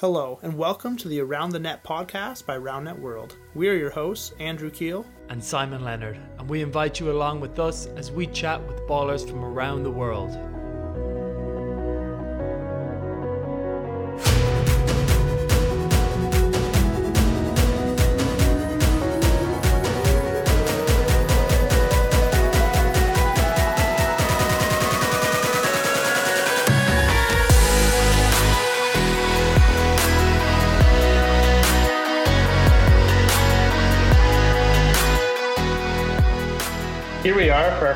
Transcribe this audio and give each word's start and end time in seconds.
Hello, 0.00 0.38
and 0.44 0.56
welcome 0.56 0.96
to 0.96 1.08
the 1.08 1.18
Around 1.18 1.50
the 1.50 1.58
Net 1.58 1.82
podcast 1.82 2.46
by 2.46 2.56
RoundNet 2.56 2.96
World. 3.00 3.34
We 3.56 3.68
are 3.68 3.74
your 3.74 3.90
hosts, 3.90 4.32
Andrew 4.38 4.70
Keel 4.70 5.04
and 5.28 5.42
Simon 5.42 5.82
Leonard, 5.82 6.20
and 6.38 6.48
we 6.48 6.62
invite 6.62 7.00
you 7.00 7.10
along 7.10 7.40
with 7.40 7.58
us 7.58 7.86
as 7.96 8.12
we 8.12 8.28
chat 8.28 8.64
with 8.68 8.86
ballers 8.86 9.28
from 9.28 9.44
around 9.44 9.82
the 9.82 9.90
world. 9.90 10.38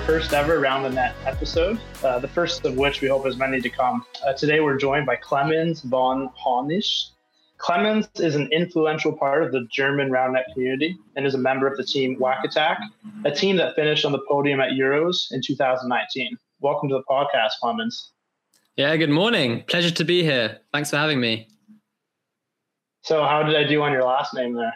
First 0.06 0.32
ever 0.32 0.58
Round 0.58 0.84
the 0.84 0.90
Net 0.90 1.14
episode, 1.26 1.78
uh, 2.02 2.18
the 2.18 2.26
first 2.26 2.64
of 2.64 2.76
which 2.76 3.00
we 3.00 3.06
hope 3.06 3.24
is 3.24 3.36
many 3.36 3.60
to 3.60 3.70
come. 3.70 4.04
Uh, 4.26 4.32
today 4.32 4.58
we're 4.58 4.76
joined 4.76 5.06
by 5.06 5.14
Clemens 5.14 5.82
von 5.82 6.28
Hoenisch. 6.30 7.10
Clemens 7.58 8.08
is 8.16 8.34
an 8.34 8.48
influential 8.50 9.12
part 9.12 9.44
of 9.44 9.52
the 9.52 9.64
German 9.70 10.10
Round 10.10 10.32
Net 10.32 10.46
community 10.52 10.98
and 11.14 11.24
is 11.24 11.34
a 11.36 11.38
member 11.38 11.68
of 11.68 11.76
the 11.76 11.84
team 11.84 12.16
Whack 12.18 12.44
Attack, 12.44 12.80
a 13.24 13.30
team 13.30 13.56
that 13.58 13.76
finished 13.76 14.04
on 14.04 14.10
the 14.10 14.18
podium 14.28 14.60
at 14.60 14.70
Euros 14.70 15.30
in 15.30 15.40
2019. 15.40 16.36
Welcome 16.58 16.88
to 16.88 16.96
the 16.96 17.04
podcast, 17.08 17.52
Clemens. 17.60 18.10
Yeah, 18.76 18.96
good 18.96 19.10
morning. 19.10 19.62
Pleasure 19.68 19.92
to 19.92 20.04
be 20.04 20.24
here. 20.24 20.58
Thanks 20.72 20.90
for 20.90 20.96
having 20.96 21.20
me. 21.20 21.46
So, 23.02 23.22
how 23.22 23.44
did 23.44 23.54
I 23.54 23.62
do 23.62 23.80
on 23.82 23.92
your 23.92 24.04
last 24.04 24.34
name 24.34 24.54
there? 24.54 24.74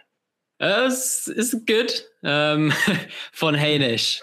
Uh, 0.61 0.87
it's, 0.87 1.27
it's 1.27 1.53
good. 1.53 1.93
Um, 2.23 2.73
von 3.35 3.55
Heinisch 3.55 4.21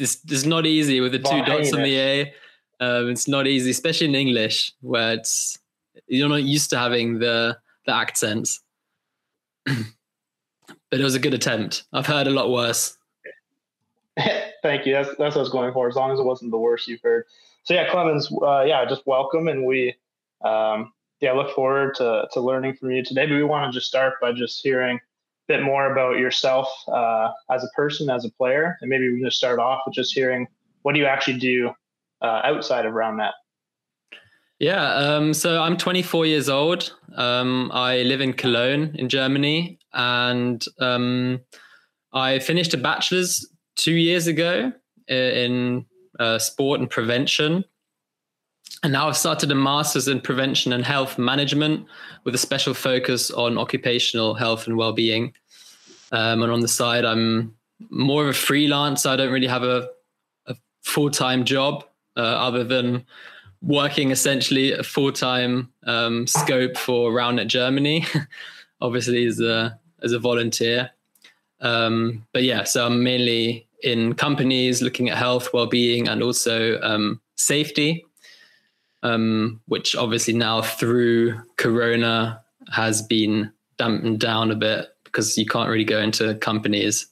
this, 0.00 0.16
this 0.16 0.38
is 0.38 0.46
not 0.46 0.66
easy 0.66 1.00
with 1.00 1.12
the 1.12 1.18
two 1.18 1.44
dots 1.44 1.72
on 1.72 1.82
the 1.82 1.98
A. 1.98 2.34
Um, 2.80 3.10
it's 3.10 3.28
not 3.28 3.46
easy, 3.46 3.70
especially 3.70 4.08
in 4.08 4.14
English, 4.14 4.72
where 4.80 5.12
it's 5.12 5.58
you're 6.06 6.28
not 6.28 6.42
used 6.42 6.70
to 6.70 6.78
having 6.78 7.18
the 7.18 7.58
the 7.86 7.94
accents. 7.94 8.60
but 9.64 11.00
it 11.00 11.04
was 11.04 11.14
a 11.14 11.18
good 11.18 11.34
attempt. 11.34 11.84
I've 11.92 12.06
heard 12.06 12.26
a 12.26 12.30
lot 12.30 12.50
worse. 12.50 12.96
Thank 14.62 14.86
you. 14.86 14.94
That's 14.94 15.08
that's 15.10 15.18
what 15.18 15.36
I 15.36 15.40
was 15.40 15.50
going 15.50 15.72
for. 15.74 15.88
As 15.88 15.96
long 15.96 16.10
as 16.10 16.18
it 16.18 16.24
wasn't 16.24 16.50
the 16.50 16.58
worst 16.58 16.88
you've 16.88 17.02
heard. 17.02 17.26
So 17.64 17.74
yeah, 17.74 17.90
Clemens, 17.90 18.32
uh, 18.42 18.64
yeah, 18.66 18.84
just 18.86 19.06
welcome, 19.06 19.46
and 19.48 19.66
we, 19.66 19.94
um, 20.42 20.92
yeah, 21.20 21.32
look 21.32 21.54
forward 21.54 21.94
to 21.96 22.26
to 22.32 22.40
learning 22.40 22.76
from 22.76 22.90
you 22.90 23.04
today. 23.04 23.26
But 23.26 23.34
we 23.34 23.44
want 23.44 23.70
to 23.70 23.78
just 23.78 23.88
start 23.88 24.14
by 24.20 24.32
just 24.32 24.62
hearing 24.62 24.98
bit 25.50 25.64
more 25.64 25.90
about 25.90 26.16
yourself 26.16 26.68
uh, 26.86 27.32
as 27.50 27.64
a 27.64 27.68
person, 27.74 28.08
as 28.08 28.24
a 28.24 28.30
player, 28.30 28.78
and 28.80 28.88
maybe 28.88 29.08
we 29.08 29.14
can 29.16 29.24
just 29.24 29.38
start 29.38 29.58
off 29.58 29.80
with 29.84 29.94
just 29.94 30.14
hearing 30.14 30.46
what 30.82 30.94
do 30.94 31.00
you 31.00 31.06
actually 31.06 31.38
do 31.38 31.70
uh, 32.22 32.40
outside 32.44 32.86
of 32.86 32.94
RoundNet? 32.94 33.32
Yeah, 34.60 34.94
um, 34.94 35.34
so 35.34 35.60
I'm 35.60 35.76
24 35.76 36.26
years 36.26 36.48
old. 36.48 36.94
Um, 37.16 37.70
I 37.74 38.02
live 38.02 38.20
in 38.20 38.32
Cologne 38.32 38.94
in 38.94 39.08
Germany, 39.08 39.80
and 39.92 40.64
um, 40.78 41.40
I 42.12 42.38
finished 42.38 42.72
a 42.72 42.76
bachelor's 42.76 43.44
two 43.76 43.94
years 43.94 44.28
ago 44.28 44.72
in 45.08 45.84
uh, 46.20 46.38
sport 46.38 46.78
and 46.78 46.88
prevention. 46.88 47.64
And 48.82 48.92
now 48.92 49.08
I've 49.08 49.16
started 49.16 49.50
a 49.50 49.54
master's 49.54 50.08
in 50.08 50.20
prevention 50.20 50.72
and 50.72 50.84
health 50.84 51.18
management 51.18 51.86
with 52.24 52.34
a 52.34 52.38
special 52.38 52.72
focus 52.72 53.30
on 53.30 53.58
occupational 53.58 54.34
health 54.34 54.66
and 54.66 54.76
well-being. 54.76 55.34
Um, 56.12 56.42
and 56.42 56.50
on 56.50 56.60
the 56.60 56.68
side, 56.68 57.04
I'm 57.04 57.54
more 57.90 58.22
of 58.22 58.28
a 58.30 58.32
freelance. 58.32 59.06
I 59.06 59.16
don't 59.16 59.32
really 59.32 59.46
have 59.46 59.62
a, 59.62 59.88
a 60.46 60.56
full-time 60.82 61.44
job 61.44 61.84
uh, 62.16 62.20
other 62.20 62.64
than 62.64 63.04
working 63.62 64.10
essentially 64.10 64.72
a 64.72 64.82
full-time 64.82 65.70
um, 65.84 66.26
scope 66.26 66.76
for 66.76 67.12
RoundNet 67.12 67.48
Germany, 67.48 68.06
obviously 68.80 69.26
as 69.26 69.40
a 69.40 69.78
as 70.02 70.12
a 70.12 70.18
volunteer. 70.18 70.90
Um, 71.60 72.26
but 72.32 72.42
yeah, 72.42 72.64
so 72.64 72.86
I'm 72.86 73.04
mainly 73.04 73.68
in 73.82 74.14
companies 74.14 74.80
looking 74.80 75.10
at 75.10 75.18
health, 75.18 75.52
well-being, 75.52 76.08
and 76.08 76.22
also 76.22 76.80
um, 76.80 77.20
safety 77.36 78.06
um, 79.02 79.60
which 79.66 79.96
obviously 79.96 80.34
now 80.34 80.62
through 80.62 81.40
Corona 81.56 82.42
has 82.72 83.02
been 83.02 83.52
dampened 83.78 84.20
down 84.20 84.50
a 84.50 84.54
bit 84.54 84.88
because 85.04 85.36
you 85.36 85.46
can't 85.46 85.68
really 85.68 85.84
go 85.84 86.00
into 86.00 86.34
companies. 86.36 87.06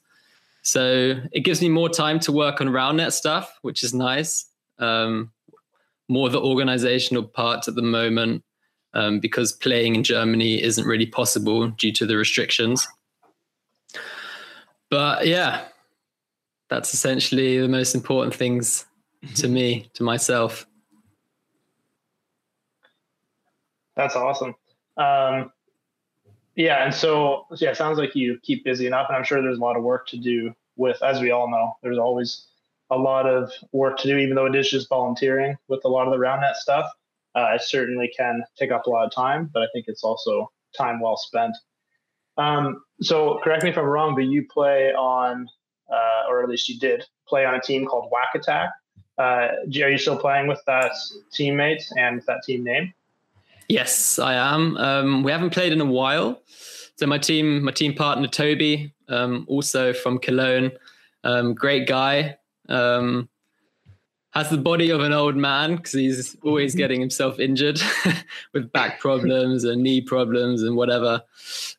So 0.63 1.15
it 1.33 1.41
gives 1.41 1.63
me 1.63 1.69
more 1.69 1.89
time 1.89 2.21
to 2.21 2.33
work 2.33 2.61
on 2.61 2.69
RoundNet 2.69 3.13
stuff, 3.13 3.59
which 3.63 3.83
is 3.83 3.95
nice. 3.95 4.47
Um, 4.79 5.33
more 6.09 6.29
the 6.29 6.41
organizational 6.41 7.25
part 7.25 7.69
at 7.69 7.75
the 7.75 7.83
moment 7.83 8.45
um, 8.95 9.21
because 9.21 9.53
playing 9.53 9.95
in 9.95 10.05
Germany 10.05 10.63
isn't 10.63 10.87
really 10.87 11.07
possible 11.07 11.69
due 11.69 11.93
to 11.93 12.07
the 12.07 12.17
restrictions. 12.17 12.87
But 14.91 15.27
yeah, 15.27 15.65
that's 16.69 16.95
essentially 16.95 17.61
the 17.61 17.69
most 17.69 17.95
important 17.95 18.35
things 18.35 18.87
to 19.37 19.49
me, 19.57 19.91
to 19.95 20.03
myself. 20.03 20.67
That's 23.99 24.15
awesome. 24.15 24.55
Um, 24.97 25.53
yeah, 26.55 26.85
and 26.85 26.95
so 26.95 27.47
yeah, 27.57 27.73
sounds 27.73 27.99
like 27.99 28.15
you 28.15 28.39
keep 28.43 28.65
busy 28.65 28.87
enough, 28.87 29.09
and 29.09 29.17
I'm 29.17 29.25
sure 29.25 29.43
there's 29.43 29.59
a 29.59 29.61
lot 29.61 29.77
of 29.77 29.83
work 29.83 30.07
to 30.09 30.17
do 30.17 30.55
with, 30.77 31.03
as 31.03 31.21
we 31.21 31.33
all 31.33 31.51
know, 31.51 31.77
there's 31.83 31.99
always 31.99 32.47
a 32.91 32.97
lot 32.97 33.27
of 33.27 33.53
work 33.73 33.99
to 33.99 34.09
do, 34.09 34.17
even 34.17 34.37
though 34.37 34.47
it 34.47 34.55
is 34.55 34.71
just 34.71 34.89
volunteering 34.89 35.57
with 35.67 35.85
a 35.85 35.89
lot 35.89 36.07
of 36.07 36.13
the 36.13 36.19
RoundNet 36.19 36.55
stuff. 36.55 36.87
Uh, 37.35 37.49
it 37.55 37.63
certainly 37.63 38.11
can 38.17 38.43
take 38.57 38.71
up 38.71 38.87
a 38.87 38.91
lot 38.91 39.05
of 39.05 39.13
time, 39.13 39.51
but 39.53 39.63
I 39.63 39.67
think 39.73 39.87
it's 39.89 40.05
also 40.05 40.51
time 40.77 41.01
well 41.01 41.17
spent. 41.17 41.57
Um, 42.37 42.83
so 43.01 43.41
correct 43.43 43.65
me 43.65 43.71
if 43.71 43.77
I'm 43.77 43.85
wrong, 43.85 44.15
but 44.15 44.25
you 44.25 44.47
play 44.49 44.93
on, 44.93 45.49
uh, 45.93 46.23
or 46.29 46.43
at 46.43 46.49
least 46.49 46.69
you 46.69 46.79
did 46.79 47.05
play 47.27 47.45
on 47.45 47.57
a 47.57 47.61
team 47.61 47.85
called 47.85 48.11
Whack 48.13 48.29
Attack. 48.37 48.71
Uh, 49.19 49.49
are 49.83 49.91
you 49.91 49.99
still 49.99 50.17
playing 50.17 50.47
with 50.47 50.63
that 50.67 50.93
teammates 51.33 51.93
and 51.97 52.23
that 52.29 52.45
team 52.45 52.63
name? 52.63 52.95
Yes, 53.69 54.19
I 54.19 54.35
am. 54.35 54.79
Um, 54.79 55.23
we 55.23 55.31
haven't 55.31 55.51
played 55.51 55.73
in 55.73 55.81
a 55.83 55.85
while. 55.85 56.41
So 56.97 57.07
my 57.07 57.19
team, 57.19 57.63
my 57.63 57.71
team 57.71 57.95
partner 57.95 58.27
Toby, 58.27 58.95
um, 59.09 59.45
also 59.47 59.93
from 59.93 60.19
Cologne, 60.19 60.73
um, 61.23 61.55
great 61.55 61.87
guy. 61.87 62.39
Um, 62.69 63.29
has 64.33 64.51
the 64.51 64.59
body 64.59 64.91
of 64.91 65.01
an 65.01 65.13
old 65.13 65.37
man 65.37 65.77
because 65.77 65.93
he's 65.93 66.37
always 66.43 66.75
getting 66.83 67.01
himself 67.01 67.39
injured 67.39 67.81
with 68.55 68.73
back 68.73 69.01
problems 69.01 69.65
and 69.65 69.83
knee 69.83 70.01
problems 70.01 70.63
and 70.63 70.75
whatever. 70.77 71.23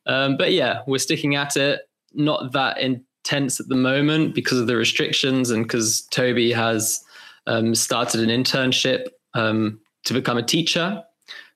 Um, 0.06 0.38
but 0.38 0.54
yeah, 0.54 0.82
we're 0.86 1.00
sticking 1.00 1.36
at 1.36 1.58
it. 1.58 1.82
Not 2.14 2.52
that 2.54 2.80
intense 2.80 3.60
at 3.60 3.68
the 3.68 3.76
moment 3.76 4.36
because 4.36 4.60
of 4.60 4.68
the 4.68 4.76
restrictions 4.76 5.50
and 5.50 5.64
because 5.64 6.02
Toby 6.12 6.52
has 6.52 7.04
um, 7.48 7.74
started 7.74 8.22
an 8.22 8.30
internship 8.30 9.08
to 9.36 10.14
become 10.14 10.38
a 10.38 10.44
teacher 10.44 11.04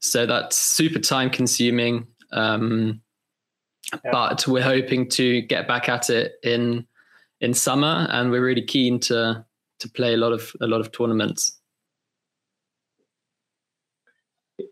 so 0.04 0.26
that's 0.26 0.58
super 0.58 1.00
time 1.00 1.30
consuming. 1.30 2.06
Um, 2.34 3.02
yeah. 4.04 4.12
But 4.12 4.46
we're 4.48 4.62
hoping 4.62 5.08
to 5.12 5.42
get 5.42 5.68
back 5.68 5.88
at 5.88 6.10
it 6.10 6.34
in 6.44 6.86
in 7.40 7.54
summer, 7.54 8.08
and 8.10 8.30
we're 8.30 8.44
really 8.44 8.66
keen 8.66 9.00
to 9.02 9.46
to 9.80 9.90
play 9.90 10.14
a 10.14 10.18
lot 10.18 10.34
of 10.34 10.52
a 10.62 10.68
lot 10.68 10.82
of 10.82 10.92
tournaments. 10.92 11.60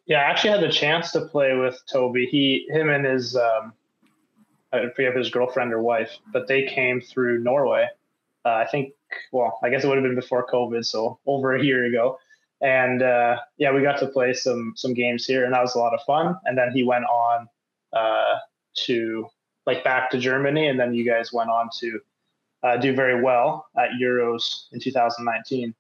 Yeah, 0.06 0.20
I 0.20 0.24
actually 0.24 0.52
had 0.52 0.62
the 0.62 0.72
chance 0.72 1.12
to 1.12 1.22
play 1.28 1.56
with 1.56 1.82
Toby. 1.92 2.26
He, 2.26 2.68
him, 2.70 2.90
and 2.90 3.06
his 3.06 3.36
um, 3.36 3.74
I 4.74 4.88
forget 4.96 5.16
his 5.16 5.30
girlfriend 5.30 5.72
or 5.72 5.82
wife, 5.82 6.12
but 6.34 6.48
they 6.48 6.64
came 6.66 7.00
through 7.00 7.42
Norway. 7.42 7.88
Uh, 8.44 8.50
I 8.50 8.66
think, 8.66 8.94
well, 9.32 9.60
I 9.64 9.70
guess 9.70 9.84
it 9.84 9.88
would 9.88 9.98
have 9.98 10.04
been 10.04 10.16
before 10.16 10.46
COVID, 10.48 10.86
so 10.86 11.20
over 11.26 11.56
a 11.56 11.64
year 11.64 11.86
ago 11.86 12.18
and 12.62 13.02
uh, 13.02 13.38
yeah, 13.58 13.72
we 13.72 13.82
got 13.82 14.00
to 14.00 14.08
play 14.08 14.34
some 14.34 14.74
some 14.76 14.94
games 14.94 15.26
here, 15.26 15.46
and 15.46 15.54
that 15.54 15.62
was 15.62 15.76
a 15.76 15.80
lot 15.80 15.94
of 15.94 16.02
fun. 16.06 16.36
And 16.46 16.58
then 16.58 16.72
he 16.74 16.84
went 16.84 17.06
on 17.06 17.48
uh, 17.94 18.38
to 18.86 19.28
like 19.66 19.84
back 19.84 20.10
to 20.12 20.18
Germany, 20.18 20.68
and 20.68 20.80
then 20.80 20.94
you 20.94 21.06
guys 21.06 21.34
went 21.34 21.50
on 21.50 21.70
to 21.80 22.00
uh, 22.64 22.78
do 22.78 22.96
very 22.96 23.22
well 23.22 23.66
at 23.78 23.90
Euros 24.02 24.66
in 24.72 24.80
2019. 24.80 25.74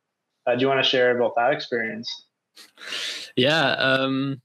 Uh, 0.47 0.55
do 0.55 0.61
you 0.61 0.67
want 0.67 0.83
to 0.83 0.89
share 0.89 1.15
about 1.15 1.35
that 1.35 1.53
experience? 1.53 2.25
Yeah, 3.35 3.71
um, 3.73 4.41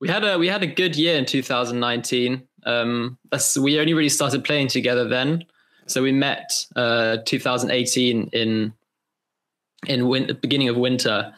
we 0.00 0.08
had 0.08 0.24
a 0.24 0.38
we 0.38 0.46
had 0.46 0.62
a 0.62 0.66
good 0.66 0.94
year 0.94 1.16
in 1.16 1.24
2019. 1.24 2.46
Um, 2.64 3.18
we 3.60 3.78
only 3.80 3.94
really 3.94 4.08
started 4.10 4.44
playing 4.44 4.68
together 4.68 5.08
then, 5.08 5.44
so 5.86 6.02
we 6.02 6.12
met 6.12 6.66
uh, 6.76 7.18
2018 7.24 8.28
in 8.34 8.74
in 9.86 10.08
win- 10.08 10.36
beginning 10.40 10.68
of 10.68 10.76
winter. 10.76 11.32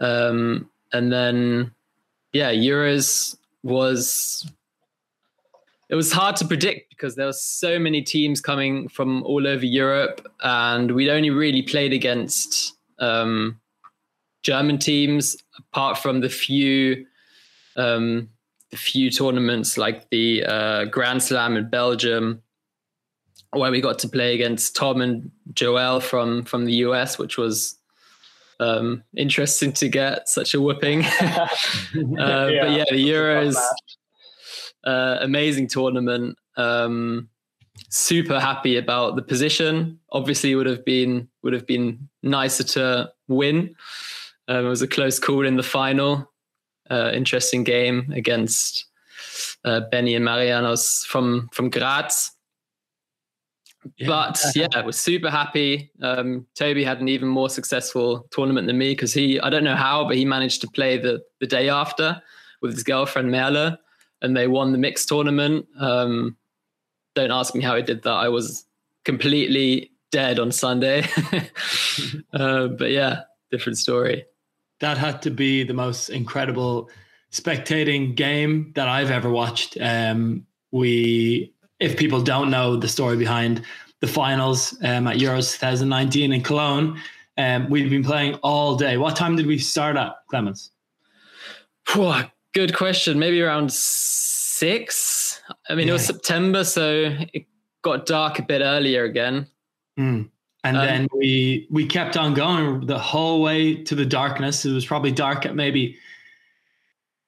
Um, 0.00 0.70
and 0.92 1.12
then, 1.12 1.72
yeah, 2.32 2.52
Euros 2.52 3.36
was 3.62 4.46
it 5.88 5.94
was 5.94 6.12
hard 6.12 6.36
to 6.36 6.46
predict 6.46 6.90
because 6.90 7.14
there 7.14 7.26
were 7.26 7.32
so 7.32 7.78
many 7.78 8.02
teams 8.02 8.40
coming 8.40 8.88
from 8.88 9.22
all 9.22 9.46
over 9.46 9.64
Europe, 9.64 10.26
and 10.42 10.94
we'd 10.94 11.08
only 11.08 11.30
really 11.30 11.62
played 11.62 11.92
against 11.92 12.76
um, 12.98 13.58
German 14.42 14.78
teams, 14.78 15.36
apart 15.58 15.98
from 15.98 16.20
the 16.20 16.28
few 16.28 17.06
um, 17.76 18.28
the 18.70 18.76
few 18.76 19.10
tournaments 19.10 19.78
like 19.78 20.10
the 20.10 20.44
uh, 20.44 20.84
Grand 20.86 21.22
Slam 21.22 21.56
in 21.56 21.70
Belgium, 21.70 22.42
where 23.52 23.70
we 23.70 23.80
got 23.80 23.98
to 24.00 24.08
play 24.08 24.34
against 24.34 24.76
Tom 24.76 25.00
and 25.00 25.30
Joel 25.54 26.00
from 26.00 26.44
from 26.44 26.64
the 26.64 26.74
US, 26.84 27.18
which 27.18 27.38
was 27.38 27.76
um, 28.60 29.04
interesting 29.16 29.72
to 29.74 29.88
get 29.88 30.28
such 30.28 30.54
a 30.54 30.60
whipping. 30.60 31.04
uh, 31.04 31.48
yeah, 31.94 32.16
but 32.16 32.50
yeah, 32.50 32.84
the 32.90 33.08
Euros, 33.08 33.56
uh, 34.84 35.18
amazing 35.20 35.68
tournament. 35.68 36.36
Um, 36.56 37.28
super 37.90 38.40
happy 38.40 38.76
about 38.76 39.16
the 39.16 39.22
position. 39.22 39.98
Obviously, 40.12 40.54
would 40.54 40.66
have 40.66 40.84
been 40.84 41.28
would 41.42 41.52
have 41.52 41.66
been 41.66 42.08
nicer 42.22 42.64
to 42.64 43.12
win. 43.28 43.74
Um, 44.48 44.66
it 44.66 44.68
was 44.68 44.82
a 44.82 44.88
close 44.88 45.18
call 45.18 45.46
in 45.46 45.56
the 45.56 45.62
final. 45.62 46.30
Uh, 46.90 47.12
interesting 47.12 47.64
game 47.64 48.10
against 48.14 48.86
uh, 49.64 49.80
Benny 49.90 50.14
and 50.14 50.24
Marianos 50.24 51.04
from 51.06 51.48
from 51.52 51.70
Graz. 51.70 52.30
Yeah. 53.96 54.06
But 54.06 54.40
yeah, 54.54 54.80
was 54.82 54.98
super 54.98 55.30
happy. 55.30 55.90
Um, 56.02 56.46
Toby 56.54 56.84
had 56.84 57.00
an 57.00 57.08
even 57.08 57.28
more 57.28 57.48
successful 57.48 58.26
tournament 58.30 58.66
than 58.66 58.78
me 58.78 58.92
because 58.92 59.12
he, 59.12 59.40
I 59.40 59.50
don't 59.50 59.64
know 59.64 59.76
how, 59.76 60.04
but 60.06 60.16
he 60.16 60.24
managed 60.24 60.60
to 60.62 60.68
play 60.68 60.98
the, 60.98 61.22
the 61.40 61.46
day 61.46 61.68
after 61.68 62.20
with 62.60 62.72
his 62.72 62.82
girlfriend 62.82 63.30
Merle 63.30 63.76
and 64.22 64.36
they 64.36 64.48
won 64.48 64.72
the 64.72 64.78
mixed 64.78 65.08
tournament. 65.08 65.66
Um, 65.78 66.36
don't 67.14 67.30
ask 67.30 67.54
me 67.54 67.62
how 67.62 67.76
he 67.76 67.82
did 67.82 68.02
that. 68.02 68.10
I 68.10 68.28
was 68.28 68.64
completely 69.04 69.92
dead 70.10 70.38
on 70.38 70.52
Sunday. 70.52 71.04
uh, 72.32 72.68
but 72.68 72.90
yeah, 72.90 73.22
different 73.50 73.78
story. 73.78 74.24
That 74.80 74.98
had 74.98 75.22
to 75.22 75.30
be 75.30 75.64
the 75.64 75.74
most 75.74 76.08
incredible 76.08 76.90
spectating 77.32 78.14
game 78.14 78.72
that 78.74 78.88
I've 78.88 79.10
ever 79.10 79.30
watched. 79.30 79.76
Um, 79.80 80.46
we 80.70 81.52
if 81.80 81.96
people 81.96 82.20
don't 82.20 82.50
know 82.50 82.76
the 82.76 82.88
story 82.88 83.16
behind 83.16 83.62
the 84.00 84.06
finals 84.06 84.76
um, 84.82 85.06
at 85.06 85.16
Euros 85.16 85.52
2019 85.52 86.32
in 86.32 86.42
Cologne, 86.42 87.00
um, 87.36 87.68
we've 87.70 87.90
been 87.90 88.04
playing 88.04 88.34
all 88.36 88.76
day. 88.76 88.96
What 88.96 89.16
time 89.16 89.36
did 89.36 89.46
we 89.46 89.58
start 89.58 89.96
at, 89.96 90.14
Clemens? 90.28 90.72
good 92.52 92.74
question. 92.74 93.18
Maybe 93.18 93.40
around 93.40 93.72
six. 93.72 95.40
I 95.68 95.74
mean, 95.74 95.86
yeah. 95.86 95.92
it 95.92 95.94
was 95.94 96.04
September, 96.04 96.64
so 96.64 97.16
it 97.32 97.46
got 97.82 98.06
dark 98.06 98.38
a 98.38 98.42
bit 98.42 98.60
earlier 98.60 99.04
again. 99.04 99.46
Mm. 99.98 100.30
And 100.64 100.76
um, 100.76 100.84
then 100.84 101.08
we 101.14 101.68
we 101.70 101.86
kept 101.86 102.16
on 102.16 102.34
going 102.34 102.86
the 102.86 102.98
whole 102.98 103.40
way 103.40 103.82
to 103.84 103.94
the 103.94 104.04
darkness. 104.04 104.64
It 104.64 104.72
was 104.72 104.84
probably 104.84 105.12
dark 105.12 105.46
at 105.46 105.54
maybe 105.54 105.96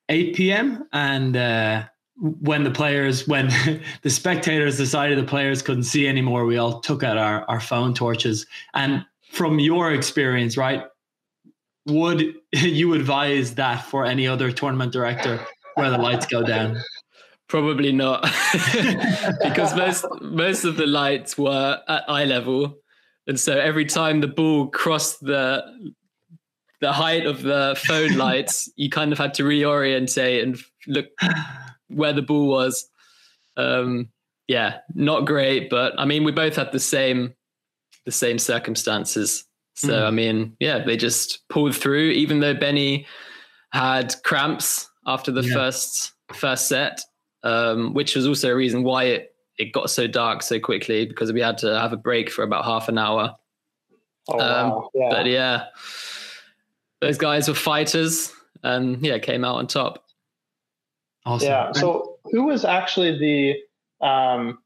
8 0.09 0.35
p.m. 0.35 0.89
And 0.93 1.37
uh, 1.37 1.85
when 2.21 2.65
the 2.65 2.71
players, 2.71 3.27
when 3.27 3.47
the 4.03 4.11
spectators 4.11 4.77
decided 4.77 5.19
the 5.19 5.25
players 5.25 5.63
couldn't 5.63 5.85
see 5.85 6.07
anymore, 6.07 6.45
we 6.45 6.59
all 6.59 6.81
took 6.81 7.03
out 7.03 7.17
our, 7.17 7.45
our 7.49 7.61
phone 7.61 7.95
torches. 7.95 8.47
And 8.75 9.05
from 9.31 9.59
your 9.59 9.93
experience, 9.93 10.57
right, 10.57 10.85
would 11.87 12.35
you 12.53 12.95
advise 12.95 13.55
that 13.55 13.85
for 13.85 14.05
any 14.05 14.27
other 14.27 14.53
tournament 14.53 14.93
director 14.93 15.41
where 15.75 15.91
the 15.91 15.99
lights 15.99 16.27
go 16.27 16.43
down? 16.43 16.79
Probably 17.49 17.91
not, 17.91 18.23
because 19.43 19.75
most 19.75 20.07
most 20.21 20.63
of 20.63 20.77
the 20.77 20.87
lights 20.87 21.37
were 21.37 21.81
at 21.89 22.09
eye 22.09 22.25
level, 22.25 22.79
and 23.27 23.41
so 23.41 23.59
every 23.59 23.87
time 23.87 24.21
the 24.21 24.29
ball 24.29 24.69
crossed 24.69 25.19
the 25.19 25.93
the 26.81 26.93
height 26.93 27.27
of 27.27 27.43
the 27.43 27.77
phone 27.85 28.17
lights, 28.17 28.71
you 28.77 28.89
kind 28.89 29.11
of 29.11 29.19
had 29.19 29.35
to 29.35 29.43
reorientate 29.43 30.45
and 30.45 30.59
look 30.87 31.07
where 31.91 32.13
the 32.13 32.23
ball 32.23 32.49
was. 32.49 32.89
Um, 33.57 34.09
yeah, 34.49 34.79
not 34.95 35.27
great, 35.27 35.71
but 35.71 35.93
I 35.99 36.05
mean, 36.05 36.25
we 36.25 36.33
both 36.33 36.57
had 36.57 36.73
the 36.73 36.81
same 36.81 37.35
the 38.05 38.13
same 38.13 38.39
circumstances. 38.39 39.45
So 39.75 39.91
mm. 39.91 40.07
I 40.07 40.11
mean, 40.11 40.57
yeah, 40.59 40.85
they 40.85 40.97
just 40.97 41.49
pulled 41.49 41.77
through, 41.77 42.11
even 42.11 42.41
though 42.41 42.55
Benny 42.55 43.07
had 43.73 44.15
cramps 44.25 44.89
after 45.07 45.31
the 45.31 45.43
yeah. 45.43 45.55
first 45.55 46.13
first 46.35 46.69
set, 46.69 47.01
um, 47.45 47.95
which 47.95 48.17
was 48.17 48.27
also 48.27 48.51
a 48.51 48.57
reason 48.57 48.83
why 48.83 49.05
it 49.05 49.35
it 49.59 49.73
got 49.73 49.91
so 49.91 50.07
dark 50.07 50.43
so 50.43 50.59
quickly 50.59 51.07
because 51.07 51.33
we 51.33 51.41
had 51.41 51.59
to 51.59 51.79
have 51.79 51.93
a 51.93 51.97
break 51.97 52.31
for 52.31 52.43
about 52.43 52.65
half 52.65 52.89
an 52.89 52.99
hour. 52.99 53.37
Oh, 54.29 54.41
um, 54.41 54.71
wow. 54.71 54.91
yeah. 54.95 55.11
But 55.11 55.27
yeah, 55.27 55.65
those 57.01 57.19
guys 57.19 57.49
were 57.49 57.55
fighters, 57.55 58.33
and 58.63 59.05
yeah, 59.05 59.19
came 59.19 59.45
out 59.45 59.57
on 59.57 59.67
top. 59.67 60.05
Awesome. 61.31 61.49
Yeah. 61.49 61.73
So 61.73 62.19
who 62.33 62.45
was 62.45 62.65
actually 62.65 63.19
the, 63.19 64.07
um, 64.07 64.59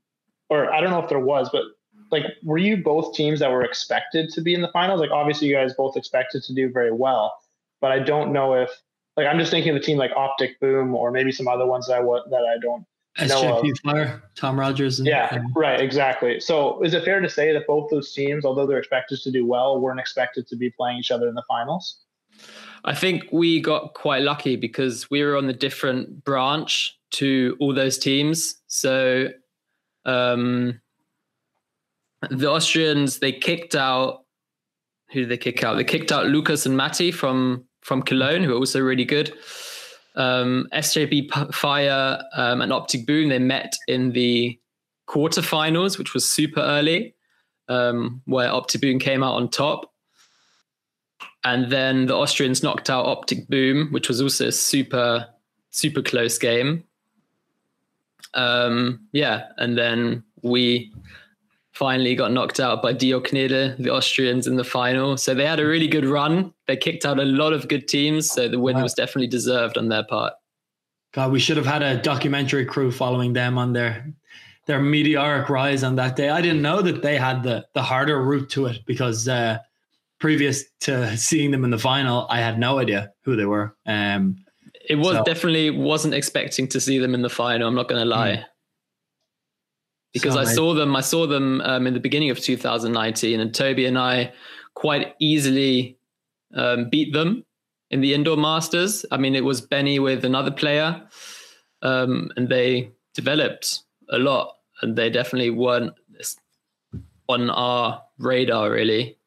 or 0.48 0.72
I 0.72 0.80
don't 0.80 0.90
know 0.90 1.02
if 1.02 1.08
there 1.08 1.20
was, 1.20 1.50
but 1.52 1.64
like, 2.10 2.24
were 2.42 2.58
you 2.58 2.76
both 2.76 3.14
teams 3.14 3.40
that 3.40 3.50
were 3.50 3.62
expected 3.62 4.30
to 4.30 4.40
be 4.40 4.54
in 4.54 4.62
the 4.62 4.70
finals? 4.72 5.00
Like, 5.00 5.10
obviously, 5.10 5.48
you 5.48 5.54
guys 5.54 5.74
both 5.74 5.96
expected 5.96 6.42
to 6.44 6.54
do 6.54 6.70
very 6.70 6.92
well, 6.92 7.34
but 7.80 7.92
I 7.92 7.98
don't 7.98 8.32
know 8.32 8.54
if, 8.54 8.70
like, 9.16 9.26
I'm 9.26 9.38
just 9.38 9.50
thinking 9.50 9.70
of 9.70 9.76
a 9.76 9.80
team 9.80 9.98
like 9.98 10.12
Optic 10.16 10.58
Boom 10.60 10.94
or 10.94 11.10
maybe 11.10 11.32
some 11.32 11.48
other 11.48 11.66
ones 11.66 11.86
that 11.88 11.98
I 11.98 12.02
that 12.02 12.44
I 12.44 12.58
don't 12.60 12.86
SJP 13.18 13.78
Fire, 13.80 14.22
Tom 14.34 14.58
Rogers. 14.58 14.98
And, 14.98 15.06
yeah, 15.06 15.40
right, 15.54 15.80
exactly. 15.80 16.40
So, 16.40 16.82
is 16.82 16.94
it 16.94 17.04
fair 17.04 17.20
to 17.20 17.28
say 17.28 17.52
that 17.52 17.66
both 17.66 17.90
those 17.90 18.12
teams, 18.12 18.44
although 18.44 18.66
they're 18.66 18.78
expected 18.78 19.20
to 19.20 19.30
do 19.30 19.46
well, 19.46 19.80
weren't 19.80 20.00
expected 20.00 20.46
to 20.48 20.56
be 20.56 20.70
playing 20.70 20.98
each 20.98 21.10
other 21.10 21.28
in 21.28 21.34
the 21.34 21.44
finals? 21.46 21.98
I 22.84 22.94
think 22.94 23.24
we 23.32 23.60
got 23.60 23.94
quite 23.94 24.22
lucky 24.22 24.56
because 24.56 25.10
we 25.10 25.22
were 25.22 25.36
on 25.36 25.46
the 25.46 25.54
different 25.54 26.22
branch 26.24 26.98
to 27.12 27.56
all 27.58 27.74
those 27.74 27.96
teams. 27.96 28.56
So 28.66 29.28
um, 30.04 30.80
the 32.30 32.50
Austrians 32.50 33.18
they 33.18 33.32
kicked 33.32 33.74
out. 33.74 34.20
Who 35.12 35.20
did 35.20 35.28
they 35.28 35.36
kick 35.36 35.62
out? 35.62 35.76
They 35.76 35.84
kicked 35.84 36.12
out 36.12 36.26
Lucas 36.26 36.66
and 36.66 36.76
Matty 36.76 37.10
from 37.10 37.64
from 37.82 38.02
Cologne, 38.02 38.42
who 38.42 38.52
are 38.52 38.58
also 38.58 38.80
really 38.80 39.04
good. 39.04 39.32
Um, 40.16 40.68
SJP 40.72 41.54
Fire 41.54 42.22
um, 42.36 42.62
and 42.62 42.72
Optic 42.72 43.06
Boom 43.06 43.28
they 43.28 43.38
met 43.38 43.74
in 43.88 44.12
the 44.12 44.58
quarterfinals, 45.08 45.98
which 45.98 46.14
was 46.14 46.28
super 46.28 46.60
early, 46.60 47.14
um, 47.68 48.22
where 48.24 48.52
Optic 48.52 48.80
Boom 48.80 48.98
came 48.98 49.22
out 49.22 49.34
on 49.34 49.48
top. 49.48 49.92
And 51.44 51.70
then 51.70 52.06
the 52.06 52.14
Austrians 52.14 52.62
knocked 52.62 52.88
out 52.88 53.06
Optic 53.06 53.48
Boom, 53.48 53.88
which 53.90 54.08
was 54.08 54.20
also 54.20 54.48
a 54.48 54.52
super, 54.52 55.26
super 55.70 56.02
close 56.02 56.38
game. 56.38 56.84
Um, 58.32 59.06
yeah, 59.12 59.48
and 59.58 59.76
then 59.76 60.24
we 60.42 60.92
finally 61.72 62.14
got 62.14 62.32
knocked 62.32 62.60
out 62.60 62.82
by 62.82 62.94
Dioknede, 62.94 63.76
the 63.78 63.90
Austrians, 63.90 64.46
in 64.46 64.56
the 64.56 64.64
final. 64.64 65.16
So 65.16 65.34
they 65.34 65.44
had 65.44 65.60
a 65.60 65.66
really 65.66 65.88
good 65.88 66.06
run. 66.06 66.52
They 66.66 66.76
kicked 66.76 67.04
out 67.04 67.18
a 67.18 67.24
lot 67.24 67.52
of 67.52 67.68
good 67.68 67.88
teams. 67.88 68.30
So 68.30 68.48
the 68.48 68.58
win 68.58 68.76
wow. 68.76 68.84
was 68.84 68.94
definitely 68.94 69.26
deserved 69.26 69.76
on 69.76 69.88
their 69.88 70.04
part. 70.04 70.34
God, 71.12 71.30
we 71.30 71.40
should 71.40 71.56
have 71.56 71.66
had 71.66 71.82
a 71.82 72.00
documentary 72.00 72.64
crew 72.64 72.90
following 72.90 73.34
them 73.34 73.58
on 73.58 73.72
their 73.72 74.12
their 74.66 74.80
meteoric 74.80 75.50
rise 75.50 75.84
on 75.84 75.96
that 75.96 76.16
day. 76.16 76.30
I 76.30 76.40
didn't 76.40 76.62
know 76.62 76.80
that 76.80 77.02
they 77.02 77.16
had 77.16 77.42
the 77.42 77.66
the 77.74 77.82
harder 77.82 78.22
route 78.22 78.50
to 78.50 78.66
it 78.66 78.80
because 78.86 79.28
uh, 79.28 79.58
previous 80.24 80.64
to 80.80 81.14
seeing 81.18 81.50
them 81.50 81.64
in 81.64 81.70
the 81.70 81.78
final, 81.78 82.26
I 82.30 82.40
had 82.40 82.58
no 82.58 82.78
idea 82.78 83.12
who 83.24 83.36
they 83.36 83.44
were. 83.44 83.76
Um, 83.84 84.36
it 84.88 84.94
was 84.94 85.18
so. 85.18 85.22
definitely 85.22 85.68
wasn't 85.68 86.14
expecting 86.14 86.66
to 86.68 86.80
see 86.80 86.98
them 86.98 87.14
in 87.14 87.20
the 87.20 87.28
final. 87.28 87.68
I'm 87.68 87.74
not 87.74 87.90
going 87.90 88.00
to 88.00 88.08
lie. 88.08 88.36
Mm. 88.36 88.44
Because 90.14 90.32
so 90.32 90.40
I 90.40 90.44
saw 90.44 90.72
them, 90.72 90.96
I 90.96 91.02
saw 91.02 91.26
them 91.26 91.60
um, 91.60 91.86
in 91.86 91.92
the 91.92 92.00
beginning 92.00 92.30
of 92.30 92.40
2019, 92.40 93.38
and 93.38 93.54
Toby 93.54 93.84
and 93.84 93.98
I 93.98 94.32
quite 94.72 95.14
easily 95.18 95.98
um, 96.54 96.88
beat 96.88 97.12
them 97.12 97.44
in 97.90 98.00
the 98.00 98.14
indoor 98.14 98.38
masters. 98.38 99.04
I 99.10 99.18
mean, 99.18 99.34
it 99.34 99.44
was 99.44 99.60
Benny 99.60 99.98
with 99.98 100.24
another 100.24 100.52
player, 100.52 101.02
um, 101.82 102.30
and 102.38 102.48
they 102.48 102.92
developed 103.12 103.82
a 104.08 104.18
lot, 104.18 104.56
and 104.80 104.96
they 104.96 105.10
definitely 105.10 105.50
weren't 105.50 105.92
on 107.28 107.50
our 107.50 108.02
radar 108.16 108.70
really. 108.70 109.18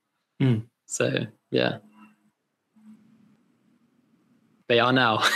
Mm. 0.42 0.64
So 0.88 1.28
yeah, 1.52 1.78
they 4.68 4.80
are 4.80 4.92
now. 4.92 5.20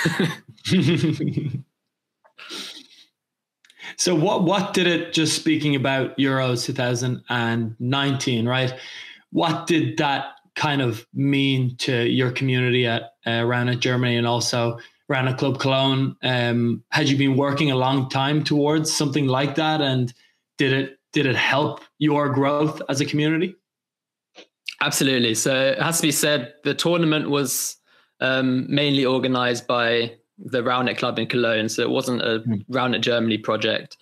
so 3.98 4.16
what 4.16 4.44
what 4.44 4.74
did 4.74 4.88
it? 4.88 5.14
Just 5.14 5.36
speaking 5.36 5.76
about 5.76 6.18
Euros 6.18 6.66
2019, 6.66 8.48
right? 8.48 8.74
What 9.32 9.68
did 9.68 9.98
that 9.98 10.38
kind 10.56 10.82
of 10.82 11.06
mean 11.14 11.76
to 11.78 12.10
your 12.10 12.32
community 12.32 12.86
at 12.86 13.14
uh, 13.26 13.42
Roundnet 13.42 13.80
Germany 13.80 14.18
and 14.18 14.28
also 14.28 14.78
Roundnet 15.12 15.38
Club 15.38 15.60
Cologne. 15.60 16.16
Um, 16.24 16.84
had 16.90 17.10
you 17.10 17.18
been 17.18 17.36
working 17.36 17.72
a 17.72 17.76
long 17.76 18.10
time 18.10 18.44
towards 18.44 18.92
something 18.92 19.28
like 19.28 19.56
that, 19.56 19.82
and 19.82 20.14
did 20.58 20.74
it 20.74 21.00
did 21.12 21.26
it 21.26 21.36
help 21.36 21.82
your 22.00 22.30
growth 22.30 22.82
as 22.90 23.02
a 23.02 23.06
community? 23.06 23.56
Absolutely. 24.82 25.36
So 25.36 25.56
it 25.56 25.80
has 25.80 25.98
to 25.98 26.02
be 26.02 26.12
said, 26.12 26.56
the 26.64 26.74
tournament 26.74 27.30
was 27.30 27.78
um, 28.20 28.66
mainly 28.68 29.06
organized 29.06 29.68
by 29.68 30.16
the 30.40 30.64
Roundnet 30.64 30.98
Club 30.98 31.20
in 31.20 31.28
Cologne, 31.28 31.70
so 31.70 31.84
it 31.84 31.90
wasn't 31.90 32.22
a 32.24 32.40
mm. 32.40 33.02
Germany 33.02 33.38
project. 33.38 33.98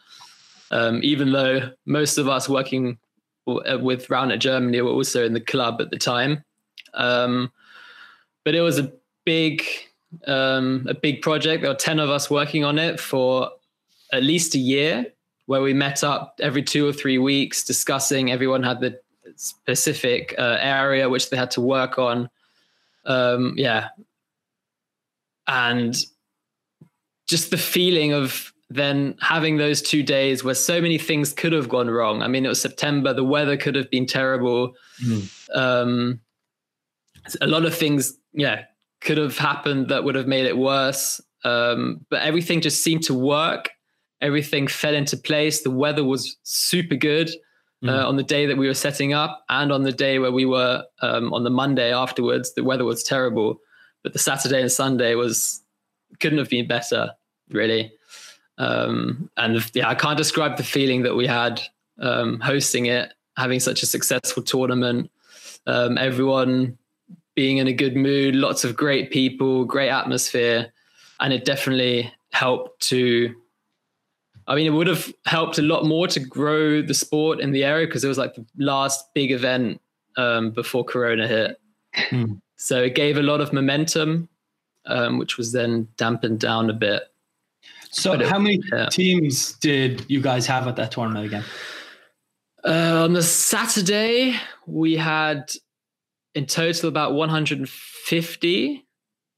Um, 0.72 1.02
even 1.04 1.34
though 1.34 1.72
most 1.86 2.18
of 2.18 2.30
us 2.30 2.48
working 2.48 2.98
with 3.46 4.08
Roundnet 4.08 4.40
Germany 4.40 4.80
were 4.82 4.92
also 4.92 5.26
in 5.26 5.34
the 5.34 5.42
club 5.42 5.82
at 5.82 5.90
the 5.90 5.98
time, 5.98 6.44
um, 6.94 7.52
but 8.46 8.56
it 8.56 8.62
was 8.62 8.80
a 8.80 8.92
big, 9.26 9.64
um, 10.28 10.86
a 10.88 10.94
big 10.94 11.22
project. 11.22 11.64
There 11.64 11.72
were 11.72 11.76
ten 11.76 12.00
of 12.00 12.10
us 12.10 12.30
working 12.30 12.64
on 12.64 12.80
it 12.80 13.00
for 13.00 13.50
at 14.14 14.24
least 14.24 14.56
a 14.56 14.60
year, 14.60 15.08
where 15.48 15.62
we 15.62 15.74
met 15.74 16.04
up 16.04 16.40
every 16.42 16.64
two 16.64 16.88
or 16.88 16.94
three 16.94 17.18
weeks, 17.18 17.64
discussing. 17.64 18.32
Everyone 18.32 18.64
had 18.64 18.80
the 18.80 19.00
specific 19.40 20.36
uh, 20.38 20.58
area 20.60 21.10
which 21.10 21.30
they 21.30 21.38
had 21.38 21.52
to 21.52 21.62
work 21.62 21.98
on. 21.98 22.30
Um, 23.06 23.54
yeah, 23.58 23.90
and 25.48 25.96
just 27.28 27.50
the 27.50 27.58
feeling 27.58 28.14
of 28.14 28.54
then 28.70 29.16
having 29.22 29.58
those 29.58 29.82
two 29.82 30.04
days 30.04 30.44
where 30.44 30.54
so 30.54 30.80
many 30.82 30.98
things 30.98 31.34
could 31.34 31.54
have 31.54 31.70
gone 31.70 31.90
wrong. 31.90 32.22
I 32.22 32.28
mean, 32.28 32.46
it 32.46 32.50
was 32.50 32.62
September, 32.62 33.14
the 33.14 33.24
weather 33.24 33.58
could 33.58 33.76
have 33.76 33.90
been 33.90 34.06
terrible. 34.06 34.74
Mm. 35.04 35.30
Um, 35.56 36.20
a 37.42 37.48
lot 37.48 37.66
of 37.66 37.74
things, 37.74 38.16
yeah, 38.34 38.66
could 39.02 39.18
have 39.18 39.38
happened 39.38 39.88
that 39.88 40.04
would 40.04 40.16
have 40.16 40.28
made 40.28 40.46
it 40.46 40.58
worse. 40.58 41.20
Um, 41.44 42.06
but 42.10 42.22
everything 42.22 42.62
just 42.62 42.84
seemed 42.84 43.04
to 43.04 43.14
work. 43.14 43.72
Everything 44.22 44.68
fell 44.68 44.94
into 44.94 45.18
place. 45.18 45.64
The 45.64 45.72
weather 45.72 46.04
was 46.04 46.38
super 46.44 46.96
good 46.96 47.32
mm. 47.84 47.90
uh, 47.90 48.08
on 48.08 48.16
the 48.16 48.24
day 48.24 48.46
that 48.46 48.58
we 48.58 48.68
were 48.68 48.74
setting 48.74 49.14
up, 49.14 49.44
and 49.50 49.72
on 49.72 49.84
the 49.84 49.92
day 49.92 50.20
where 50.20 50.32
we 50.32 50.46
were 50.46 50.84
um, 51.02 51.34
on 51.34 51.44
the 51.44 51.50
Monday 51.50 51.94
afterwards. 51.94 52.54
The 52.54 52.64
weather 52.64 52.86
was 52.86 53.04
terrible, 53.04 53.60
but 54.04 54.14
the 54.14 54.20
Saturday 54.20 54.62
and 54.62 54.72
Sunday 54.72 55.16
was 55.16 55.62
couldn't 56.20 56.40
have 56.40 56.50
been 56.50 56.68
better, 56.68 57.12
really. 57.50 57.94
Um, 58.58 59.30
and 59.38 59.64
yeah, 59.74 59.88
I 59.88 59.96
can't 59.96 60.18
describe 60.18 60.58
the 60.58 60.64
feeling 60.64 61.04
that 61.04 61.16
we 61.16 61.28
had 61.28 61.62
um, 62.00 62.40
hosting 62.40 62.88
it, 62.88 63.14
having 63.38 63.60
such 63.60 63.84
a 63.84 63.86
successful 63.86 64.44
tournament, 64.44 65.10
um, 65.66 65.98
everyone 65.98 66.78
being 67.36 67.58
in 67.58 67.68
a 67.68 67.74
good 67.74 67.96
mood, 67.96 68.36
lots 68.36 68.66
of 68.66 68.76
great 68.76 69.12
people, 69.12 69.64
great 69.64 69.90
atmosphere, 69.90 70.74
and 71.20 71.32
it 71.34 71.46
definitely 71.46 72.12
helped 72.32 72.82
to. 72.82 73.36
I 74.50 74.56
mean, 74.56 74.68
it 74.68 74.72
would 74.72 74.88
have 74.88 75.14
helped 75.26 75.60
a 75.60 75.62
lot 75.62 75.86
more 75.86 76.08
to 76.08 76.20
grow 76.20 76.82
the 76.82 76.94
sport 76.94 77.40
in 77.40 77.52
the 77.52 77.64
area 77.64 77.86
because 77.86 78.04
it 78.04 78.10
was 78.10 78.18
like 78.18 78.36
the 78.36 78.46
last 78.58 79.14
big 79.14 79.32
event 79.32 79.80
um, 80.18 80.52
before 80.52 80.84
Corona 80.84 81.28
hit. 81.28 81.62
Hmm. 81.96 82.34
So 82.58 82.84
it 82.84 82.96
gave 82.96 83.18
a 83.18 83.24
lot 83.24 83.40
of 83.40 83.54
momentum 83.54 84.28
um, 84.90 85.18
which 85.18 85.38
was 85.38 85.52
then 85.52 85.88
dampened 85.98 86.40
down 86.40 86.70
a 86.70 86.74
bit. 86.74 87.04
So, 87.92 88.18
but 88.18 88.28
how 88.28 88.40
many 88.40 88.60
yeah. 88.72 88.88
teams 88.88 89.54
did 89.54 90.06
you 90.10 90.22
guys 90.22 90.46
have 90.48 90.68
at 90.68 90.76
that 90.76 90.92
tournament 90.92 91.26
again? 91.26 91.44
Uh, 92.64 93.04
on 93.04 93.14
the 93.14 93.24
Saturday, 93.24 94.36
we 94.68 94.96
had 94.96 95.52
in 96.36 96.46
total 96.46 96.90
about 96.90 97.14
150. 97.14 98.86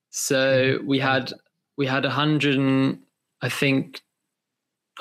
So 0.09 0.35
mm-hmm. 0.35 0.87
we 0.87 0.99
had 0.99 1.31
we 1.77 1.85
had 1.85 2.03
100, 2.03 2.99
I 3.41 3.49
think, 3.49 4.01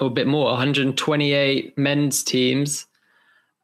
or 0.01 0.07
a 0.07 0.11
bit 0.11 0.27
more, 0.27 0.47
128 0.47 1.77
men's 1.77 2.23
teams 2.23 2.87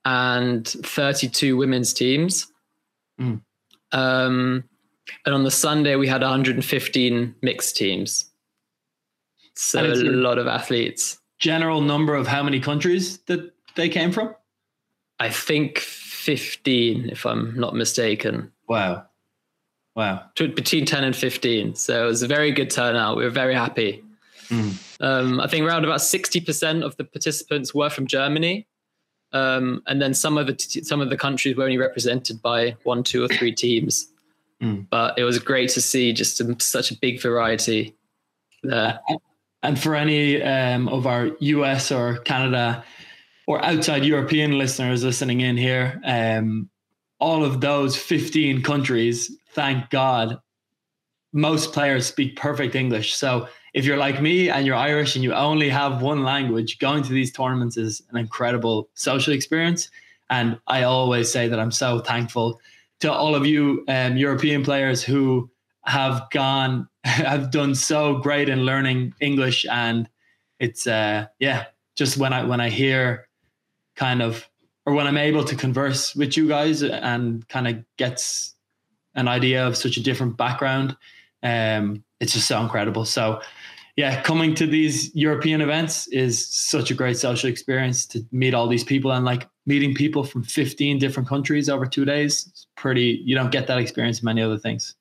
and 0.04 0.66
32 0.66 1.56
women's 1.56 1.92
teams. 1.92 2.46
Mm. 3.20 3.40
Um, 3.92 4.64
and 5.24 5.34
on 5.34 5.44
the 5.44 5.50
Sunday, 5.50 5.96
we 5.96 6.06
had 6.06 6.20
115 6.20 7.34
mixed 7.42 7.76
teams. 7.76 8.26
So 9.54 9.84
a 9.84 9.94
lot 9.94 10.38
of 10.38 10.46
athletes. 10.46 11.18
General 11.38 11.80
number 11.80 12.14
of 12.14 12.26
how 12.26 12.42
many 12.42 12.60
countries 12.60 13.18
that 13.26 13.52
they 13.74 13.88
came 13.88 14.12
from? 14.12 14.34
I 15.18 15.30
think 15.30 15.78
15, 15.78 17.08
if 17.08 17.24
I'm 17.24 17.58
not 17.58 17.74
mistaken. 17.74 18.52
Wow. 18.68 19.06
Wow. 19.94 20.24
Between 20.36 20.84
10 20.84 21.04
and 21.04 21.16
15. 21.16 21.74
So 21.74 22.04
it 22.04 22.06
was 22.06 22.22
a 22.22 22.26
very 22.26 22.52
good 22.52 22.70
turnout. 22.70 23.16
We 23.16 23.24
were 23.24 23.30
very 23.30 23.54
happy. 23.54 24.04
Mm. 24.48 25.00
Um, 25.00 25.40
I 25.40 25.46
think 25.46 25.64
around 25.64 25.84
about 25.84 26.00
60% 26.00 26.84
of 26.84 26.96
the 26.96 27.04
participants 27.04 27.74
were 27.74 27.90
from 27.90 28.06
Germany. 28.06 28.66
Um, 29.32 29.82
and 29.86 30.00
then 30.00 30.14
some 30.14 30.38
of 30.38 30.46
the 30.46 30.54
t- 30.54 30.82
some 30.82 31.00
of 31.00 31.10
the 31.10 31.16
countries 31.16 31.56
were 31.56 31.64
only 31.64 31.78
represented 31.78 32.40
by 32.40 32.76
one, 32.84 33.02
two, 33.02 33.24
or 33.24 33.28
three 33.28 33.52
teams. 33.52 34.08
Mm. 34.62 34.86
But 34.88 35.18
it 35.18 35.24
was 35.24 35.38
great 35.38 35.70
to 35.70 35.82
see 35.82 36.12
just 36.12 36.40
a, 36.40 36.56
such 36.60 36.90
a 36.90 36.96
big 36.98 37.20
variety 37.20 37.94
there. 38.62 39.00
And 39.62 39.78
for 39.78 39.94
any 39.94 40.42
um, 40.42 40.88
of 40.88 41.06
our 41.06 41.30
US 41.40 41.90
or 41.90 42.18
Canada 42.18 42.84
or 43.46 43.62
outside 43.64 44.04
European 44.04 44.58
listeners 44.58 45.04
listening 45.04 45.40
in 45.40 45.56
here, 45.56 46.00
um, 46.04 46.70
all 47.18 47.44
of 47.44 47.60
those 47.60 47.96
15 47.96 48.62
countries, 48.62 49.30
thank 49.52 49.90
God, 49.90 50.38
most 51.32 51.72
players 51.72 52.06
speak 52.06 52.36
perfect 52.36 52.74
English. 52.74 53.14
So 53.14 53.48
if 53.76 53.84
you're 53.84 53.98
like 53.98 54.22
me 54.22 54.48
and 54.48 54.64
you're 54.64 54.74
Irish 54.74 55.16
and 55.16 55.22
you 55.22 55.34
only 55.34 55.68
have 55.68 56.00
one 56.00 56.22
language, 56.24 56.78
going 56.78 57.02
to 57.02 57.12
these 57.12 57.30
tournaments 57.30 57.76
is 57.76 58.00
an 58.10 58.16
incredible 58.16 58.88
social 58.94 59.34
experience. 59.34 59.90
And 60.30 60.58
I 60.66 60.84
always 60.84 61.30
say 61.30 61.46
that 61.48 61.60
I'm 61.60 61.70
so 61.70 62.00
thankful 62.00 62.58
to 63.00 63.12
all 63.12 63.34
of 63.34 63.44
you 63.44 63.84
um, 63.86 64.16
European 64.16 64.64
players 64.64 65.02
who 65.02 65.50
have 65.84 66.26
gone 66.30 66.88
have 67.04 67.50
done 67.50 67.74
so 67.74 68.16
great 68.16 68.48
in 68.48 68.64
learning 68.64 69.12
English 69.20 69.66
and 69.70 70.08
it's 70.58 70.86
uh 70.86 71.26
yeah 71.38 71.66
just 71.96 72.16
when 72.16 72.32
I 72.32 72.44
when 72.44 72.60
I 72.60 72.70
hear 72.70 73.28
kind 73.94 74.22
of 74.22 74.48
or 74.86 74.94
when 74.94 75.06
I'm 75.06 75.18
able 75.18 75.44
to 75.44 75.54
converse 75.54 76.16
with 76.16 76.36
you 76.36 76.48
guys 76.48 76.82
and 76.82 77.46
kind 77.48 77.68
of 77.68 77.84
gets 77.98 78.54
an 79.14 79.28
idea 79.28 79.66
of 79.66 79.76
such 79.76 79.98
a 79.98 80.02
different 80.02 80.36
background 80.36 80.96
um 81.42 82.02
it's 82.20 82.32
just 82.32 82.48
so 82.48 82.60
incredible 82.60 83.04
so 83.04 83.40
yeah 83.96 84.20
coming 84.22 84.54
to 84.54 84.66
these 84.66 85.14
European 85.14 85.60
events 85.60 86.06
is 86.08 86.46
such 86.48 86.90
a 86.90 86.94
great 86.94 87.16
social 87.16 87.48
experience 87.48 88.06
to 88.06 88.24
meet 88.32 88.54
all 88.54 88.68
these 88.68 88.84
people 88.84 89.12
and 89.12 89.24
like 89.24 89.48
meeting 89.66 89.94
people 89.94 90.24
from 90.24 90.44
15 90.44 90.98
different 90.98 91.28
countries 91.28 91.68
over 91.68 91.86
two 91.86 92.04
days. 92.04 92.46
It's 92.48 92.66
pretty, 92.76 93.20
you 93.24 93.34
don't 93.34 93.50
get 93.50 93.66
that 93.66 93.78
experience 93.78 94.20
in 94.20 94.24
many 94.24 94.40
other 94.40 94.58
things. 94.58 94.94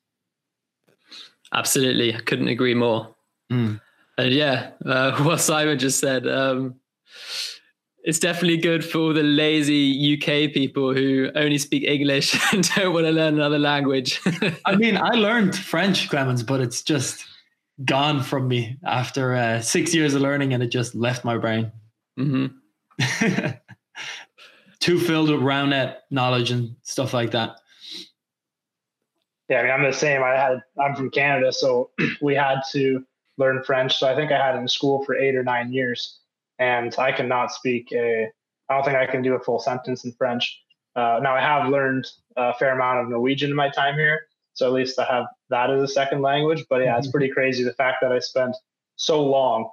Absolutely. 1.54 2.14
I 2.14 2.18
couldn't 2.18 2.48
agree 2.48 2.74
more. 2.74 3.14
Mm. 3.50 3.80
And 4.18 4.32
yeah, 4.32 4.72
uh, 4.84 5.16
what 5.22 5.40
Simon 5.40 5.78
just 5.78 6.00
said, 6.00 6.26
um, 6.26 6.74
it's 8.06 8.20
definitely 8.20 8.56
good 8.56 8.84
for 8.84 8.98
all 8.98 9.12
the 9.12 9.24
lazy 9.24 10.14
UK 10.14 10.52
people 10.54 10.94
who 10.94 11.28
only 11.34 11.58
speak 11.58 11.82
English 11.82 12.38
and 12.52 12.62
don't 12.74 12.94
want 12.94 13.04
to 13.04 13.10
learn 13.10 13.34
another 13.34 13.58
language. 13.58 14.20
I 14.64 14.76
mean, 14.76 14.96
I 14.96 15.10
learned 15.10 15.56
French, 15.56 16.08
Clemens, 16.08 16.44
but 16.44 16.60
it's 16.60 16.82
just 16.82 17.26
gone 17.84 18.22
from 18.22 18.46
me 18.46 18.78
after 18.84 19.34
uh, 19.34 19.60
six 19.60 19.92
years 19.92 20.14
of 20.14 20.22
learning 20.22 20.54
and 20.54 20.62
it 20.62 20.68
just 20.68 20.94
left 20.94 21.24
my 21.24 21.36
brain. 21.36 21.72
Mm-hmm. 22.16 22.46
too 24.80 25.00
filled 25.00 25.28
with 25.28 25.40
Roundnet 25.40 25.96
knowledge 26.12 26.52
and 26.52 26.76
stuff 26.82 27.12
like 27.12 27.32
that. 27.32 27.56
Yeah, 29.48 29.58
I 29.58 29.62
mean, 29.64 29.72
I'm 29.72 29.82
the 29.82 29.92
same. 29.92 30.22
I 30.22 30.36
had, 30.36 30.62
I'm 30.80 30.94
from 30.94 31.10
Canada, 31.10 31.52
so 31.52 31.90
we 32.22 32.36
had 32.36 32.60
to 32.70 33.04
learn 33.36 33.64
French. 33.64 33.98
So 33.98 34.08
I 34.08 34.14
think 34.14 34.30
I 34.30 34.38
had 34.38 34.54
it 34.54 34.58
in 34.58 34.68
school 34.68 35.04
for 35.04 35.16
eight 35.16 35.34
or 35.34 35.42
nine 35.42 35.72
years, 35.72 36.20
and 36.58 36.94
I 36.98 37.12
cannot 37.12 37.52
speak 37.52 37.92
a. 37.92 38.28
I 38.68 38.74
don't 38.74 38.84
think 38.84 38.96
I 38.96 39.06
can 39.06 39.22
do 39.22 39.34
a 39.34 39.40
full 39.40 39.60
sentence 39.60 40.04
in 40.04 40.12
French. 40.12 40.60
Uh, 40.96 41.20
now 41.22 41.34
I 41.34 41.40
have 41.40 41.70
learned 41.70 42.06
a 42.36 42.54
fair 42.54 42.72
amount 42.72 43.00
of 43.00 43.08
Norwegian 43.08 43.50
in 43.50 43.56
my 43.56 43.68
time 43.68 43.94
here, 43.94 44.22
so 44.54 44.66
at 44.66 44.72
least 44.72 44.98
I 44.98 45.04
have 45.04 45.26
that 45.50 45.70
as 45.70 45.82
a 45.82 45.88
second 45.88 46.22
language. 46.22 46.64
But 46.68 46.80
yeah, 46.80 46.90
mm-hmm. 46.90 46.98
it's 46.98 47.10
pretty 47.10 47.28
crazy 47.28 47.62
the 47.62 47.74
fact 47.74 47.98
that 48.02 48.12
I 48.12 48.18
spent 48.18 48.56
so 48.96 49.22
long 49.22 49.68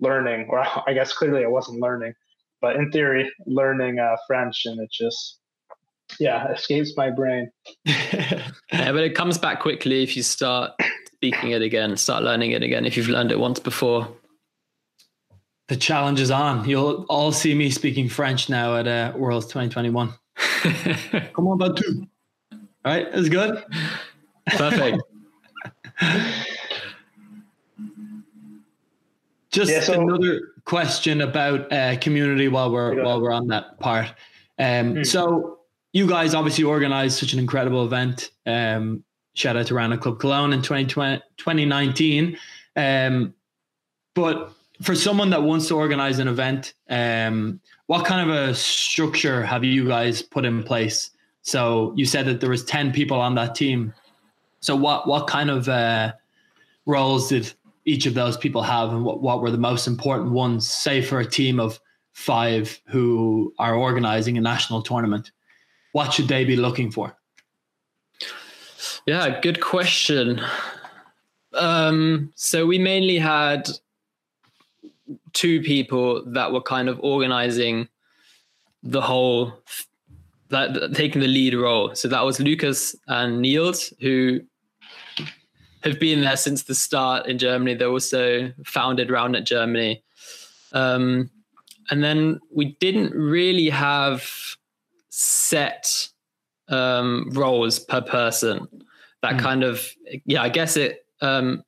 learning, 0.00 0.46
or 0.48 0.64
I 0.86 0.92
guess 0.92 1.12
clearly 1.12 1.44
I 1.44 1.48
wasn't 1.48 1.80
learning, 1.80 2.14
but 2.60 2.76
in 2.76 2.90
theory, 2.90 3.30
learning 3.46 3.98
uh, 3.98 4.16
French 4.26 4.64
and 4.64 4.80
it 4.80 4.90
just 4.90 5.38
yeah 6.18 6.50
escapes 6.52 6.94
my 6.96 7.10
brain. 7.10 7.50
yeah, 7.84 8.52
but 8.70 9.02
it 9.02 9.14
comes 9.14 9.38
back 9.38 9.60
quickly 9.60 10.02
if 10.02 10.16
you 10.16 10.22
start 10.22 10.72
speaking 11.12 11.50
it 11.50 11.62
again, 11.62 11.96
start 11.96 12.22
learning 12.22 12.52
it 12.52 12.62
again. 12.62 12.86
If 12.86 12.96
you've 12.96 13.08
learned 13.08 13.30
it 13.30 13.38
once 13.38 13.58
before. 13.58 14.08
The 15.68 15.76
challenge 15.76 16.20
is 16.20 16.30
on. 16.30 16.68
You'll 16.68 17.04
all 17.08 17.32
see 17.32 17.54
me 17.54 17.70
speaking 17.70 18.08
French 18.08 18.48
now 18.48 18.76
at 18.76 18.86
uh, 18.86 19.12
Worlds 19.16 19.46
2021. 19.46 20.12
Come 21.34 21.48
on, 21.48 21.60
about 21.60 21.76
two. 21.76 22.06
All 22.52 22.60
right, 22.84 23.10
that's 23.12 23.28
good. 23.28 23.64
Perfect. 24.46 25.02
Just 29.50 29.72
yeah, 29.72 29.80
so, 29.80 30.00
another 30.00 30.52
question 30.66 31.22
about 31.22 31.72
uh, 31.72 31.96
community 31.96 32.46
while 32.48 32.70
we're 32.70 33.02
while 33.02 33.20
we're 33.22 33.32
on 33.32 33.46
that 33.48 33.80
part. 33.80 34.08
Um, 34.58 34.96
mm. 34.96 35.06
So 35.06 35.60
you 35.94 36.06
guys 36.06 36.34
obviously 36.34 36.64
organized 36.64 37.18
such 37.18 37.32
an 37.32 37.38
incredible 37.38 37.84
event. 37.84 38.30
Um, 38.44 39.02
shout 39.32 39.56
out 39.56 39.66
to 39.68 39.74
Roundnet 39.74 40.02
Club 40.02 40.20
Cologne 40.20 40.52
in 40.52 40.60
2020, 40.60 41.22
2019. 41.38 42.36
Um, 42.76 43.34
but 44.14 44.52
for 44.82 44.94
someone 44.94 45.30
that 45.30 45.42
wants 45.42 45.68
to 45.68 45.74
organize 45.74 46.18
an 46.18 46.28
event, 46.28 46.74
um, 46.90 47.60
what 47.86 48.04
kind 48.04 48.28
of 48.28 48.36
a 48.36 48.54
structure 48.54 49.42
have 49.42 49.64
you 49.64 49.86
guys 49.86 50.22
put 50.22 50.44
in 50.44 50.62
place? 50.62 51.10
So 51.42 51.92
you 51.96 52.04
said 52.04 52.26
that 52.26 52.40
there 52.40 52.50
was 52.50 52.64
10 52.64 52.92
people 52.92 53.20
on 53.20 53.34
that 53.36 53.54
team. 53.54 53.94
So 54.60 54.74
what, 54.74 55.06
what 55.06 55.26
kind 55.26 55.50
of 55.50 55.68
uh, 55.68 56.12
roles 56.86 57.28
did 57.28 57.52
each 57.84 58.06
of 58.06 58.14
those 58.14 58.36
people 58.36 58.62
have 58.62 58.92
and 58.92 59.04
what, 59.04 59.22
what 59.22 59.40
were 59.40 59.50
the 59.50 59.58
most 59.58 59.86
important 59.86 60.32
ones, 60.32 60.68
say 60.68 61.00
for 61.00 61.20
a 61.20 61.26
team 61.26 61.60
of 61.60 61.80
five 62.12 62.80
who 62.86 63.54
are 63.58 63.74
organizing 63.74 64.36
a 64.36 64.40
national 64.40 64.82
tournament? 64.82 65.30
What 65.92 66.12
should 66.12 66.28
they 66.28 66.44
be 66.44 66.56
looking 66.56 66.90
for? 66.90 67.16
Yeah, 69.06 69.40
good 69.40 69.60
question. 69.60 70.40
Um, 71.54 72.32
so 72.34 72.66
we 72.66 72.78
mainly 72.78 73.18
had 73.18 73.70
two 75.32 75.60
people 75.60 76.24
that 76.32 76.52
were 76.52 76.62
kind 76.62 76.88
of 76.88 76.98
organizing 77.00 77.88
the 78.82 79.00
whole 79.00 79.52
that 80.48 80.94
taking 80.94 81.20
the 81.20 81.26
lead 81.26 81.54
role. 81.54 81.94
So 81.94 82.08
that 82.08 82.24
was 82.24 82.38
Lucas 82.38 82.94
and 83.08 83.40
Niels, 83.40 83.92
who 84.00 84.40
have 85.82 85.98
been 85.98 86.20
there 86.20 86.36
since 86.36 86.64
the 86.64 86.74
start 86.74 87.26
in 87.26 87.38
Germany. 87.38 87.74
They 87.74 87.84
also 87.84 88.52
founded 88.64 89.08
Roundnet 89.08 89.44
Germany. 89.44 90.02
Um, 90.72 91.30
and 91.90 92.02
then 92.02 92.40
we 92.54 92.76
didn't 92.80 93.12
really 93.12 93.68
have 93.70 94.28
set 95.08 96.08
um, 96.68 97.30
roles 97.32 97.78
per 97.78 98.00
person. 98.00 98.66
That 99.22 99.34
mm. 99.34 99.40
kind 99.40 99.64
of, 99.64 99.88
yeah, 100.24 100.42
I 100.42 100.48
guess 100.48 100.76
it 100.76 101.06
um, 101.20 101.64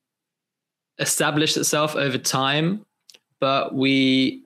established 0.99 1.57
itself 1.57 1.95
over 1.95 2.19
time, 2.19 2.85
but 3.41 3.75
we 3.75 4.45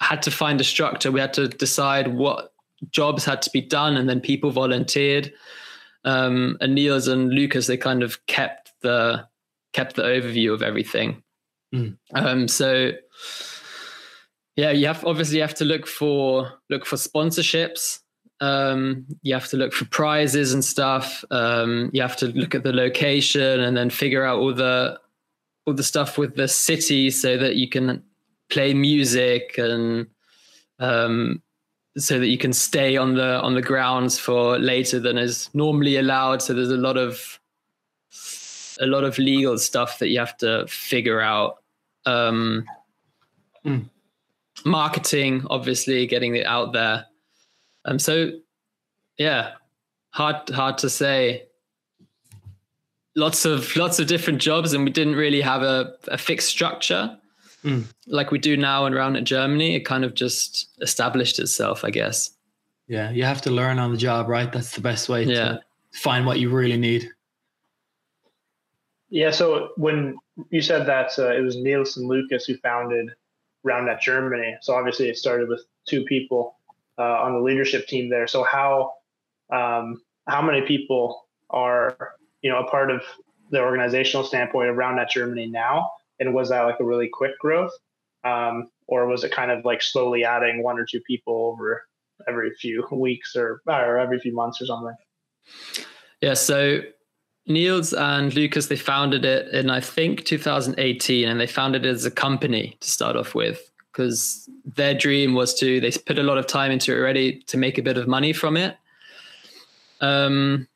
had 0.00 0.22
to 0.22 0.30
find 0.30 0.60
a 0.60 0.64
structure. 0.64 1.12
We 1.12 1.20
had 1.20 1.34
to 1.34 1.48
decide 1.48 2.08
what 2.08 2.52
jobs 2.90 3.24
had 3.24 3.42
to 3.42 3.50
be 3.50 3.60
done, 3.60 3.96
and 3.96 4.08
then 4.08 4.20
people 4.20 4.50
volunteered. 4.50 5.32
Um, 6.04 6.58
and 6.60 6.74
Niels 6.74 7.08
and 7.08 7.30
Lucas, 7.30 7.66
they 7.66 7.76
kind 7.76 8.02
of 8.02 8.24
kept 8.26 8.72
the 8.82 9.26
kept 9.72 9.96
the 9.96 10.02
overview 10.02 10.52
of 10.52 10.62
everything. 10.62 11.22
Mm. 11.74 11.96
Um, 12.14 12.48
so 12.48 12.92
yeah, 14.56 14.70
you 14.70 14.86
have 14.86 15.04
obviously 15.04 15.36
you 15.36 15.42
have 15.42 15.54
to 15.54 15.64
look 15.64 15.86
for 15.86 16.52
look 16.70 16.86
for 16.86 16.96
sponsorships. 16.96 18.00
Um, 18.40 19.06
you 19.22 19.32
have 19.34 19.48
to 19.48 19.56
look 19.56 19.72
for 19.72 19.84
prizes 19.86 20.52
and 20.52 20.64
stuff. 20.64 21.24
Um, 21.30 21.90
you 21.92 22.02
have 22.02 22.16
to 22.16 22.26
look 22.26 22.54
at 22.54 22.62
the 22.62 22.72
location 22.72 23.60
and 23.60 23.76
then 23.76 23.90
figure 23.90 24.24
out 24.24 24.38
all 24.38 24.54
the 24.54 25.00
all 25.66 25.74
the 25.74 25.82
stuff 25.82 26.18
with 26.18 26.36
the 26.36 26.48
city 26.48 27.10
so 27.10 27.36
that 27.38 27.56
you 27.56 27.68
can 27.68 28.02
play 28.54 28.72
music 28.72 29.58
and 29.58 30.06
um, 30.78 31.42
so 31.98 32.20
that 32.20 32.28
you 32.28 32.38
can 32.38 32.52
stay 32.52 32.96
on 32.96 33.14
the 33.14 33.40
on 33.42 33.54
the 33.54 33.62
grounds 33.62 34.18
for 34.18 34.58
later 34.58 35.00
than 35.00 35.18
is 35.18 35.50
normally 35.54 35.96
allowed. 35.96 36.40
So 36.40 36.54
there's 36.54 36.70
a 36.70 36.76
lot 36.76 36.96
of 36.96 37.40
a 38.80 38.86
lot 38.86 39.04
of 39.04 39.18
legal 39.18 39.58
stuff 39.58 39.98
that 39.98 40.08
you 40.08 40.18
have 40.20 40.36
to 40.38 40.66
figure 40.68 41.20
out. 41.20 41.62
Um, 42.06 42.64
mm. 43.64 43.84
Marketing, 44.64 45.44
obviously, 45.50 46.06
getting 46.06 46.36
it 46.36 46.46
out 46.46 46.72
there. 46.72 47.06
Um, 47.84 47.98
so 47.98 48.30
yeah, 49.18 49.54
hard 50.10 50.48
hard 50.50 50.78
to 50.78 50.88
say. 50.88 51.48
Lots 53.16 53.44
of 53.44 53.76
lots 53.76 53.98
of 53.98 54.06
different 54.06 54.40
jobs, 54.40 54.72
and 54.72 54.84
we 54.84 54.90
didn't 54.90 55.16
really 55.16 55.40
have 55.40 55.62
a, 55.62 55.94
a 56.08 56.18
fixed 56.18 56.48
structure 56.48 57.18
mm. 57.64 57.84
like 58.06 58.30
we 58.30 58.38
do 58.38 58.56
now 58.56 58.86
and 58.86 58.94
Roundnet 58.94 59.24
Germany. 59.24 59.74
It 59.74 59.80
kind 59.80 60.04
of 60.04 60.14
just 60.14 60.68
established 60.80 61.38
itself, 61.38 61.84
I 61.84 61.90
guess. 61.90 62.30
Yeah, 62.86 63.10
you 63.10 63.24
have 63.24 63.40
to 63.42 63.50
learn 63.50 63.78
on 63.78 63.92
the 63.92 63.96
job, 63.96 64.28
right? 64.28 64.52
That's 64.52 64.74
the 64.74 64.80
best 64.80 65.08
way 65.08 65.24
yeah. 65.24 65.34
to 65.34 65.60
find 65.92 66.26
what 66.26 66.38
you 66.38 66.50
really 66.50 66.76
need. 66.76 67.10
Yeah. 69.08 69.30
So 69.30 69.70
when 69.76 70.18
you 70.50 70.60
said 70.60 70.86
that 70.86 71.12
uh, 71.18 71.32
it 71.32 71.40
was 71.40 71.56
Niels 71.56 71.96
and 71.96 72.08
Lucas 72.08 72.44
who 72.44 72.56
founded 72.58 73.10
Roundnet 73.64 74.00
Germany, 74.00 74.56
so 74.60 74.74
obviously 74.74 75.08
it 75.08 75.16
started 75.16 75.48
with 75.48 75.62
two 75.86 76.04
people 76.04 76.56
uh, 76.98 77.22
on 77.22 77.32
the 77.32 77.40
leadership 77.40 77.86
team 77.86 78.10
there. 78.10 78.26
So 78.26 78.44
how 78.44 78.94
um, 79.50 80.02
how 80.26 80.42
many 80.42 80.62
people 80.62 81.26
are 81.50 81.96
you 82.42 82.50
know 82.50 82.58
a 82.58 82.70
part 82.70 82.90
of 82.90 83.02
the 83.50 83.60
organizational 83.60 84.24
standpoint 84.24 84.68
of 84.68 84.76
Roundnet 84.76 85.10
Germany 85.10 85.46
now? 85.46 85.90
And 86.20 86.34
was 86.34 86.50
that 86.50 86.62
like 86.62 86.80
a 86.80 86.84
really 86.84 87.08
quick 87.08 87.38
growth, 87.40 87.72
um, 88.24 88.70
or 88.86 89.06
was 89.06 89.24
it 89.24 89.32
kind 89.32 89.50
of 89.50 89.64
like 89.64 89.82
slowly 89.82 90.24
adding 90.24 90.62
one 90.62 90.78
or 90.78 90.86
two 90.88 91.00
people 91.00 91.34
over 91.52 91.82
every 92.28 92.50
few 92.54 92.86
weeks 92.92 93.34
or 93.36 93.62
or 93.66 93.98
every 93.98 94.18
few 94.18 94.32
months 94.32 94.60
or 94.62 94.66
something? 94.66 94.94
Yeah. 96.20 96.34
So 96.34 96.80
Niels 97.46 97.92
and 97.92 98.32
Lucas, 98.34 98.68
they 98.68 98.76
founded 98.76 99.24
it 99.24 99.52
in 99.52 99.70
I 99.70 99.80
think 99.80 100.24
2018, 100.24 101.28
and 101.28 101.40
they 101.40 101.46
founded 101.46 101.84
it 101.84 101.90
as 101.90 102.04
a 102.04 102.10
company 102.10 102.76
to 102.80 102.90
start 102.90 103.16
off 103.16 103.34
with 103.34 103.70
because 103.92 104.48
their 104.64 104.94
dream 104.94 105.34
was 105.34 105.54
to 105.54 105.80
they 105.80 105.90
put 105.90 106.18
a 106.18 106.22
lot 106.22 106.38
of 106.38 106.46
time 106.46 106.70
into 106.70 106.92
it 106.92 106.98
already 106.98 107.40
to 107.46 107.56
make 107.56 107.78
a 107.78 107.82
bit 107.82 107.96
of 107.96 108.08
money 108.08 108.32
from 108.32 108.56
it. 108.56 108.76
Um, 110.00 110.68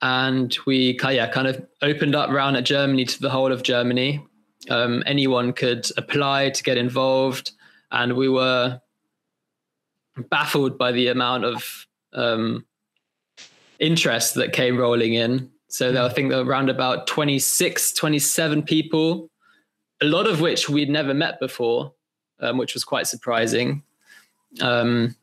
And 0.00 0.56
we 0.66 0.98
yeah, 1.04 1.28
kind 1.28 1.46
of 1.46 1.64
opened 1.82 2.16
up 2.16 2.30
Round 2.30 2.54
Net 2.54 2.64
Germany 2.64 3.04
to 3.04 3.20
the 3.20 3.30
whole 3.30 3.52
of 3.52 3.62
Germany. 3.62 4.26
Um, 4.70 5.02
anyone 5.06 5.52
could 5.52 5.86
apply 5.96 6.50
to 6.50 6.62
get 6.62 6.76
involved, 6.76 7.52
and 7.92 8.14
we 8.16 8.28
were 8.28 8.80
baffled 10.30 10.76
by 10.78 10.92
the 10.92 11.08
amount 11.08 11.44
of 11.44 11.86
um, 12.14 12.66
interest 13.78 14.34
that 14.34 14.52
came 14.52 14.76
rolling 14.76 15.14
in. 15.14 15.50
So 15.68 16.04
I 16.04 16.08
think 16.08 16.30
there 16.30 16.44
were 16.44 16.50
around 16.50 16.68
about 16.68 17.06
26, 17.06 17.92
27 17.92 18.62
people, 18.62 19.30
a 20.00 20.06
lot 20.06 20.26
of 20.26 20.40
which 20.40 20.68
we'd 20.68 20.90
never 20.90 21.14
met 21.14 21.40
before, 21.40 21.92
um, 22.40 22.58
which 22.58 22.74
was 22.74 22.84
quite 22.84 23.06
surprising. 23.06 23.82
Um, 24.60 25.16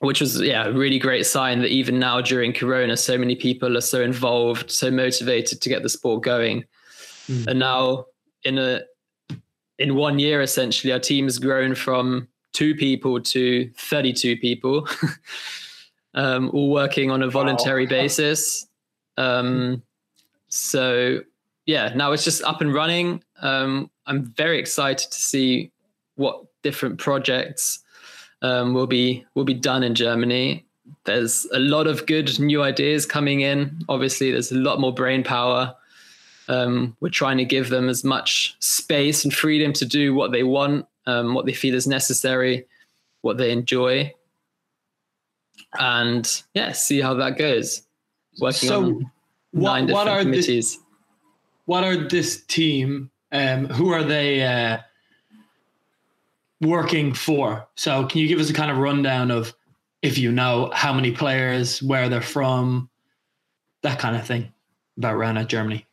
which 0.00 0.20
was 0.20 0.40
yeah 0.42 0.66
a 0.66 0.72
really 0.72 0.98
great 0.98 1.24
sign 1.24 1.60
that 1.60 1.70
even 1.70 1.98
now 1.98 2.20
during 2.20 2.52
corona 2.52 2.98
so 2.98 3.16
many 3.16 3.34
people 3.34 3.78
are 3.78 3.80
so 3.80 4.02
involved 4.02 4.70
so 4.70 4.90
motivated 4.90 5.60
to 5.60 5.70
get 5.70 5.82
the 5.82 5.88
sport 5.88 6.22
going 6.22 6.62
mm. 7.28 7.46
and 7.46 7.58
now 7.58 8.04
in 8.44 8.58
a 8.58 8.82
in 9.78 9.94
one 9.94 10.18
year 10.18 10.40
essentially 10.42 10.92
our 10.92 10.98
team 10.98 11.24
has 11.24 11.38
grown 11.38 11.74
from 11.74 12.28
two 12.52 12.74
people 12.74 13.20
to 13.20 13.70
32 13.76 14.36
people 14.38 14.88
um, 16.14 16.50
all 16.52 16.70
working 16.70 17.10
on 17.10 17.22
a 17.22 17.28
voluntary 17.28 17.84
wow. 17.84 17.90
basis 17.90 18.66
um, 19.16 19.82
so 20.48 21.20
yeah 21.66 21.92
now 21.94 22.12
it's 22.12 22.24
just 22.24 22.42
up 22.44 22.60
and 22.60 22.72
running 22.72 23.22
um, 23.42 23.90
i'm 24.06 24.24
very 24.36 24.58
excited 24.58 25.10
to 25.10 25.18
see 25.18 25.70
what 26.16 26.44
different 26.62 26.98
projects 26.98 27.84
um, 28.42 28.74
will 28.74 28.86
be 28.86 29.24
will 29.34 29.44
be 29.44 29.54
done 29.54 29.82
in 29.82 29.94
Germany. 29.94 30.64
There's 31.04 31.46
a 31.52 31.58
lot 31.58 31.86
of 31.86 32.06
good 32.06 32.38
new 32.38 32.62
ideas 32.62 33.06
coming 33.06 33.40
in. 33.40 33.82
Obviously, 33.88 34.30
there's 34.30 34.52
a 34.52 34.56
lot 34.56 34.80
more 34.80 34.94
brain 34.94 35.22
power. 35.24 35.74
Um, 36.48 36.96
we're 37.00 37.08
trying 37.08 37.38
to 37.38 37.44
give 37.44 37.70
them 37.70 37.88
as 37.88 38.04
much 38.04 38.56
space 38.60 39.24
and 39.24 39.32
freedom 39.32 39.72
to 39.74 39.84
do 39.84 40.14
what 40.14 40.32
they 40.32 40.42
want, 40.42 40.86
um, 41.06 41.34
what 41.34 41.46
they 41.46 41.52
feel 41.52 41.74
is 41.74 41.86
necessary, 41.86 42.66
what 43.22 43.36
they 43.36 43.50
enjoy, 43.50 44.12
and 45.78 46.42
yeah, 46.54 46.72
see 46.72 47.00
how 47.00 47.14
that 47.14 47.38
goes. 47.38 47.82
Working 48.40 48.68
so 48.68 48.84
on 48.84 49.10
what, 49.52 49.72
nine 49.72 49.88
what 49.88 50.08
are 50.08 50.20
committees. 50.20 50.74
This, 50.74 50.84
what 51.64 51.84
are 51.84 51.96
this 51.96 52.42
team? 52.44 53.10
Um, 53.32 53.66
who 53.66 53.90
are 53.90 54.04
they? 54.04 54.42
Uh, 54.42 54.78
working 56.60 57.12
for. 57.12 57.66
So 57.74 58.06
can 58.06 58.20
you 58.20 58.28
give 58.28 58.40
us 58.40 58.50
a 58.50 58.54
kind 58.54 58.70
of 58.70 58.78
rundown 58.78 59.30
of 59.30 59.54
if 60.02 60.18
you 60.18 60.32
know 60.32 60.70
how 60.74 60.92
many 60.92 61.12
players, 61.12 61.82
where 61.82 62.08
they're 62.08 62.20
from, 62.20 62.88
that 63.82 63.98
kind 63.98 64.16
of 64.16 64.26
thing 64.26 64.52
about 64.96 65.18
Net 65.34 65.48
Germany? 65.48 65.86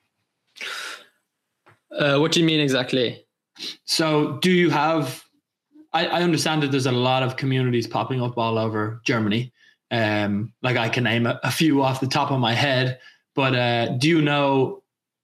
Uh, 1.91 2.17
what 2.17 2.31
do 2.31 2.39
you 2.39 2.45
mean 2.45 2.59
exactly? 2.59 3.25
So 3.85 4.37
do 4.41 4.51
you 4.51 4.69
have? 4.69 5.23
I, 5.93 6.07
I, 6.07 6.21
understand 6.23 6.63
that 6.63 6.71
there's 6.71 6.87
a 6.87 6.91
lot 6.91 7.21
of 7.21 7.35
communities 7.35 7.85
popping 7.85 8.19
up 8.19 8.37
all 8.37 8.57
over 8.57 8.99
Germany. 9.05 9.53
Um, 9.91 10.53
like 10.63 10.75
I 10.75 10.89
can 10.89 11.03
name 11.03 11.27
a, 11.27 11.39
a, 11.43 11.51
few 11.51 11.83
off 11.83 11.99
the 11.99 12.07
top 12.07 12.31
of 12.31 12.39
my 12.39 12.53
head, 12.53 12.99
but 13.35 13.53
uh, 13.53 13.89
do 13.89 14.09
you 14.09 14.21
know 14.21 14.81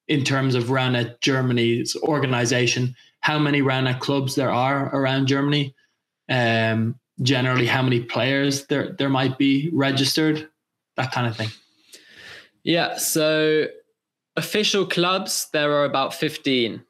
in 0.08 0.24
terms 0.24 0.54
of 0.54 0.70
Net 0.70 1.22
Germany's 1.22 1.96
organization? 1.96 2.96
how 3.22 3.40
many 3.40 3.62
Net 3.62 4.00
clubs 4.00 4.36
there 4.36 4.52
are 4.52 4.96
around 4.96 5.28
Germany, 5.28 5.76
um, 6.30 7.00
generally 7.22 7.66
how 7.66 7.82
many 7.82 8.02
players 8.02 8.66
there 8.68 8.94
there 8.98 9.10
might 9.10 9.38
be 9.38 9.70
registered, 9.74 10.50
that 10.96 11.12
kind 11.12 11.28
of 11.28 11.36
thing. 11.36 11.50
Yeah, 12.64 12.98
so 12.98 13.68
official 14.40 14.86
clubs 14.88 15.48
there 15.54 15.72
are 15.74 15.86
about 15.86 16.14
fifteen 16.14 16.84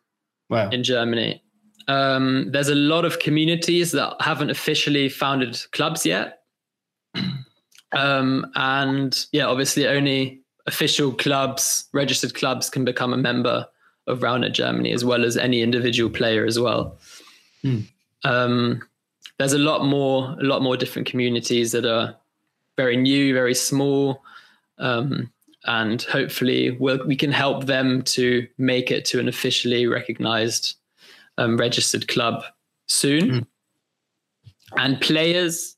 wow. 0.49 0.69
in 0.69 0.83
Germany. 0.83 1.43
Um, 1.89 2.51
there's 2.51 2.69
a 2.69 2.75
lot 2.75 3.03
of 3.03 3.19
communities 3.19 3.91
that 3.91 4.15
haven't 4.21 4.51
officially 4.51 5.09
founded 5.09 5.59
clubs 5.71 6.05
yet. 6.05 6.43
Um, 7.91 8.51
and 8.53 9.25
yeah, 9.31 9.47
obviously 9.47 9.87
only 9.87 10.41
official 10.67 11.11
clubs, 11.11 11.85
registered 11.91 12.35
clubs 12.35 12.69
can 12.69 12.85
become 12.85 13.13
a 13.13 13.17
member 13.17 13.67
of 14.05 14.21
Round 14.21 14.41
Net 14.41 14.53
Germany, 14.53 14.91
as 14.91 15.03
well 15.03 15.25
as 15.25 15.37
any 15.37 15.63
individual 15.63 16.11
player 16.11 16.45
as 16.45 16.59
well. 16.59 16.97
Hmm. 17.63 17.79
Um, 18.23 18.81
there's 19.39 19.53
a 19.53 19.59
lot 19.59 19.85
more, 19.85 20.35
a 20.39 20.43
lot 20.43 20.61
more 20.61 20.77
different 20.77 21.07
communities 21.07 21.71
that 21.71 21.85
are 21.85 22.15
very 22.77 22.95
new, 22.95 23.33
very 23.33 23.55
small, 23.55 24.21
um, 24.77 25.31
and 25.69 26.01
hopefully 26.01 26.71
we'll, 26.71 27.05
we 27.05 27.15
can 27.15 27.31
help 27.31 27.65
them 27.65 28.01
to 28.01 28.47
make 28.57 28.89
it 28.89 29.05
to 29.05 29.19
an 29.19 29.27
officially 29.27 29.85
recognized 29.85 30.75
um, 31.37 31.57
registered 31.57 32.07
club 32.07 32.43
soon. 32.87 33.29
Hmm. 33.29 33.39
And 34.77 34.99
players, 34.99 35.77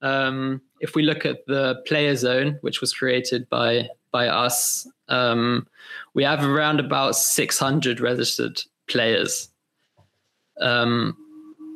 um, 0.00 0.62
if 0.80 0.94
we 0.94 1.02
look 1.02 1.26
at 1.26 1.44
the 1.46 1.82
player 1.86 2.14
zone, 2.14 2.58
which 2.60 2.80
was 2.80 2.92
created 2.92 3.48
by 3.48 3.88
by 4.12 4.28
us, 4.28 4.86
um, 5.08 5.66
we 6.14 6.22
have 6.22 6.44
around 6.44 6.78
about 6.78 7.16
600 7.16 7.98
registered 7.98 8.62
players. 8.88 9.48
Um, 10.60 11.16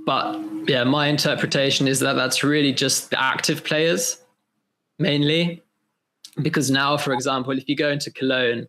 but 0.04 0.38
yeah, 0.68 0.84
my 0.84 1.08
interpretation 1.08 1.88
is 1.88 1.98
that 2.00 2.12
that's 2.12 2.44
really 2.44 2.72
just 2.72 3.10
the 3.10 3.20
active 3.20 3.64
players 3.64 4.18
mainly. 4.98 5.64
Because 6.42 6.70
now, 6.70 6.96
for 6.96 7.12
example, 7.12 7.56
if 7.56 7.68
you 7.68 7.76
go 7.76 7.90
into 7.90 8.12
Cologne, 8.12 8.66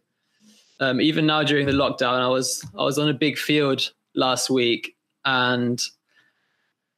um, 0.80 1.02
even 1.02 1.26
now 1.26 1.44
during 1.44 1.66
the 1.66 1.74
lockdown, 1.74 2.20
I 2.20 2.28
was 2.28 2.66
I 2.78 2.84
was 2.84 2.98
on 2.98 3.10
a 3.10 3.14
big 3.14 3.38
field 3.38 3.92
last 4.16 4.50
week, 4.50 4.96
and 5.26 5.82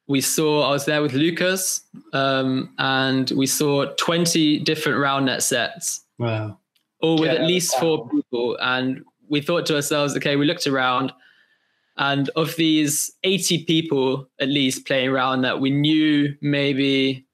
we 0.08 0.22
saw 0.22 0.68
I 0.68 0.72
was 0.72 0.86
there 0.86 1.02
with 1.02 1.14
Lucas, 1.14 1.82
um, 2.14 2.74
and 2.78 3.32
we 3.32 3.48
saw 3.48 3.86
twenty 3.96 4.60
different 4.60 5.00
round 5.00 5.26
net 5.26 5.42
sets. 5.42 6.06
Wow! 6.18 6.60
or 7.02 7.18
with 7.18 7.32
yeah, 7.32 7.40
at 7.40 7.48
least 7.48 7.78
four 7.78 8.10
people. 8.10 8.58
And 8.62 9.04
we 9.28 9.42
thought 9.42 9.66
to 9.68 9.76
ourselves, 9.76 10.16
okay, 10.18 10.36
we 10.36 10.46
looked 10.46 10.68
around, 10.68 11.14
and 11.98 12.30
of 12.36 12.56
these 12.56 13.12
80 13.24 13.66
people 13.66 14.28
at 14.40 14.48
least 14.48 14.86
playing 14.86 15.12
Round 15.12 15.42
Net 15.42 15.60
we 15.60 15.70
knew 15.70 16.34
maybe 16.42 17.26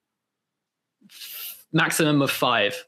maximum 1.72 2.22
of 2.22 2.32
five, 2.32 2.86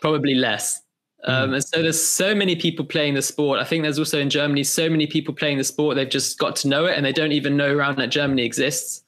probably 0.00 0.34
less. 0.34 0.80
Um, 1.24 1.50
mm. 1.50 1.54
and 1.54 1.64
so 1.64 1.82
there's 1.82 2.04
so 2.04 2.34
many 2.34 2.56
people 2.56 2.84
playing 2.84 3.14
the 3.14 3.22
sport. 3.22 3.60
I 3.60 3.64
think 3.64 3.82
there's 3.82 3.98
also 3.98 4.18
in 4.18 4.28
Germany 4.28 4.64
so 4.64 4.88
many 4.88 5.06
people 5.06 5.34
playing 5.34 5.58
the 5.58 5.64
sport. 5.64 5.96
They've 5.96 6.08
just 6.08 6.38
got 6.38 6.56
to 6.56 6.68
know 6.68 6.86
it 6.86 6.96
and 6.96 7.06
they 7.06 7.12
don't 7.12 7.32
even 7.32 7.56
know 7.56 7.72
Round 7.72 7.98
Net 7.98 8.10
Germany 8.10 8.44
exists. 8.44 9.04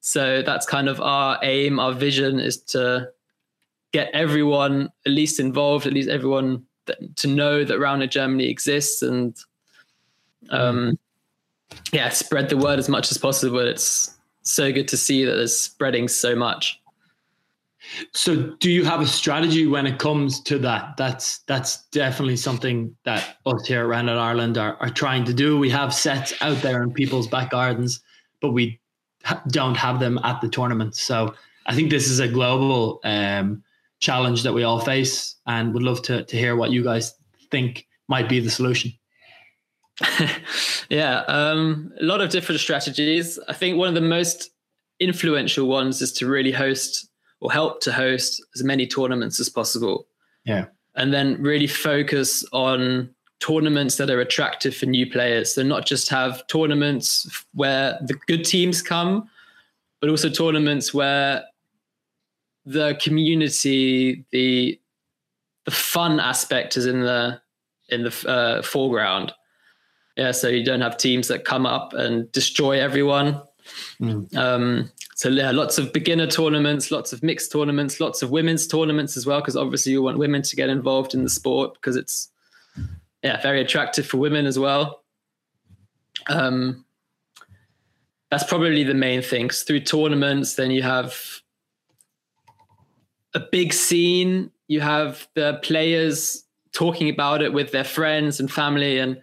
So 0.00 0.42
that's 0.42 0.66
kind 0.66 0.88
of 0.88 1.00
our 1.00 1.38
aim, 1.42 1.78
our 1.78 1.92
vision 1.92 2.40
is 2.40 2.58
to 2.62 3.10
get 3.92 4.10
everyone 4.12 4.90
at 5.06 5.12
least 5.12 5.40
involved, 5.40 5.86
at 5.86 5.92
least 5.92 6.08
everyone 6.08 6.64
that, 6.86 7.16
to 7.16 7.28
know 7.28 7.64
that 7.64 7.78
Round 7.78 8.00
Net 8.00 8.10
Germany 8.10 8.48
exists, 8.48 9.02
and 9.02 9.36
um, 10.50 10.98
yeah, 11.92 12.08
spread 12.10 12.48
the 12.48 12.56
word 12.56 12.78
as 12.78 12.88
much 12.88 13.10
as 13.10 13.18
possible. 13.18 13.60
It's 13.60 14.16
so 14.42 14.72
good 14.72 14.88
to 14.88 14.96
see 14.96 15.24
that 15.24 15.38
it's 15.38 15.56
spreading 15.56 16.08
so 16.08 16.34
much. 16.34 16.80
So, 18.12 18.54
do 18.60 18.70
you 18.70 18.84
have 18.84 19.00
a 19.00 19.06
strategy 19.06 19.66
when 19.66 19.86
it 19.86 19.98
comes 19.98 20.40
to 20.42 20.58
that? 20.58 20.96
That's 20.96 21.38
that's 21.40 21.86
definitely 21.88 22.36
something 22.36 22.94
that 23.04 23.38
us 23.46 23.66
here 23.66 23.86
around 23.86 24.08
in 24.08 24.16
Ireland 24.16 24.58
are, 24.58 24.76
are 24.80 24.90
trying 24.90 25.24
to 25.24 25.34
do. 25.34 25.58
We 25.58 25.70
have 25.70 25.94
sets 25.94 26.34
out 26.40 26.60
there 26.62 26.82
in 26.82 26.92
people's 26.92 27.28
back 27.28 27.50
gardens, 27.50 28.00
but 28.40 28.50
we 28.52 28.80
don't 29.48 29.76
have 29.76 30.00
them 30.00 30.18
at 30.22 30.40
the 30.40 30.48
tournament. 30.48 30.96
So, 30.96 31.34
I 31.66 31.74
think 31.74 31.90
this 31.90 32.08
is 32.08 32.18
a 32.18 32.28
global 32.28 33.00
um, 33.04 33.62
challenge 34.00 34.42
that 34.42 34.52
we 34.52 34.64
all 34.64 34.80
face 34.80 35.36
and 35.46 35.74
would 35.74 35.82
love 35.82 36.02
to, 36.02 36.24
to 36.24 36.36
hear 36.36 36.56
what 36.56 36.70
you 36.70 36.84
guys 36.84 37.14
think 37.50 37.86
might 38.08 38.28
be 38.28 38.40
the 38.40 38.50
solution. 38.50 38.92
yeah, 40.88 41.20
um, 41.26 41.92
a 42.00 42.04
lot 42.04 42.20
of 42.20 42.30
different 42.30 42.60
strategies. 42.60 43.38
I 43.48 43.52
think 43.52 43.76
one 43.76 43.88
of 43.88 43.94
the 43.94 44.00
most 44.00 44.50
influential 45.00 45.66
ones 45.66 46.00
is 46.02 46.12
to 46.12 46.26
really 46.26 46.52
host 46.52 47.07
or 47.40 47.52
help 47.52 47.80
to 47.82 47.92
host 47.92 48.44
as 48.54 48.64
many 48.64 48.86
tournaments 48.86 49.40
as 49.40 49.48
possible. 49.48 50.06
Yeah. 50.44 50.66
And 50.94 51.12
then 51.12 51.40
really 51.40 51.66
focus 51.66 52.44
on 52.52 53.10
tournaments 53.40 53.96
that 53.96 54.10
are 54.10 54.20
attractive 54.20 54.76
for 54.76 54.86
new 54.86 55.08
players. 55.08 55.54
So 55.54 55.62
not 55.62 55.86
just 55.86 56.08
have 56.08 56.46
tournaments 56.48 57.44
where 57.54 57.98
the 58.02 58.14
good 58.26 58.44
teams 58.44 58.82
come, 58.82 59.28
but 60.00 60.10
also 60.10 60.28
tournaments 60.28 60.92
where 60.92 61.44
the 62.64 62.98
community, 63.00 64.24
the 64.30 64.80
the 65.64 65.70
fun 65.70 66.18
aspect 66.18 66.76
is 66.76 66.86
in 66.86 67.00
the 67.00 67.40
in 67.88 68.02
the 68.02 68.28
uh, 68.28 68.62
foreground. 68.62 69.32
Yeah, 70.16 70.32
so 70.32 70.48
you 70.48 70.64
don't 70.64 70.80
have 70.80 70.96
teams 70.96 71.28
that 71.28 71.44
come 71.44 71.66
up 71.66 71.92
and 71.92 72.30
destroy 72.32 72.80
everyone. 72.80 73.40
Mm. 74.00 74.34
Um, 74.36 74.90
so 75.18 75.30
yeah, 75.30 75.50
lots 75.50 75.78
of 75.78 75.92
beginner 75.92 76.28
tournaments, 76.28 76.92
lots 76.92 77.12
of 77.12 77.24
mixed 77.24 77.50
tournaments, 77.50 77.98
lots 77.98 78.22
of 78.22 78.30
women's 78.30 78.68
tournaments 78.68 79.16
as 79.16 79.26
well, 79.26 79.40
because 79.40 79.56
obviously 79.56 79.90
you 79.90 80.00
want 80.00 80.16
women 80.16 80.42
to 80.42 80.54
get 80.54 80.68
involved 80.68 81.12
in 81.12 81.24
the 81.24 81.28
sport 81.28 81.74
because 81.74 81.96
it's 81.96 82.28
yeah 83.24 83.42
very 83.42 83.60
attractive 83.60 84.06
for 84.06 84.18
women 84.18 84.46
as 84.46 84.60
well. 84.60 85.02
Um, 86.28 86.84
that's 88.30 88.44
probably 88.44 88.84
the 88.84 88.94
main 88.94 89.20
thing. 89.20 89.48
through 89.48 89.80
tournaments, 89.80 90.54
then 90.54 90.70
you 90.70 90.82
have 90.82 91.40
a 93.34 93.40
big 93.40 93.72
scene. 93.72 94.52
You 94.68 94.82
have 94.82 95.26
the 95.34 95.58
players 95.64 96.44
talking 96.70 97.08
about 97.08 97.42
it 97.42 97.52
with 97.52 97.72
their 97.72 97.82
friends 97.82 98.38
and 98.38 98.48
family, 98.48 99.00
and 99.00 99.20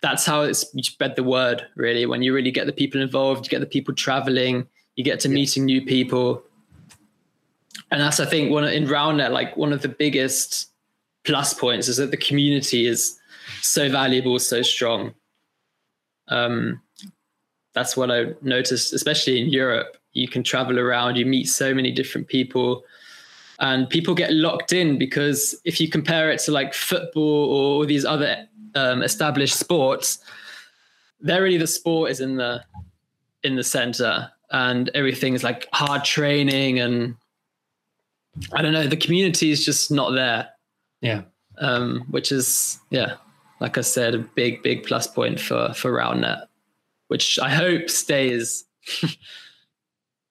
that's 0.00 0.24
how 0.24 0.40
it's 0.44 0.64
you 0.72 0.82
spread 0.82 1.14
the 1.14 1.24
word. 1.24 1.66
Really, 1.74 2.06
when 2.06 2.22
you 2.22 2.32
really 2.32 2.52
get 2.52 2.64
the 2.64 2.72
people 2.72 3.02
involved, 3.02 3.44
you 3.44 3.50
get 3.50 3.60
the 3.60 3.66
people 3.66 3.94
traveling, 3.94 4.66
you 4.96 5.04
get 5.04 5.20
to 5.20 5.28
yeah. 5.28 5.34
meeting 5.34 5.64
new 5.64 5.82
people, 5.82 6.42
and 7.90 8.00
that's 8.00 8.18
I 8.18 8.26
think 8.26 8.50
one 8.50 8.64
in 8.64 8.86
RoundNet 8.86 9.30
like 9.30 9.56
one 9.56 9.72
of 9.72 9.82
the 9.82 9.88
biggest 9.88 10.70
plus 11.24 11.54
points 11.54 11.88
is 11.88 11.96
that 11.98 12.10
the 12.10 12.16
community 12.16 12.86
is 12.86 13.18
so 13.62 13.88
valuable, 13.88 14.38
so 14.38 14.62
strong. 14.62 15.14
Um, 16.28 16.80
that's 17.74 17.96
what 17.96 18.10
I 18.10 18.34
noticed, 18.40 18.94
especially 18.94 19.40
in 19.40 19.50
Europe. 19.50 19.96
You 20.12 20.28
can 20.28 20.42
travel 20.42 20.78
around, 20.78 21.16
you 21.16 21.26
meet 21.26 21.44
so 21.44 21.74
many 21.74 21.92
different 21.92 22.26
people, 22.26 22.84
and 23.58 23.88
people 23.88 24.14
get 24.14 24.32
locked 24.32 24.72
in 24.72 24.98
because 24.98 25.54
if 25.64 25.80
you 25.80 25.88
compare 25.88 26.30
it 26.30 26.40
to 26.40 26.52
like 26.52 26.74
football 26.74 27.22
or 27.24 27.86
these 27.86 28.04
other 28.04 28.48
um, 28.74 29.02
established 29.02 29.58
sports, 29.58 30.18
there 31.20 31.42
really 31.42 31.58
the 31.58 31.66
sport 31.66 32.10
is 32.10 32.20
in 32.20 32.36
the 32.36 32.62
in 33.42 33.56
the 33.56 33.64
center, 33.64 34.30
and 34.50 34.90
everything 34.94 35.34
is 35.34 35.42
like 35.42 35.66
hard 35.72 36.04
training, 36.04 36.78
and 36.78 37.16
I 38.52 38.62
don't 38.62 38.72
know, 38.72 38.86
the 38.86 38.96
community 38.96 39.50
is 39.50 39.64
just 39.64 39.90
not 39.90 40.10
there. 40.10 40.48
Yeah, 41.00 41.22
um, 41.58 42.04
which 42.10 42.32
is 42.32 42.78
yeah, 42.90 43.14
like 43.60 43.78
I 43.78 43.82
said, 43.82 44.14
a 44.14 44.18
big 44.18 44.62
big 44.62 44.84
plus 44.84 45.06
point 45.06 45.40
for 45.40 45.72
for 45.74 45.92
RoundNet 45.92 46.46
which 47.08 47.38
I 47.38 47.50
hope 47.50 47.88
stays. 47.88 48.64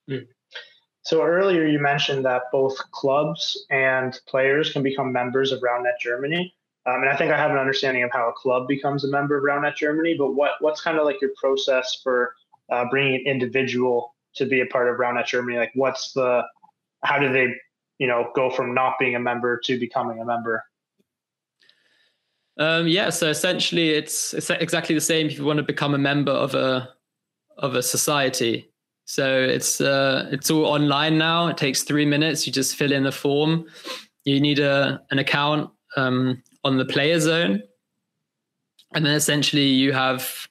Hmm. 0.07 0.17
so 1.03 1.23
earlier 1.23 1.65
you 1.65 1.79
mentioned 1.79 2.25
that 2.25 2.43
both 2.51 2.77
clubs 2.91 3.65
and 3.69 4.19
players 4.27 4.71
can 4.71 4.83
become 4.83 5.11
members 5.11 5.51
of 5.51 5.61
RoundNet 5.61 5.99
Germany. 6.01 6.53
Um, 6.87 7.01
and 7.01 7.09
I 7.09 7.15
think 7.15 7.31
I 7.31 7.37
have 7.37 7.49
an 7.49 7.57
understanding 7.57 8.03
of 8.03 8.11
how 8.11 8.29
a 8.29 8.33
club 8.33 8.67
becomes 8.67 9.03
a 9.03 9.07
member 9.07 9.37
of 9.37 9.43
RoundNet 9.43 9.75
Germany. 9.75 10.15
But 10.17 10.33
what 10.33 10.51
what's 10.59 10.81
kind 10.81 10.97
of 10.97 11.05
like 11.05 11.21
your 11.21 11.31
process 11.35 11.99
for 12.03 12.35
uh, 12.71 12.85
bringing 12.89 13.15
an 13.15 13.21
individual 13.25 14.15
to 14.35 14.45
be 14.45 14.61
a 14.61 14.65
part 14.65 14.89
of 14.89 14.99
Round 14.99 15.17
RoundNet 15.17 15.27
Germany? 15.27 15.57
Like, 15.57 15.71
what's 15.75 16.13
the 16.13 16.43
how 17.03 17.19
do 17.19 17.31
they 17.31 17.53
you 17.97 18.07
know 18.07 18.31
go 18.35 18.49
from 18.49 18.73
not 18.73 18.95
being 18.99 19.15
a 19.15 19.19
member 19.19 19.59
to 19.65 19.79
becoming 19.79 20.19
a 20.19 20.25
member? 20.25 20.63
Um, 22.57 22.87
yeah, 22.87 23.09
so 23.09 23.29
essentially, 23.29 23.89
it's, 23.89 24.33
it's 24.33 24.49
exactly 24.49 24.95
the 24.95 25.01
same 25.01 25.27
if 25.27 25.37
you 25.37 25.43
want 25.43 25.57
to 25.57 25.63
become 25.63 25.93
a 25.93 25.97
member 25.97 26.31
of 26.31 26.55
a 26.55 26.89
of 27.57 27.75
a 27.75 27.83
society. 27.83 28.69
So 29.05 29.39
it's 29.41 29.81
uh, 29.81 30.29
it's 30.31 30.49
all 30.49 30.65
online 30.65 31.17
now. 31.17 31.47
It 31.47 31.57
takes 31.57 31.83
three 31.83 32.05
minutes. 32.05 32.47
You 32.47 32.53
just 32.53 32.75
fill 32.75 32.91
in 32.91 33.03
the 33.03 33.11
form. 33.11 33.65
You 34.23 34.39
need 34.39 34.59
a 34.59 35.01
an 35.11 35.19
account 35.19 35.69
um, 35.97 36.41
on 36.63 36.77
the 36.77 36.85
player 36.85 37.19
zone, 37.19 37.61
and 38.93 39.05
then 39.05 39.15
essentially 39.15 39.67
you 39.67 39.91
have 39.91 40.47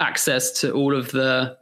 access 0.00 0.60
to 0.60 0.72
all 0.72 0.94
of 0.94 1.10
the 1.12 1.56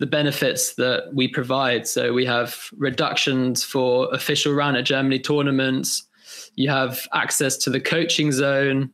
the 0.00 0.06
benefits 0.06 0.74
that 0.74 1.10
we 1.14 1.28
provide. 1.28 1.86
So 1.86 2.12
we 2.12 2.26
have 2.26 2.68
reductions 2.76 3.62
for 3.62 4.12
official 4.12 4.52
RoundNet 4.52 4.84
Germany 4.84 5.20
tournaments. 5.20 6.08
You 6.56 6.68
have 6.68 7.06
access 7.12 7.56
to 7.58 7.70
the 7.70 7.80
coaching 7.80 8.32
zone, 8.32 8.92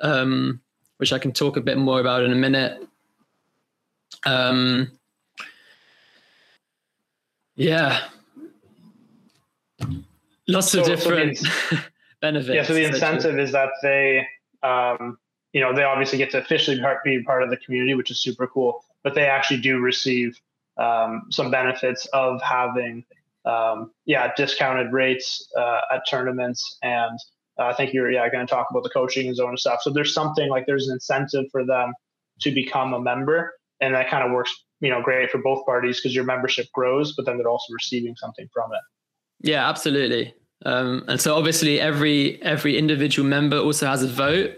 um, 0.00 0.60
which 0.96 1.12
I 1.12 1.18
can 1.18 1.32
talk 1.32 1.56
a 1.56 1.60
bit 1.60 1.76
more 1.76 2.00
about 2.00 2.22
in 2.22 2.32
a 2.32 2.36
minute. 2.36 2.82
Um, 4.24 4.90
yeah, 7.56 8.00
lots 10.48 10.72
so, 10.72 10.80
of 10.80 10.86
different 10.86 11.38
so 11.38 11.48
the, 11.70 11.82
benefits. 12.20 12.54
Yeah, 12.54 12.64
so 12.64 12.74
the 12.74 12.84
incentive 12.84 13.38
is 13.38 13.52
that 13.52 13.70
they, 13.82 14.26
um, 14.62 15.18
you 15.52 15.60
know, 15.60 15.74
they 15.74 15.82
obviously 15.82 16.18
get 16.18 16.30
to 16.32 16.38
officially 16.38 16.80
be 17.04 17.22
part 17.22 17.42
of 17.42 17.50
the 17.50 17.56
community, 17.58 17.94
which 17.94 18.10
is 18.10 18.22
super 18.22 18.46
cool. 18.46 18.84
But 19.04 19.14
they 19.14 19.26
actually 19.26 19.60
do 19.60 19.80
receive 19.80 20.40
um, 20.78 21.24
some 21.30 21.50
benefits 21.50 22.06
of 22.06 22.40
having 22.42 23.04
um, 23.44 23.90
yeah, 24.06 24.32
discounted 24.34 24.92
rates 24.92 25.48
uh, 25.58 25.80
at 25.92 26.02
tournaments. 26.08 26.78
And 26.82 27.18
uh, 27.58 27.64
I 27.64 27.74
think 27.74 27.92
you're 27.92 28.10
yeah 28.10 28.28
going 28.30 28.46
to 28.46 28.50
talk 28.50 28.68
about 28.70 28.82
the 28.82 28.90
coaching 28.90 29.26
and 29.26 29.36
zone 29.36 29.50
and 29.50 29.58
stuff. 29.58 29.80
So 29.82 29.90
there's 29.90 30.14
something 30.14 30.48
like 30.48 30.66
there's 30.66 30.88
an 30.88 30.94
incentive 30.94 31.46
for 31.50 31.64
them 31.64 31.92
to 32.40 32.50
become 32.50 32.94
a 32.94 33.00
member, 33.00 33.52
and 33.80 33.94
that 33.94 34.08
kind 34.08 34.24
of 34.24 34.32
works 34.32 34.54
you 34.80 34.90
know 34.90 35.02
great 35.02 35.30
for 35.30 35.38
both 35.38 35.64
parties 35.66 35.98
because 35.98 36.14
your 36.14 36.24
membership 36.24 36.66
grows, 36.72 37.14
but 37.14 37.26
then 37.26 37.36
they're 37.36 37.48
also 37.48 37.72
receiving 37.72 38.16
something 38.16 38.48
from 38.52 38.72
it. 38.72 39.48
Yeah, 39.48 39.68
absolutely. 39.68 40.34
Um, 40.64 41.04
and 41.08 41.20
so 41.20 41.34
obviously 41.34 41.80
every 41.80 42.40
every 42.42 42.78
individual 42.78 43.28
member 43.28 43.58
also 43.58 43.86
has 43.86 44.02
a 44.02 44.08
vote 44.08 44.56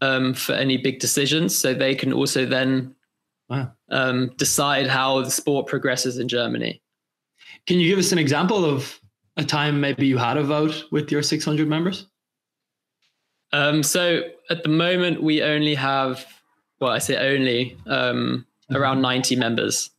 um, 0.00 0.34
for 0.34 0.52
any 0.52 0.76
big 0.76 0.98
decisions, 0.98 1.56
so 1.56 1.74
they 1.74 1.94
can 1.94 2.12
also 2.12 2.46
then 2.46 2.94
wow. 3.48 3.70
um, 3.90 4.30
decide 4.36 4.86
how 4.86 5.22
the 5.22 5.30
sport 5.30 5.66
progresses 5.66 6.18
in 6.18 6.28
Germany. 6.28 6.82
Can 7.66 7.80
you 7.80 7.88
give 7.88 7.98
us 7.98 8.12
an 8.12 8.18
example 8.18 8.64
of 8.64 9.00
a 9.36 9.44
time 9.44 9.80
maybe 9.80 10.06
you 10.06 10.18
had 10.18 10.36
a 10.36 10.42
vote 10.42 10.84
with 10.90 11.10
your 11.10 11.22
600 11.22 11.68
members? 11.68 12.06
Um, 13.52 13.82
so 13.82 14.22
at 14.50 14.62
the 14.62 14.68
moment, 14.68 15.22
we 15.22 15.42
only 15.42 15.74
have, 15.74 16.26
well, 16.80 16.90
I 16.90 16.98
say 16.98 17.16
only, 17.16 17.76
um, 17.86 18.46
mm-hmm. 18.70 18.76
around 18.76 19.02
90 19.02 19.36
members. 19.36 19.90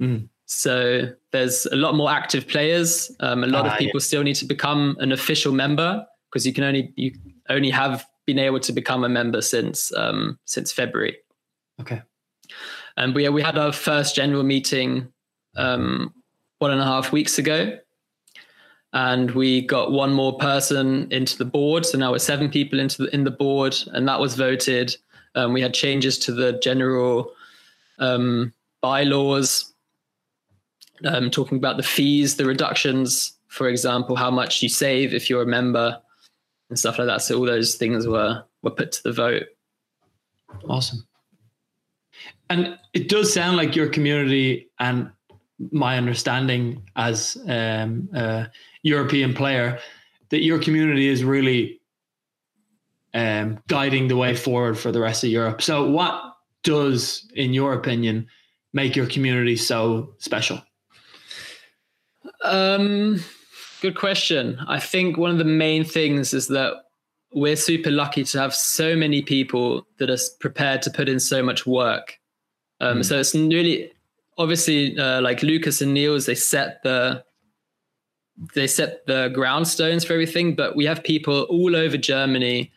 Mm. 0.00 0.28
So 0.46 1.08
there's 1.32 1.66
a 1.66 1.76
lot 1.76 1.94
more 1.94 2.10
active 2.10 2.48
players. 2.48 3.14
Um, 3.20 3.44
a 3.44 3.46
lot 3.46 3.66
ah, 3.66 3.72
of 3.72 3.78
people 3.78 4.00
yeah. 4.00 4.04
still 4.04 4.22
need 4.22 4.34
to 4.36 4.44
become 4.44 4.96
an 4.98 5.12
official 5.12 5.52
member 5.52 6.04
because 6.28 6.46
you 6.46 6.52
can 6.52 6.64
only 6.64 6.92
you 6.96 7.12
only 7.48 7.70
have 7.70 8.04
been 8.26 8.38
able 8.38 8.60
to 8.60 8.72
become 8.72 9.04
a 9.04 9.08
member 9.08 9.40
since 9.40 9.92
um, 9.96 10.38
since 10.44 10.72
February. 10.72 11.16
Okay. 11.80 12.02
And 12.96 13.14
we 13.14 13.28
we 13.28 13.42
had 13.42 13.58
our 13.58 13.72
first 13.72 14.14
general 14.14 14.42
meeting 14.42 15.12
um, 15.56 16.12
one 16.58 16.70
and 16.70 16.80
a 16.80 16.84
half 16.84 17.12
weeks 17.12 17.38
ago. 17.38 17.78
And 18.92 19.30
we 19.32 19.62
got 19.62 19.92
one 19.92 20.12
more 20.12 20.36
person 20.36 21.06
into 21.12 21.38
the 21.38 21.44
board. 21.44 21.86
So 21.86 21.96
now 21.96 22.10
we're 22.10 22.18
seven 22.18 22.50
people 22.50 22.80
into 22.80 23.04
the, 23.04 23.14
in 23.14 23.22
the 23.22 23.30
board, 23.30 23.76
and 23.92 24.08
that 24.08 24.18
was 24.18 24.34
voted. 24.34 24.96
Um, 25.36 25.52
we 25.52 25.62
had 25.62 25.72
changes 25.72 26.18
to 26.20 26.32
the 26.32 26.58
general 26.60 27.32
um, 28.00 28.52
bylaws, 28.80 29.72
um, 31.04 31.30
talking 31.30 31.56
about 31.56 31.76
the 31.76 31.84
fees, 31.84 32.36
the 32.36 32.44
reductions, 32.44 33.32
for 33.46 33.68
example, 33.68 34.16
how 34.16 34.30
much 34.30 34.62
you 34.62 34.68
save 34.68 35.14
if 35.14 35.30
you're 35.30 35.42
a 35.42 35.46
member, 35.46 36.00
and 36.70 36.78
stuff 36.78 36.98
like 36.98 37.08
that. 37.08 37.20
So 37.20 37.38
all 37.38 37.46
those 37.46 37.74
things 37.74 38.06
were 38.06 38.44
were 38.62 38.70
put 38.70 38.92
to 38.92 39.02
the 39.02 39.12
vote. 39.12 39.44
Awesome. 40.68 41.06
And 42.48 42.78
it 42.94 43.08
does 43.08 43.32
sound 43.32 43.56
like 43.56 43.76
your 43.76 43.88
community 43.88 44.70
and 44.78 45.10
my 45.70 45.96
understanding 45.96 46.82
as 46.96 47.36
um, 47.46 48.08
a 48.14 48.48
European 48.82 49.34
player 49.34 49.78
that 50.30 50.42
your 50.42 50.58
community 50.58 51.06
is 51.06 51.22
really 51.22 51.80
um, 53.14 53.62
guiding 53.68 54.08
the 54.08 54.16
way 54.16 54.34
forward 54.34 54.78
for 54.78 54.90
the 54.92 55.00
rest 55.00 55.24
of 55.24 55.30
Europe. 55.30 55.62
So, 55.62 55.88
what 55.88 56.22
does, 56.62 57.28
in 57.34 57.52
your 57.52 57.74
opinion, 57.74 58.26
make 58.72 58.96
your 58.96 59.06
community 59.06 59.56
so 59.56 60.14
special? 60.18 60.62
Um, 62.44 63.22
good 63.80 63.96
question. 63.96 64.58
I 64.68 64.78
think 64.78 65.16
one 65.16 65.30
of 65.30 65.38
the 65.38 65.44
main 65.44 65.84
things 65.84 66.34
is 66.34 66.48
that 66.48 66.74
we're 67.32 67.56
super 67.56 67.90
lucky 67.90 68.24
to 68.24 68.38
have 68.40 68.54
so 68.54 68.96
many 68.96 69.22
people 69.22 69.86
that 69.98 70.10
are 70.10 70.18
prepared 70.40 70.82
to 70.82 70.90
put 70.90 71.08
in 71.08 71.20
so 71.20 71.42
much 71.42 71.66
work. 71.66 72.18
Um, 72.80 72.98
mm. 72.98 73.04
So 73.04 73.18
it's 73.18 73.34
really 73.34 73.92
obviously 74.38 74.98
uh, 74.98 75.20
like 75.20 75.42
Lucas 75.42 75.80
and 75.80 75.94
Niels, 75.94 76.26
they 76.26 76.34
set 76.34 76.82
the 76.82 77.24
they 78.54 78.66
set 78.66 79.06
the 79.06 79.28
ground 79.34 79.68
stones 79.68 80.02
for 80.02 80.14
everything, 80.14 80.54
but 80.54 80.74
we 80.74 80.86
have 80.86 81.04
people 81.04 81.42
all 81.42 81.76
over 81.76 81.98
Germany 81.98 82.72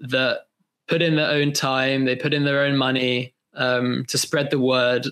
that 0.00 0.46
put 0.88 1.02
in 1.02 1.16
their 1.16 1.30
own 1.30 1.52
time, 1.52 2.06
they 2.06 2.16
put 2.16 2.32
in 2.32 2.44
their 2.44 2.62
own 2.62 2.76
money 2.76 3.34
um, 3.54 4.06
to 4.08 4.16
spread 4.16 4.50
the 4.50 4.58
word. 4.58 5.06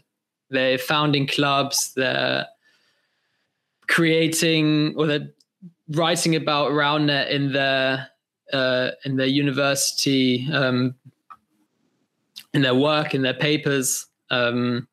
They're 0.48 0.78
founding 0.78 1.26
clubs, 1.26 1.92
they're 1.94 2.46
creating 3.88 4.94
or 4.96 5.06
they're 5.06 5.30
writing 5.88 6.36
about 6.36 6.72
RoundNet 6.72 7.30
in 7.30 7.52
their 7.52 8.08
uh, 8.52 8.90
in 9.04 9.16
their 9.16 9.26
university, 9.26 10.46
um, 10.52 10.94
in 12.52 12.62
their 12.62 12.74
work, 12.74 13.14
in 13.14 13.22
their 13.22 13.34
papers. 13.34 14.06
Um, 14.30 14.88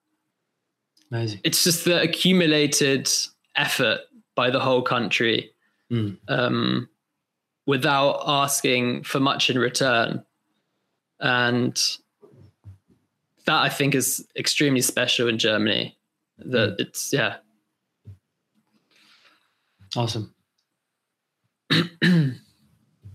Amazing. 1.12 1.42
It's 1.44 1.64
just 1.64 1.86
the 1.86 2.02
accumulated 2.02 3.10
effort 3.56 4.02
by 4.36 4.50
the 4.50 4.60
whole 4.60 4.82
country 4.82 5.52
mm. 5.92 6.18
um, 6.28 6.88
without 7.66 8.22
asking 8.28 9.04
for 9.04 9.20
much 9.20 9.50
in 9.50 9.58
return. 9.58 10.24
And 11.20 11.76
that 13.46 13.62
I 13.62 13.70
think 13.70 13.96
is 13.96 14.26
extremely 14.38 14.82
special 14.82 15.28
in 15.28 15.40
Germany. 15.40 15.98
That 16.38 16.78
mm. 16.78 16.80
it's, 16.80 17.12
yeah. 17.12 17.38
Awesome. 19.96 20.34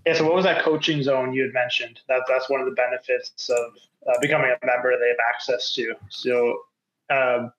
Yeah. 0.06 0.14
So, 0.14 0.24
what 0.24 0.34
was 0.34 0.44
that 0.44 0.62
coaching 0.62 1.02
zone 1.02 1.32
you 1.32 1.42
had 1.42 1.54
mentioned? 1.54 2.00
That 2.08 2.22
that's 2.28 2.50
one 2.50 2.60
of 2.60 2.66
the 2.66 2.72
benefits 2.72 3.48
of 3.48 3.72
uh, 4.06 4.18
becoming 4.20 4.50
a 4.50 4.66
member. 4.66 4.92
They 4.98 5.08
have 5.08 5.16
access 5.28 5.74
to. 5.74 5.94
So, 6.10 6.58
um, 7.10 7.52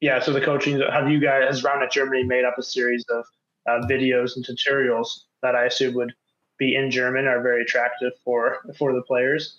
yeah. 0.00 0.18
So 0.18 0.32
the 0.32 0.40
coaching. 0.40 0.80
Have 0.80 1.10
you 1.10 1.20
guys 1.20 1.44
has 1.44 1.62
Roundnet 1.62 1.90
Germany 1.90 2.24
made 2.24 2.44
up 2.44 2.56
a 2.58 2.62
series 2.62 3.04
of 3.10 3.24
uh, 3.66 3.86
videos 3.86 4.36
and 4.36 4.44
tutorials 4.44 5.24
that 5.42 5.54
I 5.54 5.66
assume 5.66 5.94
would 5.94 6.14
be 6.56 6.74
in 6.74 6.90
German 6.90 7.26
are 7.26 7.42
very 7.42 7.62
attractive 7.62 8.12
for 8.24 8.60
for 8.78 8.94
the 8.94 9.02
players? 9.02 9.58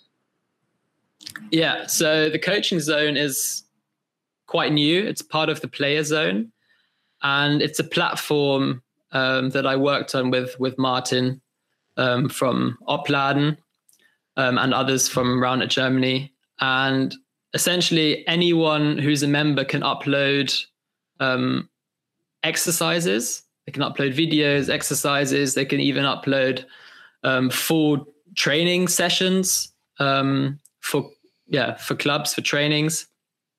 Yeah. 1.50 1.86
So 1.86 2.28
the 2.28 2.38
coaching 2.38 2.80
zone 2.80 3.16
is 3.16 3.62
quite 4.46 4.72
new. 4.72 5.04
It's 5.04 5.22
part 5.22 5.48
of 5.48 5.60
the 5.60 5.68
player 5.68 6.02
zone, 6.02 6.50
and 7.22 7.62
it's 7.62 7.78
a 7.78 7.84
platform 7.84 8.82
um, 9.14 9.50
that 9.50 9.66
I 9.66 9.76
worked 9.76 10.14
on 10.14 10.30
with 10.30 10.58
with 10.60 10.76
Martin 10.76 11.40
um, 11.96 12.28
from 12.28 12.76
Opladen 12.88 13.56
um, 14.36 14.58
and 14.58 14.74
others 14.74 15.08
from 15.08 15.40
Roundnet 15.40 15.68
Germany. 15.68 16.32
And 16.60 17.14
essentially, 17.54 18.26
anyone 18.26 18.98
who's 18.98 19.22
a 19.22 19.28
member 19.28 19.64
can 19.64 19.80
upload 19.80 20.54
um, 21.20 21.68
exercises. 22.42 23.42
They 23.66 23.72
can 23.72 23.82
upload 23.82 24.14
videos, 24.14 24.68
exercises. 24.68 25.54
They 25.54 25.64
can 25.64 25.80
even 25.80 26.04
upload 26.04 26.64
um, 27.22 27.48
full 27.48 28.06
training 28.36 28.88
sessions 28.88 29.72
um, 29.98 30.58
for 30.80 31.10
yeah 31.46 31.74
for 31.76 31.94
clubs 31.94 32.34
for 32.34 32.42
trainings. 32.42 33.06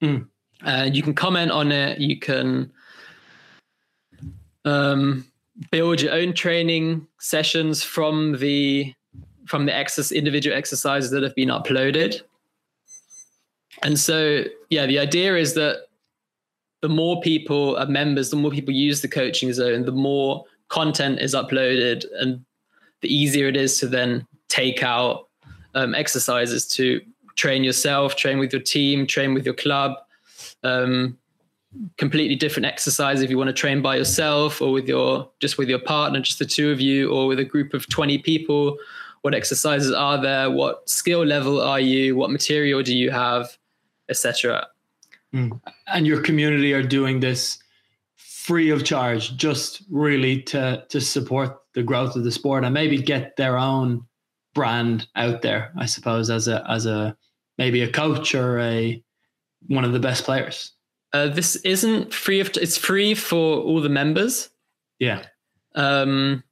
Mm. 0.03 0.27
Uh, 0.63 0.89
you 0.91 1.01
can 1.01 1.13
comment 1.13 1.51
on 1.51 1.71
it. 1.71 1.99
You 1.99 2.19
can 2.19 2.71
um, 4.63 5.25
build 5.71 6.01
your 6.01 6.13
own 6.13 6.33
training 6.33 7.07
sessions 7.19 7.83
from 7.83 8.37
the 8.39 8.93
from 9.47 9.65
the 9.65 9.73
access 9.73 10.11
individual 10.11 10.57
exercises 10.57 11.11
that 11.11 11.21
have 11.21 11.35
been 11.35 11.49
uploaded. 11.49 12.21
And 13.83 13.99
so, 13.99 14.45
yeah, 14.69 14.87
the 14.87 14.97
idea 14.97 15.35
is 15.35 15.53
that 15.53 15.87
the 16.81 16.89
more 16.89 17.21
people 17.21 17.77
are 17.77 17.85
members, 17.85 18.31
the 18.31 18.37
more 18.37 18.51
people 18.51 18.73
use 18.73 19.01
the 19.01 19.07
coaching 19.07 19.53
zone, 19.53 19.85
the 19.85 19.91
more 19.91 20.45
content 20.69 21.19
is 21.19 21.35
uploaded, 21.35 22.05
and 22.19 22.43
the 23.01 23.13
easier 23.13 23.47
it 23.47 23.55
is 23.55 23.79
to 23.79 23.87
then 23.87 24.25
take 24.49 24.81
out 24.81 25.27
um, 25.75 25.93
exercises 25.93 26.67
to 26.69 27.01
train 27.35 27.63
yourself, 27.63 28.15
train 28.15 28.39
with 28.39 28.51
your 28.51 28.61
team, 28.61 29.05
train 29.05 29.33
with 29.33 29.45
your 29.45 29.53
club, 29.53 29.93
um, 30.63 31.17
completely 31.97 32.35
different 32.35 32.65
exercise 32.65 33.21
if 33.21 33.29
you 33.29 33.37
want 33.37 33.47
to 33.47 33.53
train 33.53 33.81
by 33.81 33.95
yourself 33.95 34.61
or 34.61 34.71
with 34.71 34.87
your 34.87 35.29
just 35.39 35.57
with 35.57 35.69
your 35.69 35.79
partner 35.79 36.19
just 36.19 36.39
the 36.39 36.45
two 36.45 36.71
of 36.71 36.79
you 36.79 37.11
or 37.11 37.27
with 37.27 37.39
a 37.39 37.45
group 37.45 37.73
of 37.73 37.87
20 37.89 38.17
people. 38.19 38.77
What 39.21 39.33
exercises 39.33 39.91
are 39.91 40.21
there? 40.21 40.51
What 40.51 40.87
skill 40.87 41.25
level 41.25 41.59
are 41.59 41.79
you? 41.79 42.15
What 42.15 42.29
material 42.29 42.83
do 42.83 42.95
you 42.95 43.11
have? 43.11 43.57
Etc 44.09 44.67
mm. 45.35 45.61
and 45.87 46.07
your 46.07 46.21
community 46.21 46.73
are 46.73 46.83
doing 46.83 47.19
this 47.19 47.59
free 48.15 48.69
of 48.69 48.83
charge 48.83 49.35
just 49.37 49.83
really 49.89 50.41
to 50.43 50.83
to 50.89 51.01
support 51.01 51.57
the 51.73 51.83
growth 51.83 52.15
of 52.15 52.23
the 52.23 52.31
sport 52.31 52.63
and 52.63 52.73
maybe 52.73 52.97
get 52.97 53.35
their 53.35 53.57
own 53.57 54.05
brand 54.53 55.07
out 55.15 55.41
there 55.41 55.73
i 55.77 55.85
suppose 55.85 56.29
as 56.29 56.47
a 56.47 56.63
as 56.69 56.85
a 56.85 57.15
maybe 57.57 57.81
a 57.81 57.91
coach 57.91 58.33
or 58.33 58.59
a 58.59 59.03
one 59.67 59.83
of 59.83 59.93
the 59.93 59.99
best 59.99 60.23
players 60.23 60.71
uh, 61.15 61.27
this 61.29 61.55
isn't 61.57 62.13
free 62.13 62.41
of. 62.41 62.51
It's 62.57 62.77
free 62.77 63.15
for 63.15 63.61
all 63.61 63.79
the 63.79 63.89
members. 63.89 64.49
Yeah. 64.99 65.23
Um, 65.73 66.43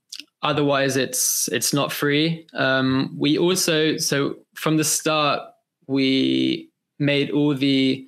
otherwise, 0.42 0.96
it's 0.96 1.50
it's 1.52 1.74
not 1.74 1.92
free. 1.92 2.48
Um, 2.54 3.14
we 3.18 3.38
also 3.38 3.98
so 3.98 4.38
from 4.56 4.78
the 4.78 4.86
start 4.86 5.42
we 5.88 6.70
made 6.98 7.30
all 7.32 7.54
the 7.54 8.08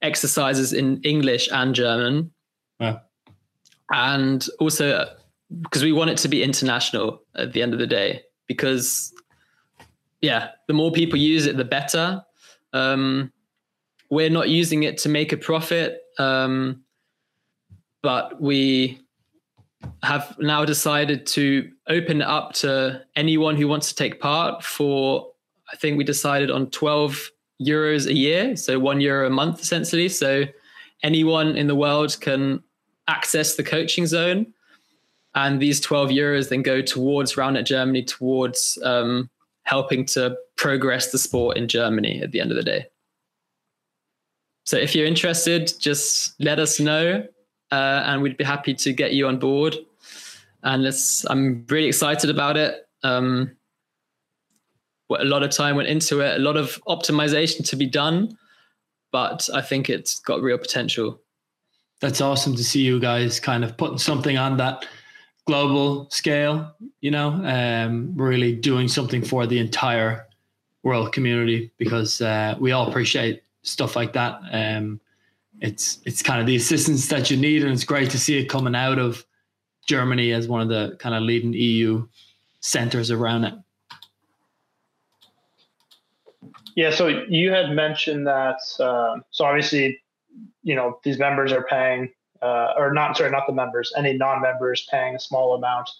exercises 0.00 0.72
in 0.72 1.02
English 1.02 1.50
and 1.52 1.74
German. 1.74 2.30
Wow. 2.78 3.02
And 3.90 4.48
also 4.58 5.06
because 5.60 5.82
we 5.82 5.92
want 5.92 6.08
it 6.08 6.16
to 6.18 6.28
be 6.28 6.42
international 6.42 7.22
at 7.34 7.52
the 7.52 7.60
end 7.60 7.74
of 7.74 7.78
the 7.78 7.86
day 7.86 8.22
because 8.46 9.12
yeah 10.20 10.50
the 10.68 10.72
more 10.72 10.92
people 10.92 11.18
use 11.18 11.44
it 11.46 11.56
the 11.56 11.64
better 11.64 12.22
um, 12.72 13.32
we're 14.10 14.30
not 14.30 14.48
using 14.48 14.82
it 14.82 14.98
to 14.98 15.08
make 15.08 15.32
a 15.32 15.36
profit, 15.36 16.02
um, 16.18 16.82
but 18.02 18.40
we 18.40 19.00
have 20.02 20.36
now 20.38 20.64
decided 20.64 21.26
to 21.26 21.70
open 21.88 22.20
up 22.20 22.52
to 22.52 23.02
anyone 23.16 23.56
who 23.56 23.66
wants 23.66 23.88
to 23.88 23.94
take 23.94 24.20
part 24.20 24.62
for 24.62 25.30
I 25.72 25.76
think 25.76 25.96
we 25.96 26.04
decided 26.04 26.50
on 26.50 26.68
12 26.70 27.30
euros 27.62 28.06
a 28.06 28.14
year, 28.14 28.56
so 28.56 28.78
one 28.78 29.00
euro 29.00 29.26
a 29.26 29.30
month 29.30 29.60
essentially. 29.60 30.08
So 30.08 30.44
anyone 31.02 31.56
in 31.56 31.68
the 31.68 31.76
world 31.76 32.16
can 32.20 32.62
access 33.06 33.54
the 33.54 33.62
coaching 33.62 34.06
zone. 34.06 34.52
And 35.36 35.60
these 35.60 35.80
12 35.80 36.10
euros 36.10 36.48
then 36.48 36.62
go 36.62 36.82
towards 36.82 37.34
Roundnet 37.34 37.64
Germany, 37.64 38.02
towards 38.02 38.78
um, 38.82 39.30
helping 39.62 40.04
to 40.06 40.36
progress 40.56 41.12
the 41.12 41.18
sport 41.18 41.56
in 41.56 41.68
Germany 41.68 42.20
at 42.20 42.32
the 42.32 42.40
end 42.40 42.50
of 42.50 42.56
the 42.56 42.64
day. 42.64 42.86
So 44.70 44.76
if 44.76 44.94
you're 44.94 45.04
interested, 45.04 45.72
just 45.80 46.40
let 46.40 46.60
us 46.60 46.78
know, 46.78 47.26
uh, 47.72 48.02
and 48.06 48.22
we'd 48.22 48.36
be 48.36 48.44
happy 48.44 48.72
to 48.72 48.92
get 48.92 49.14
you 49.14 49.26
on 49.26 49.40
board. 49.40 49.74
And 50.62 50.86
I'm 51.28 51.66
really 51.68 51.88
excited 51.88 52.30
about 52.30 52.56
it. 52.56 52.86
Um, 53.02 53.56
a 55.10 55.24
lot 55.24 55.42
of 55.42 55.50
time 55.50 55.74
went 55.74 55.88
into 55.88 56.20
it, 56.20 56.36
a 56.36 56.38
lot 56.38 56.56
of 56.56 56.80
optimization 56.86 57.68
to 57.68 57.74
be 57.74 57.86
done, 57.86 58.38
but 59.10 59.48
I 59.52 59.60
think 59.60 59.90
it's 59.90 60.20
got 60.20 60.40
real 60.40 60.56
potential. 60.56 61.20
That's 62.00 62.20
awesome 62.20 62.54
to 62.54 62.62
see 62.62 62.82
you 62.82 63.00
guys 63.00 63.40
kind 63.40 63.64
of 63.64 63.76
putting 63.76 63.98
something 63.98 64.38
on 64.38 64.56
that 64.58 64.86
global 65.48 66.08
scale, 66.10 66.76
you 67.00 67.10
know, 67.10 67.30
um, 67.44 68.12
really 68.14 68.54
doing 68.54 68.86
something 68.86 69.24
for 69.24 69.48
the 69.48 69.58
entire 69.58 70.28
world 70.84 71.12
community 71.12 71.72
because 71.76 72.20
uh, 72.20 72.54
we 72.60 72.70
all 72.70 72.86
appreciate 72.86 73.42
stuff 73.62 73.96
like 73.96 74.12
that. 74.14 74.40
Um, 74.52 75.00
it's 75.60 76.00
it's 76.04 76.22
kind 76.22 76.40
of 76.40 76.46
the 76.46 76.56
assistance 76.56 77.08
that 77.08 77.30
you 77.30 77.36
need, 77.36 77.62
and 77.62 77.72
it's 77.72 77.84
great 77.84 78.10
to 78.10 78.18
see 78.18 78.38
it 78.38 78.46
coming 78.46 78.74
out 78.74 78.98
of 78.98 79.24
Germany 79.86 80.32
as 80.32 80.48
one 80.48 80.60
of 80.60 80.68
the 80.68 80.96
kind 80.98 81.14
of 81.14 81.22
leading 81.22 81.52
EU 81.52 82.06
centers 82.60 83.10
around 83.10 83.44
it. 83.44 83.54
Yeah, 86.76 86.90
so 86.90 87.08
you 87.08 87.50
had 87.50 87.70
mentioned 87.72 88.26
that. 88.26 88.60
Uh, 88.78 89.18
so 89.30 89.44
obviously, 89.44 90.00
you 90.62 90.74
know 90.74 91.00
these 91.04 91.18
members 91.18 91.52
are 91.52 91.64
paying, 91.64 92.10
uh, 92.40 92.72
or 92.76 92.92
not 92.92 93.16
sorry, 93.16 93.30
not 93.30 93.46
the 93.46 93.52
members. 93.52 93.92
Any 93.96 94.14
non-members 94.14 94.86
paying 94.90 95.16
a 95.16 95.20
small 95.20 95.54
amount 95.54 95.90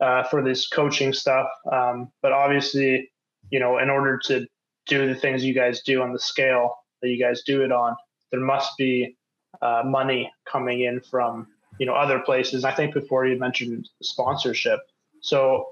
uh, 0.00 0.24
for 0.24 0.42
this 0.42 0.68
coaching 0.68 1.12
stuff. 1.12 1.48
Um, 1.70 2.10
but 2.22 2.32
obviously, 2.32 3.10
you 3.50 3.60
know, 3.60 3.78
in 3.78 3.88
order 3.88 4.18
to 4.26 4.46
do 4.86 5.06
the 5.06 5.14
things 5.14 5.44
you 5.44 5.54
guys 5.54 5.82
do 5.82 6.02
on 6.02 6.12
the 6.12 6.18
scale 6.18 6.79
that 7.02 7.08
you 7.08 7.22
guys 7.22 7.42
do 7.42 7.62
it 7.62 7.72
on, 7.72 7.96
there 8.30 8.40
must 8.40 8.76
be 8.76 9.16
uh, 9.62 9.82
money 9.84 10.30
coming 10.50 10.82
in 10.82 11.00
from 11.00 11.46
you 11.78 11.86
know 11.86 11.94
other 11.94 12.18
places. 12.18 12.64
I 12.64 12.72
think 12.72 12.94
before 12.94 13.26
you 13.26 13.38
mentioned 13.38 13.88
sponsorship, 14.02 14.80
so 15.20 15.68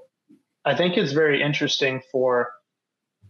I 0.65 0.75
think 0.75 0.97
it's 0.97 1.13
very 1.13 1.41
interesting 1.41 2.01
for 2.11 2.51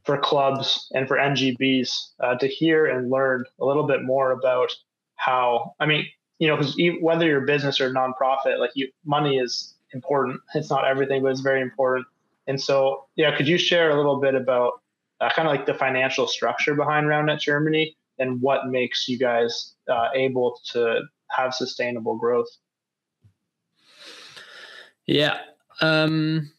for 0.06 0.18
clubs 0.18 0.88
and 0.94 1.08
for 1.08 1.18
NGBs 1.18 1.92
uh, 2.22 2.36
to 2.36 2.48
hear 2.48 2.86
and 2.86 3.10
learn 3.10 3.46
a 3.60 3.66
little 3.66 3.86
bit 3.86 4.04
more 4.04 4.32
about 4.32 4.72
how. 5.16 5.76
I 5.80 5.86
mean, 5.86 6.06
you 6.40 6.48
know, 6.48 6.56
because 6.56 6.76
whether 7.02 7.26
you're 7.26 7.44
a 7.44 7.46
business 7.46 7.80
or 7.80 7.92
nonprofit, 7.92 8.60
like 8.60 8.72
you, 8.74 8.90
money 9.06 9.38
is 9.38 9.76
important. 9.94 10.40
It's 10.56 10.70
not 10.70 10.86
everything, 10.86 11.22
but 11.22 11.30
it's 11.30 11.42
very 11.42 11.62
important. 11.62 12.08
And 12.48 12.60
so, 12.60 13.06
yeah, 13.16 13.36
could 13.36 13.48
you 13.48 13.58
share 13.58 13.92
a 13.92 13.96
little 13.96 14.20
bit 14.20 14.36
about 14.36 14.82
uh, 15.22 15.30
kind 15.30 15.48
of 15.48 15.54
like 15.54 15.66
the 15.66 15.74
financial 15.74 16.28
structure 16.28 16.76
behind 16.76 17.08
Roundnet 17.08 17.40
Germany 17.40 17.96
and 18.20 18.42
what 18.42 18.68
makes 18.68 19.08
you 19.08 19.18
guys 19.18 19.74
uh, 19.90 20.10
able 20.14 20.60
to 20.72 21.02
have 21.32 21.54
sustainable 21.54 22.18
growth? 22.18 22.50
Yeah, 25.06 25.40
um, 25.82 26.52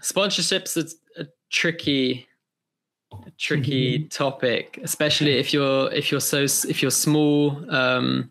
sponsorships 0.00 0.76
is 0.76 0.96
a 1.16 1.26
tricky 1.50 2.26
tricky 3.38 3.98
mm-hmm. 3.98 4.08
topic, 4.08 4.78
especially 4.82 5.38
if 5.38 5.52
you're 5.52 5.92
if 5.92 6.10
you're 6.10 6.20
so 6.20 6.44
if 6.44 6.80
you're 6.80 6.90
small 6.90 7.64
um, 7.74 8.30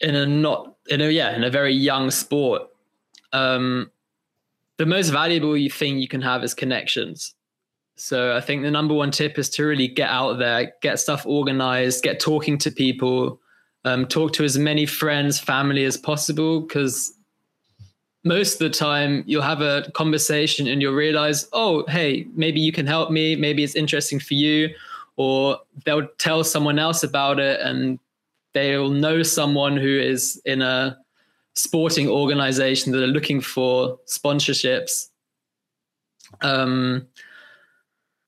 in 0.00 0.14
a 0.14 0.26
not 0.26 0.76
in 0.88 1.00
a 1.00 1.08
yeah 1.08 1.34
in 1.34 1.44
a 1.44 1.50
very 1.50 1.72
young 1.72 2.10
sport. 2.10 2.62
Um, 3.32 3.90
the 4.78 4.86
most 4.86 5.10
valuable 5.10 5.56
thing 5.70 5.98
you 5.98 6.08
can 6.08 6.20
have 6.20 6.44
is 6.44 6.54
connections. 6.54 7.34
So 7.96 8.36
I 8.36 8.40
think 8.40 8.62
the 8.62 8.70
number 8.70 8.94
one 8.94 9.10
tip 9.10 9.38
is 9.38 9.48
to 9.50 9.64
really 9.64 9.88
get 9.88 10.10
out 10.10 10.34
there, 10.34 10.72
get 10.82 11.00
stuff 11.00 11.24
organized, 11.26 12.04
get 12.04 12.20
talking 12.20 12.58
to 12.58 12.70
people, 12.70 13.40
um, 13.84 14.06
talk 14.06 14.32
to 14.34 14.44
as 14.44 14.58
many 14.58 14.84
friends, 14.84 15.40
family 15.40 15.84
as 15.84 15.96
possible, 15.96 16.60
because 16.60 17.14
most 18.22 18.54
of 18.54 18.58
the 18.58 18.70
time 18.70 19.24
you'll 19.26 19.40
have 19.40 19.62
a 19.62 19.90
conversation 19.94 20.66
and 20.66 20.82
you'll 20.82 20.94
realize, 20.94 21.48
oh, 21.52 21.86
hey, 21.86 22.26
maybe 22.34 22.60
you 22.60 22.72
can 22.72 22.86
help 22.86 23.10
me, 23.10 23.34
maybe 23.34 23.64
it's 23.64 23.76
interesting 23.76 24.18
for 24.18 24.34
you, 24.34 24.68
or 25.16 25.58
they'll 25.84 26.08
tell 26.18 26.44
someone 26.44 26.78
else 26.78 27.02
about 27.02 27.38
it 27.38 27.60
and 27.60 27.98
they'll 28.52 28.90
know 28.90 29.22
someone 29.22 29.76
who 29.76 29.98
is 29.98 30.40
in 30.44 30.60
a 30.60 30.98
sporting 31.54 32.08
organization 32.08 32.92
that 32.92 33.02
are 33.02 33.06
looking 33.06 33.40
for 33.40 33.98
sponsorships. 34.06 35.08
Um, 36.42 37.06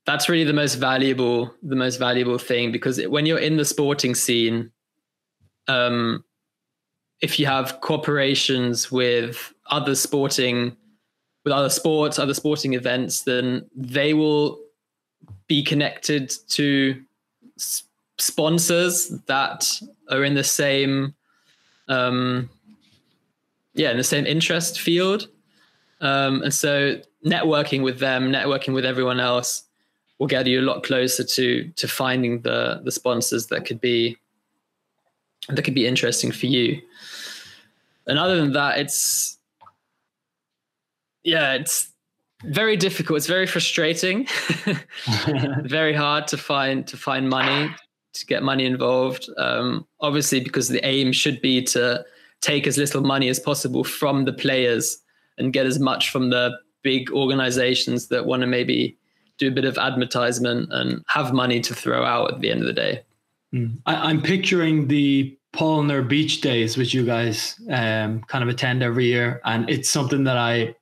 that's 0.08 0.26
really 0.26 0.44
the 0.44 0.54
most 0.54 0.76
valuable, 0.76 1.54
the 1.62 1.76
most 1.76 1.98
valuable 1.98 2.38
thing 2.38 2.72
because 2.72 2.98
when 3.08 3.26
you're 3.26 3.38
in 3.38 3.58
the 3.58 3.64
sporting 3.64 4.14
scene, 4.14 4.72
um, 5.66 6.24
if 7.20 7.38
you 7.38 7.44
have 7.44 7.82
corporations 7.82 8.90
with 8.90 9.52
other 9.66 9.94
sporting 9.94 10.74
with 11.44 11.52
other 11.52 11.68
sports 11.68 12.18
other 12.18 12.32
sporting 12.32 12.72
events 12.72 13.22
then 13.22 13.68
they 13.76 14.14
will 14.14 14.58
be 15.46 15.62
connected 15.62 16.32
to 16.48 17.02
sponsors 18.16 19.08
that 19.26 19.70
are 20.10 20.24
in 20.24 20.32
the 20.32 20.44
same 20.44 21.14
um, 21.88 22.48
yeah 23.74 23.90
in 23.90 23.98
the 23.98 24.04
same 24.04 24.24
interest 24.24 24.80
field. 24.80 25.28
Um, 26.00 26.42
and 26.42 26.54
so 26.54 26.98
networking 27.26 27.82
with 27.82 27.98
them 27.98 28.32
networking 28.32 28.72
with 28.72 28.86
everyone 28.86 29.20
else 29.20 29.67
will 30.18 30.26
get 30.26 30.46
you 30.46 30.60
a 30.60 30.62
lot 30.62 30.82
closer 30.82 31.24
to 31.24 31.68
to 31.76 31.88
finding 31.88 32.42
the 32.42 32.80
the 32.84 32.92
sponsors 32.92 33.46
that 33.46 33.64
could 33.64 33.80
be 33.80 34.16
that 35.48 35.62
could 35.62 35.74
be 35.74 35.86
interesting 35.86 36.32
for 36.32 36.46
you 36.46 36.80
and 38.08 38.18
other 38.18 38.36
than 38.36 38.52
that, 38.54 38.78
it's 38.78 39.38
yeah, 41.22 41.52
it's 41.52 41.90
very 42.42 42.76
difficult. 42.76 43.18
It's 43.18 43.26
very 43.26 43.46
frustrating. 43.46 44.26
very 45.62 45.92
hard 45.92 46.26
to 46.28 46.38
find 46.38 46.86
to 46.88 46.96
find 46.96 47.28
money 47.28 47.70
to 48.14 48.26
get 48.26 48.42
money 48.42 48.64
involved. 48.64 49.28
Um, 49.36 49.86
obviously, 50.00 50.40
because 50.40 50.68
the 50.68 50.84
aim 50.84 51.12
should 51.12 51.40
be 51.42 51.62
to 51.64 52.04
take 52.40 52.66
as 52.66 52.78
little 52.78 53.02
money 53.02 53.28
as 53.28 53.38
possible 53.38 53.84
from 53.84 54.24
the 54.24 54.32
players 54.32 54.98
and 55.36 55.52
get 55.52 55.66
as 55.66 55.78
much 55.78 56.10
from 56.10 56.30
the 56.30 56.56
big 56.82 57.10
organizations 57.10 58.08
that 58.08 58.24
want 58.24 58.40
to 58.40 58.46
maybe 58.46 58.96
do 59.38 59.48
a 59.48 59.52
bit 59.52 59.64
of 59.64 59.78
advertisement 59.78 60.72
and 60.72 61.02
have 61.08 61.32
money 61.32 61.60
to 61.60 61.74
throw 61.74 62.04
out 62.04 62.32
at 62.32 62.40
the 62.40 62.50
end 62.50 62.60
of 62.60 62.66
the 62.66 62.72
day. 62.72 63.02
Mm. 63.54 63.80
I, 63.86 64.10
am 64.10 64.20
picturing 64.20 64.88
the 64.88 65.36
Paulaner 65.54 66.06
Beach 66.06 66.40
Days, 66.40 66.76
which 66.76 66.92
you 66.92 67.04
guys 67.04 67.56
um, 67.70 68.20
kind 68.22 68.42
of 68.42 68.48
attend 68.48 68.82
every 68.82 69.06
year, 69.06 69.40
and 69.44 69.68
it's 69.70 69.88
something 69.88 70.24
that 70.24 70.36
I 70.36 70.74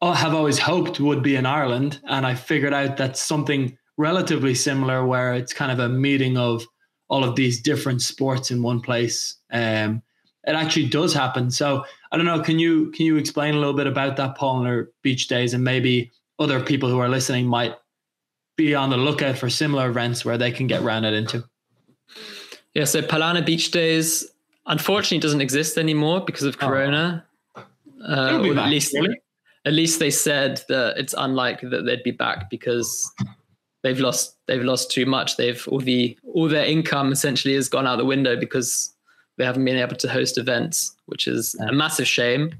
have 0.00 0.34
always 0.34 0.58
hoped 0.58 1.00
would 1.00 1.22
be 1.22 1.36
in 1.36 1.46
Ireland, 1.46 2.00
and 2.08 2.24
I 2.24 2.34
figured 2.34 2.72
out 2.72 2.96
that's 2.96 3.20
something 3.20 3.76
relatively 3.96 4.54
similar, 4.54 5.04
where 5.04 5.34
it's 5.34 5.52
kind 5.52 5.72
of 5.72 5.80
a 5.80 5.88
meeting 5.88 6.38
of 6.38 6.64
all 7.08 7.24
of 7.24 7.34
these 7.34 7.60
different 7.60 8.02
sports 8.02 8.50
in 8.50 8.62
one 8.62 8.80
place. 8.80 9.36
Um, 9.50 10.02
it 10.46 10.54
actually 10.54 10.88
does 10.88 11.12
happen. 11.12 11.50
So 11.50 11.84
I 12.12 12.16
don't 12.16 12.26
know. 12.26 12.40
Can 12.40 12.58
you 12.58 12.90
can 12.92 13.06
you 13.06 13.16
explain 13.16 13.54
a 13.54 13.58
little 13.58 13.74
bit 13.74 13.86
about 13.86 14.16
that 14.16 14.38
Paulaner 14.38 14.86
Beach 15.02 15.26
Days, 15.26 15.52
and 15.52 15.64
maybe 15.64 16.12
other 16.38 16.60
people 16.60 16.88
who 16.88 16.98
are 16.98 17.08
listening 17.08 17.46
might 17.46 17.76
be 18.56 18.74
on 18.74 18.90
the 18.90 18.96
lookout 18.96 19.38
for 19.38 19.48
similar 19.48 19.88
events 19.88 20.24
where 20.24 20.38
they 20.38 20.50
can 20.50 20.66
get 20.66 20.82
rounded 20.82 21.14
into? 21.14 21.44
Yeah, 22.74 22.84
so 22.84 23.02
Paulaner 23.02 23.44
Beach 23.44 23.70
Days 23.70 24.26
unfortunately 24.66 25.18
doesn't 25.18 25.40
exist 25.40 25.78
anymore 25.78 26.20
because 26.24 26.44
of 26.44 26.56
oh. 26.60 26.66
Corona. 26.66 27.24
Oh. 27.56 27.64
Uh, 28.06 28.42
be 28.42 28.50
at 28.50 28.68
least, 28.68 28.94
really? 28.94 29.20
at 29.64 29.72
least 29.72 29.98
they 29.98 30.10
said 30.10 30.62
that 30.68 30.96
it's 30.96 31.14
unlikely 31.18 31.68
that 31.70 31.84
they'd 31.84 32.02
be 32.02 32.12
back 32.12 32.48
because 32.50 33.12
they've 33.82 33.98
lost 33.98 34.36
they've 34.46 34.62
lost 34.62 34.90
too 34.90 35.06
much. 35.06 35.36
They've 35.36 35.66
all 35.68 35.80
the 35.80 36.16
all 36.34 36.48
their 36.48 36.64
income 36.64 37.12
essentially 37.12 37.54
has 37.54 37.68
gone 37.68 37.86
out 37.86 37.96
the 37.96 38.04
window 38.04 38.38
because 38.38 38.94
they 39.36 39.44
haven't 39.44 39.64
been 39.64 39.76
able 39.76 39.96
to 39.96 40.08
host 40.08 40.38
events, 40.38 40.94
which 41.06 41.26
is 41.26 41.54
a 41.56 41.72
massive 41.72 42.06
shame. 42.06 42.54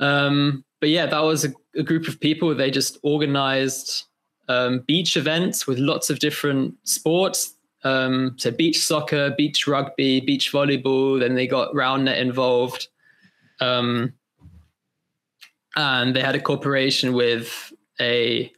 Um, 0.00 0.64
but 0.80 0.88
yeah, 0.88 1.06
that 1.06 1.20
was 1.20 1.44
a, 1.44 1.52
a, 1.76 1.82
group 1.82 2.08
of 2.08 2.20
people. 2.20 2.54
They 2.54 2.70
just 2.70 2.98
organized 3.02 4.04
um, 4.48 4.80
beach 4.80 5.16
events 5.16 5.66
with 5.66 5.78
lots 5.78 6.10
of 6.10 6.18
different 6.18 6.74
sports 6.84 7.54
um, 7.82 8.34
so 8.36 8.50
beach 8.50 8.84
soccer, 8.84 9.30
beach 9.36 9.66
rugby, 9.66 10.20
beach 10.20 10.52
volleyball. 10.52 11.18
Then 11.18 11.34
they 11.34 11.46
got 11.46 11.72
RoundNet 11.72 12.18
involved, 12.18 12.88
um, 13.60 14.12
and 15.76 16.14
they 16.14 16.20
had 16.20 16.34
a 16.34 16.40
cooperation 16.40 17.12
with 17.12 17.72
a 18.00 18.52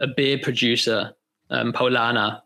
a 0.00 0.06
beer 0.06 0.38
producer, 0.38 1.14
um, 1.50 1.72
Paulaner, 1.72 2.40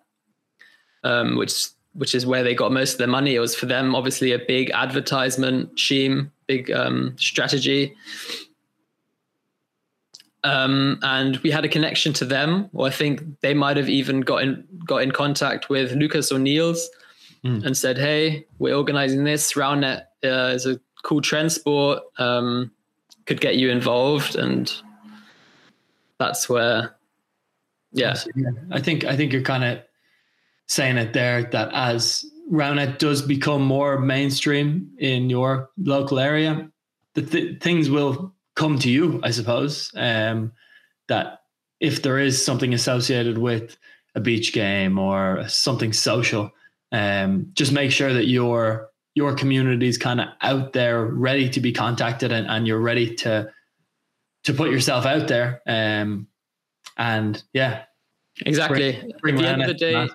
um, 1.04 1.36
which 1.36 1.68
which 1.92 2.14
is 2.14 2.24
where 2.24 2.42
they 2.42 2.54
got 2.54 2.72
most 2.72 2.92
of 2.92 2.98
their 2.98 3.06
money. 3.06 3.34
It 3.34 3.40
was 3.40 3.54
for 3.54 3.66
them, 3.66 3.94
obviously, 3.94 4.32
a 4.32 4.38
big 4.38 4.70
advertisement 4.70 5.78
scheme, 5.78 6.32
big 6.46 6.70
um, 6.70 7.16
strategy. 7.18 7.94
Um, 10.44 10.98
and 11.02 11.36
we 11.38 11.50
had 11.50 11.64
a 11.64 11.68
connection 11.68 12.12
to 12.14 12.24
them, 12.24 12.70
or 12.72 12.86
I 12.86 12.90
think 12.90 13.40
they 13.40 13.54
might 13.54 13.76
have 13.76 13.88
even 13.88 14.20
got 14.20 14.42
in 14.42 14.64
got 14.86 15.02
in 15.02 15.10
contact 15.10 15.68
with 15.68 15.92
Lucas 15.92 16.30
O'Neill's 16.30 16.88
mm. 17.44 17.64
and 17.64 17.76
said, 17.76 17.98
"Hey, 17.98 18.46
we're 18.58 18.76
organizing 18.76 19.24
this. 19.24 19.54
RoundNet 19.54 20.04
uh, 20.24 20.52
is 20.54 20.66
a 20.66 20.80
cool 21.02 21.20
trend 21.20 21.50
sport. 21.52 22.02
Um, 22.18 22.70
could 23.26 23.40
get 23.40 23.56
you 23.56 23.70
involved." 23.70 24.36
And 24.36 24.72
that's 26.18 26.48
where, 26.48 26.96
yeah, 27.92 28.14
I 28.70 28.80
think 28.80 29.04
I 29.04 29.16
think 29.16 29.32
you're 29.32 29.42
kind 29.42 29.64
of 29.64 29.80
saying 30.66 30.98
it 30.98 31.12
there 31.14 31.44
that 31.44 31.70
as 31.72 32.24
RoundNet 32.52 32.98
does 32.98 33.22
become 33.22 33.62
more 33.62 33.98
mainstream 33.98 34.90
in 34.98 35.30
your 35.30 35.70
local 35.78 36.18
area, 36.18 36.70
the 37.14 37.22
th- 37.22 37.60
things 37.60 37.90
will 37.90 38.32
come 38.58 38.78
to 38.80 38.90
you, 38.90 39.20
I 39.22 39.30
suppose. 39.30 39.90
Um, 39.94 40.52
that 41.06 41.42
if 41.80 42.02
there 42.02 42.18
is 42.18 42.44
something 42.44 42.74
associated 42.74 43.38
with 43.38 43.78
a 44.14 44.20
beach 44.20 44.52
game 44.52 44.98
or 44.98 45.48
something 45.48 45.92
social, 45.92 46.50
um, 46.92 47.50
just 47.54 47.72
make 47.72 47.92
sure 47.92 48.12
that 48.12 48.26
your 48.26 48.90
your 49.14 49.34
community 49.34 49.88
is 49.88 49.98
kind 49.98 50.20
of 50.20 50.28
out 50.42 50.72
there, 50.72 51.06
ready 51.06 51.48
to 51.48 51.60
be 51.60 51.72
contacted, 51.72 52.32
and, 52.32 52.46
and 52.46 52.66
you're 52.66 52.80
ready 52.80 53.14
to 53.14 53.50
to 54.44 54.52
put 54.52 54.70
yourself 54.70 55.06
out 55.06 55.28
there. 55.28 55.62
Um, 55.66 56.26
and 56.96 57.42
yeah, 57.52 57.84
exactly. 58.44 58.92
Bring, 59.20 59.36
bring 59.36 59.36
At 59.36 59.40
the 59.40 59.48
end 59.48 59.62
of 59.62 59.68
the 59.68 59.74
day, 59.74 60.08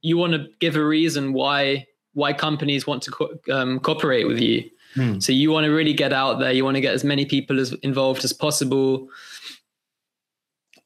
you 0.00 0.16
want 0.16 0.32
to 0.32 0.48
give 0.60 0.76
a 0.76 0.84
reason 0.84 1.34
why 1.34 1.86
why 2.14 2.32
companies 2.32 2.86
want 2.86 3.02
to 3.02 3.10
co- 3.10 3.38
um, 3.50 3.80
cooperate 3.80 4.26
with 4.26 4.40
you. 4.40 4.70
Hmm. 4.96 5.20
So 5.20 5.30
you 5.30 5.52
want 5.52 5.64
to 5.64 5.70
really 5.70 5.92
get 5.92 6.12
out 6.12 6.40
there. 6.40 6.50
You 6.50 6.64
want 6.64 6.74
to 6.74 6.80
get 6.80 6.94
as 6.94 7.04
many 7.04 7.24
people 7.24 7.60
as 7.60 7.72
involved 7.82 8.24
as 8.24 8.32
possible. 8.32 9.08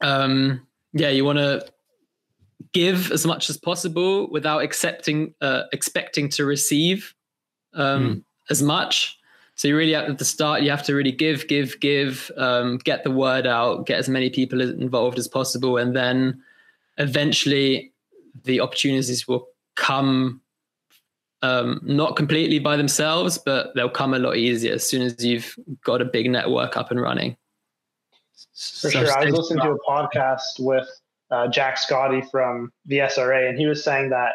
Um, 0.01 0.67
yeah, 0.93 1.09
you 1.09 1.25
want 1.25 1.39
to 1.39 1.65
give 2.73 3.11
as 3.11 3.25
much 3.25 3.49
as 3.49 3.57
possible 3.57 4.29
without 4.29 4.61
accepting 4.61 5.33
uh, 5.41 5.63
expecting 5.71 6.29
to 6.29 6.45
receive 6.45 7.15
um, 7.73 8.13
hmm. 8.13 8.19
as 8.51 8.61
much. 8.61 9.17
So 9.55 9.67
you 9.67 9.77
really 9.77 9.95
at 9.95 10.17
the 10.17 10.25
start, 10.25 10.63
you 10.63 10.71
have 10.71 10.83
to 10.83 10.95
really 10.95 11.11
give, 11.11 11.47
give, 11.47 11.79
give, 11.79 12.31
um, 12.35 12.79
get 12.79 13.03
the 13.03 13.11
word 13.11 13.45
out, 13.45 13.85
get 13.85 13.99
as 13.99 14.09
many 14.09 14.29
people 14.29 14.59
involved 14.59 15.19
as 15.19 15.27
possible, 15.27 15.77
and 15.77 15.95
then 15.95 16.41
eventually 16.97 17.91
the 18.43 18.59
opportunities 18.59 19.27
will 19.27 19.47
come 19.75 20.40
um, 21.41 21.79
not 21.83 22.15
completely 22.15 22.59
by 22.59 22.77
themselves, 22.77 23.37
but 23.37 23.73
they'll 23.75 23.89
come 23.89 24.13
a 24.13 24.19
lot 24.19 24.37
easier 24.37 24.73
as 24.73 24.87
soon 24.87 25.01
as 25.01 25.23
you've 25.23 25.55
got 25.83 26.01
a 26.01 26.05
big 26.05 26.29
network 26.29 26.77
up 26.77 26.91
and 26.91 27.01
running. 27.01 27.35
For 28.53 28.89
so 28.89 28.89
sure. 28.89 29.17
I 29.17 29.25
was 29.25 29.33
listening 29.33 29.63
to 29.63 29.71
a 29.71 29.79
podcast 29.79 30.59
with 30.59 30.87
uh, 31.31 31.47
Jack 31.47 31.77
Scotty 31.77 32.21
from 32.31 32.71
the 32.85 32.99
SRA, 32.99 33.49
and 33.49 33.57
he 33.57 33.65
was 33.65 33.83
saying 33.83 34.09
that, 34.09 34.33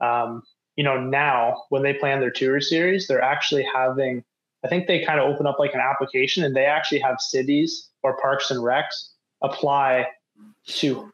um, 0.00 0.42
you 0.76 0.84
know, 0.84 1.00
now 1.00 1.62
when 1.70 1.82
they 1.82 1.94
plan 1.94 2.20
their 2.20 2.30
tour 2.30 2.60
series, 2.60 3.06
they're 3.06 3.22
actually 3.22 3.66
having, 3.74 4.24
I 4.64 4.68
think 4.68 4.86
they 4.86 5.04
kind 5.04 5.20
of 5.20 5.30
open 5.30 5.46
up 5.46 5.58
like 5.58 5.74
an 5.74 5.80
application 5.80 6.44
and 6.44 6.56
they 6.56 6.66
actually 6.66 7.00
have 7.00 7.20
cities 7.20 7.88
or 8.02 8.16
parks 8.18 8.50
and 8.50 8.60
recs 8.60 9.10
apply 9.42 10.08
to 10.66 11.10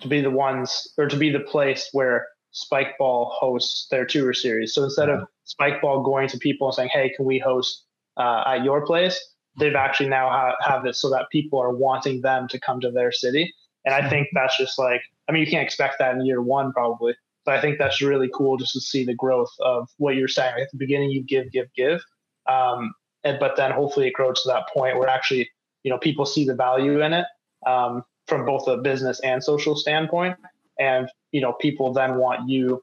to 0.00 0.08
be 0.08 0.22
the 0.22 0.30
ones 0.30 0.92
or 0.96 1.06
to 1.06 1.16
be 1.16 1.30
the 1.30 1.40
place 1.40 1.90
where 1.92 2.26
Spikeball 2.54 3.30
hosts 3.32 3.88
their 3.90 4.06
tour 4.06 4.32
series. 4.32 4.74
So 4.74 4.84
instead 4.84 5.10
of 5.10 5.26
Spikeball 5.46 6.04
going 6.04 6.28
to 6.28 6.38
people 6.38 6.68
and 6.68 6.74
saying, 6.74 6.90
"Hey, 6.92 7.12
can 7.14 7.24
we 7.24 7.38
host 7.38 7.84
uh, 8.16 8.44
at 8.46 8.64
your 8.64 8.86
place?" 8.86 9.20
They've 9.58 9.74
actually 9.74 10.08
now 10.08 10.28
ha- 10.30 10.56
have 10.60 10.86
it 10.86 10.96
so 10.96 11.10
that 11.10 11.30
people 11.30 11.60
are 11.60 11.74
wanting 11.74 12.20
them 12.22 12.48
to 12.48 12.58
come 12.58 12.80
to 12.80 12.90
their 12.90 13.12
city. 13.12 13.52
And 13.84 13.94
I 13.94 14.08
think 14.08 14.28
that's 14.32 14.56
just 14.56 14.78
like, 14.78 15.02
I 15.28 15.32
mean, 15.32 15.44
you 15.44 15.50
can't 15.50 15.62
expect 15.64 15.98
that 15.98 16.14
in 16.14 16.24
year 16.24 16.42
one 16.42 16.72
probably, 16.72 17.14
but 17.44 17.54
I 17.54 17.60
think 17.60 17.78
that's 17.78 18.00
really 18.00 18.30
cool 18.34 18.56
just 18.56 18.72
to 18.72 18.80
see 18.80 19.04
the 19.04 19.14
growth 19.14 19.52
of 19.60 19.88
what 19.98 20.16
you're 20.16 20.28
saying. 20.28 20.54
At 20.60 20.70
the 20.72 20.78
beginning, 20.78 21.10
you 21.10 21.22
give, 21.22 21.52
give, 21.52 21.72
give, 21.74 22.02
um, 22.48 22.94
and, 23.24 23.38
but 23.38 23.56
then 23.56 23.70
hopefully 23.70 24.06
it 24.08 24.14
grows 24.14 24.42
to 24.42 24.48
that 24.48 24.68
point 24.72 24.98
where 24.98 25.08
actually, 25.08 25.50
you 25.82 25.90
know, 25.90 25.98
people 25.98 26.24
see 26.24 26.44
the 26.44 26.54
value 26.54 27.00
in 27.02 27.12
it 27.12 27.26
um, 27.66 28.02
from 28.26 28.44
both 28.44 28.66
a 28.68 28.78
business 28.78 29.20
and 29.20 29.44
social 29.44 29.76
standpoint, 29.76 30.36
and 30.78 31.08
you 31.34 31.40
know, 31.40 31.52
people 31.52 31.92
then 31.92 32.16
want 32.16 32.48
you 32.48 32.80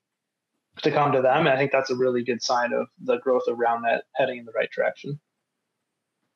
to 0.84 0.92
come 0.92 1.14
to 1.14 1.22
them. 1.22 1.48
And 1.48 1.50
I 1.50 1.56
think 1.56 1.72
that's 1.72 1.90
a 1.90 1.96
really 1.96 2.22
good 2.22 2.44
sign 2.44 2.74
of 2.74 2.88
the 3.02 3.18
growth 3.20 3.44
roundnet 3.48 4.02
heading 4.16 4.40
in 4.40 4.46
the 4.46 4.52
right 4.52 4.70
direction. 4.76 5.18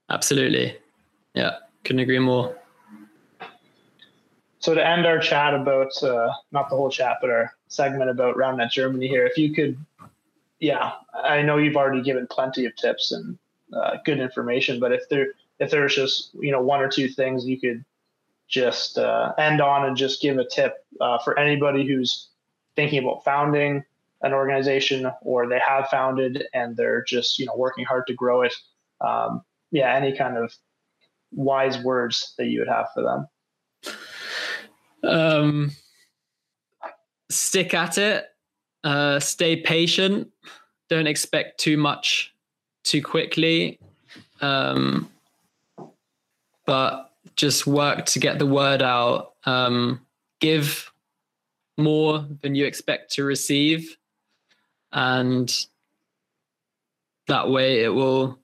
Absolutely. 0.09 0.77
Yeah, 1.33 1.57
couldn't 1.83 1.99
agree 1.99 2.19
more. 2.19 2.55
So 4.59 4.73
to 4.73 4.87
end 4.87 5.05
our 5.05 5.19
chat 5.19 5.53
about 5.53 6.01
uh, 6.01 6.31
not 6.53 6.69
the 6.69 6.77
whole 6.77 6.89
chat, 6.89 7.17
but 7.19 7.29
our 7.29 7.51
segment 7.67 8.09
about 8.09 8.37
RoundNet 8.37 8.71
Germany 8.71 9.09
here, 9.09 9.25
if 9.25 9.37
you 9.37 9.53
could, 9.53 9.77
yeah, 10.59 10.93
I 11.13 11.41
know 11.41 11.57
you've 11.57 11.75
already 11.75 12.01
given 12.01 12.27
plenty 12.27 12.65
of 12.65 12.73
tips 12.77 13.11
and 13.11 13.37
uh, 13.73 13.97
good 14.05 14.21
information, 14.21 14.79
but 14.79 14.93
if 14.93 15.09
there 15.09 15.33
if 15.59 15.69
there's 15.69 15.95
just 15.95 16.33
you 16.35 16.51
know 16.51 16.61
one 16.61 16.79
or 16.79 16.87
two 16.87 17.09
things 17.09 17.45
you 17.45 17.59
could 17.59 17.83
just 18.47 18.97
uh, 18.97 19.33
end 19.37 19.61
on 19.61 19.85
and 19.85 19.97
just 19.97 20.21
give 20.21 20.37
a 20.37 20.45
tip 20.45 20.85
uh, 21.01 21.17
for 21.19 21.37
anybody 21.37 21.85
who's 21.87 22.29
thinking 22.75 23.03
about 23.03 23.23
founding 23.23 23.83
an 24.21 24.33
organization 24.33 25.11
or 25.21 25.47
they 25.47 25.59
have 25.65 25.87
founded 25.89 26.45
and 26.53 26.77
they're 26.77 27.03
just 27.03 27.39
you 27.39 27.45
know 27.45 27.55
working 27.55 27.85
hard 27.85 28.07
to 28.07 28.13
grow 28.13 28.41
it. 28.41 28.53
Um, 29.01 29.41
yeah 29.71 29.93
any 29.93 30.15
kind 30.15 30.37
of 30.37 30.53
wise 31.31 31.77
words 31.79 32.33
that 32.37 32.45
you 32.45 32.59
would 32.59 32.67
have 32.67 32.87
for 32.93 33.03
them. 33.03 33.27
Um, 35.03 35.71
stick 37.29 37.73
at 37.73 37.97
it. 37.97 38.25
Uh, 38.83 39.19
stay 39.19 39.57
patient. 39.57 40.29
Don't 40.89 41.07
expect 41.07 41.59
too 41.59 41.77
much 41.77 42.33
too 42.83 43.01
quickly. 43.01 43.79
Um, 44.41 45.09
but 46.65 47.04
just 47.35 47.67
work 47.67 48.05
to 48.07 48.19
get 48.19 48.39
the 48.39 48.45
word 48.45 48.81
out 48.81 49.33
um, 49.45 50.01
give 50.39 50.91
more 51.77 52.25
than 52.41 52.55
you 52.55 52.65
expect 52.65 53.11
to 53.13 53.23
receive. 53.23 53.97
And 54.91 55.53
that 57.27 57.49
way 57.49 57.83
it 57.83 57.89
will 57.89 58.39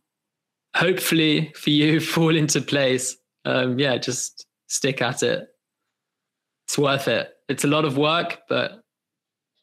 hopefully 0.75 1.53
for 1.55 1.69
you 1.69 1.99
fall 2.15 2.35
into 2.35 2.61
place. 2.61 3.17
Um, 3.43 3.79
yeah 3.79 3.97
just 3.97 4.45
stick 4.67 5.01
at 5.01 5.23
it. 5.23 5.47
It's 6.67 6.77
worth 6.77 7.07
it. 7.07 7.33
It's 7.49 7.63
a 7.63 7.67
lot 7.67 7.85
of 7.85 7.97
work 7.97 8.39
but 8.49 8.83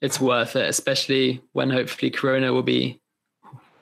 it's 0.01 0.21
worth 0.21 0.55
it 0.57 0.69
especially 0.69 1.43
when 1.53 1.71
hopefully 1.71 2.11
corona 2.11 2.53
will 2.53 2.63
be 2.63 3.01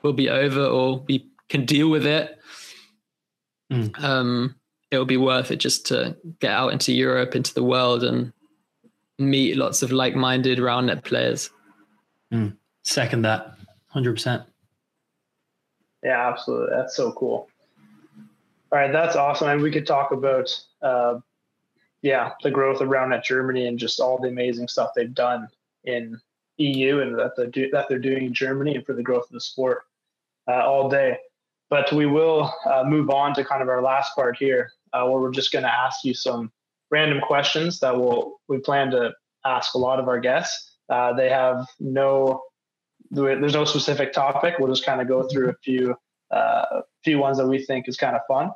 will 0.01 0.13
be 0.13 0.29
over 0.29 0.65
or 0.65 1.03
we 1.07 1.29
can 1.49 1.65
deal 1.65 1.89
with 1.89 2.05
it. 2.05 2.33
Mm. 3.71 4.01
um, 4.01 4.55
it'll 4.91 5.05
be 5.05 5.17
worth 5.17 5.51
it 5.51 5.57
just 5.57 5.85
to 5.85 6.15
get 6.39 6.51
out 6.51 6.71
into 6.73 6.93
europe 6.93 7.35
into 7.35 7.53
the 7.53 7.63
world 7.63 8.03
and 8.03 8.31
meet 9.19 9.57
lots 9.57 9.81
of 9.81 9.91
like-minded 9.91 10.59
roundnet 10.59 11.03
players 11.03 11.49
mm. 12.33 12.55
Second 12.87 13.23
that, 13.23 13.51
hundred 13.87 14.13
percent. 14.13 14.43
Yeah, 16.01 16.29
absolutely. 16.29 16.73
That's 16.73 16.95
so 16.95 17.11
cool. 17.11 17.49
All 18.71 18.79
right, 18.79 18.93
that's 18.93 19.17
awesome. 19.17 19.49
And 19.49 19.61
we 19.61 19.71
could 19.71 19.85
talk 19.85 20.11
about, 20.11 20.57
uh, 20.81 21.19
yeah, 22.01 22.31
the 22.43 22.49
growth 22.49 22.79
of 22.79 22.87
roundnet 22.87 23.25
Germany 23.25 23.67
and 23.67 23.77
just 23.77 23.99
all 23.99 24.17
the 24.17 24.29
amazing 24.29 24.69
stuff 24.69 24.91
they've 24.95 25.13
done 25.13 25.49
in 25.83 26.17
EU 26.59 27.01
and 27.01 27.19
that 27.19 27.35
they 27.35 27.47
do 27.47 27.69
that 27.71 27.89
they're 27.89 27.99
doing 27.99 28.27
in 28.27 28.33
Germany 28.33 28.75
and 28.75 28.85
for 28.85 28.93
the 28.93 29.03
growth 29.03 29.25
of 29.25 29.33
the 29.33 29.41
sport 29.41 29.81
uh, 30.47 30.63
all 30.65 30.87
day. 30.87 31.17
But 31.69 31.91
we 31.91 32.05
will 32.05 32.53
uh, 32.65 32.85
move 32.85 33.09
on 33.09 33.33
to 33.33 33.43
kind 33.43 33.61
of 33.61 33.67
our 33.67 33.81
last 33.81 34.15
part 34.15 34.37
here, 34.37 34.71
uh, 34.93 35.05
where 35.05 35.21
we're 35.21 35.31
just 35.31 35.51
going 35.51 35.63
to 35.63 35.73
ask 35.73 36.03
you 36.03 36.13
some 36.13 36.51
random 36.89 37.19
questions 37.21 37.79
that 37.79 37.97
we'll 37.97 38.37
we 38.47 38.59
plan 38.59 38.91
to 38.91 39.13
ask 39.45 39.73
a 39.73 39.77
lot 39.77 39.99
of 39.99 40.07
our 40.07 40.19
guests. 40.19 40.75
Uh, 40.89 41.13
they 41.13 41.29
have 41.29 41.65
no 41.79 42.41
there's 43.09 43.53
no 43.53 43.65
specific 43.65 44.11
topic. 44.11 44.55
We'll 44.59 44.71
just 44.71 44.85
kind 44.85 45.01
of 45.01 45.07
go 45.07 45.27
through 45.27 45.49
a 45.49 45.55
few 45.63 45.95
uh, 46.31 46.81
few 47.03 47.19
ones 47.19 47.37
that 47.37 47.47
we 47.47 47.63
think 47.63 47.87
is 47.87 47.97
kind 47.97 48.15
of 48.15 48.21
fun. 48.27 48.51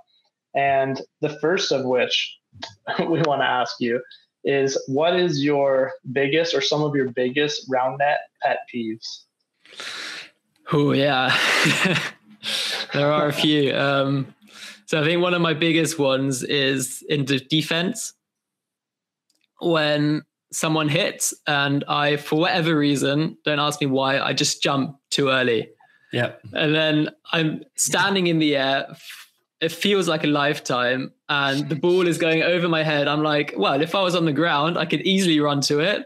And 0.53 1.01
the 1.21 1.29
first 1.39 1.71
of 1.71 1.85
which 1.85 2.37
we 2.99 3.21
want 3.21 3.41
to 3.41 3.45
ask 3.45 3.75
you 3.79 4.01
is 4.43 4.81
what 4.87 5.15
is 5.15 5.43
your 5.43 5.93
biggest 6.11 6.53
or 6.53 6.61
some 6.61 6.81
of 6.81 6.95
your 6.95 7.09
biggest 7.11 7.69
roundnet 7.69 8.17
pet 8.41 8.59
peeves? 8.73 9.23
Oh 10.73 10.91
yeah, 10.93 11.37
there 12.93 13.11
are 13.11 13.27
a 13.27 13.33
few. 13.33 13.75
Um, 13.75 14.33
so 14.91 14.99
I 14.99 15.05
think 15.05 15.21
one 15.21 15.33
of 15.33 15.39
my 15.39 15.53
biggest 15.53 15.97
ones 15.97 16.43
is 16.43 17.01
in 17.07 17.23
the 17.23 17.39
defense 17.39 18.11
when 19.61 20.23
someone 20.51 20.89
hits 20.89 21.33
and 21.47 21.85
I, 21.87 22.17
for 22.17 22.37
whatever 22.37 22.77
reason, 22.77 23.37
don't 23.45 23.59
ask 23.59 23.79
me 23.79 23.87
why, 23.87 24.19
I 24.19 24.33
just 24.33 24.61
jump 24.61 24.97
too 25.09 25.29
early. 25.29 25.69
Yeah. 26.11 26.33
And 26.51 26.75
then 26.75 27.09
I'm 27.31 27.63
standing 27.77 28.27
in 28.27 28.39
the 28.39 28.57
air. 28.57 28.93
It 29.61 29.71
feels 29.71 30.09
like 30.09 30.25
a 30.25 30.27
lifetime 30.27 31.13
and 31.29 31.69
the 31.69 31.75
ball 31.75 32.05
is 32.05 32.17
going 32.17 32.43
over 32.43 32.67
my 32.67 32.83
head. 32.83 33.07
I'm 33.07 33.23
like, 33.23 33.53
well, 33.55 33.81
if 33.81 33.95
I 33.95 34.01
was 34.01 34.13
on 34.13 34.25
the 34.25 34.33
ground, 34.33 34.77
I 34.77 34.85
could 34.85 35.03
easily 35.03 35.39
run 35.39 35.61
to 35.61 35.79
it. 35.79 36.05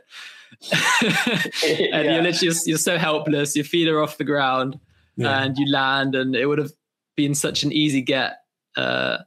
and 0.72 1.56
yeah. 1.64 2.02
you're 2.02 2.22
literally 2.22 2.34
just, 2.34 2.68
you're 2.68 2.78
so 2.78 3.00
helpless. 3.00 3.56
Your 3.56 3.66
feet 3.66 3.88
are 3.88 4.04
off 4.04 4.20
the 4.20 4.24
ground 4.26 4.80
yeah. 5.16 5.42
and 5.42 5.58
you 5.58 5.72
land 5.72 6.14
and 6.14 6.36
it 6.36 6.46
would 6.46 6.60
have 6.60 6.74
been 7.16 7.34
such 7.34 7.64
an 7.64 7.74
easy 7.74 8.04
get. 8.04 8.42
Uh, 8.76 9.18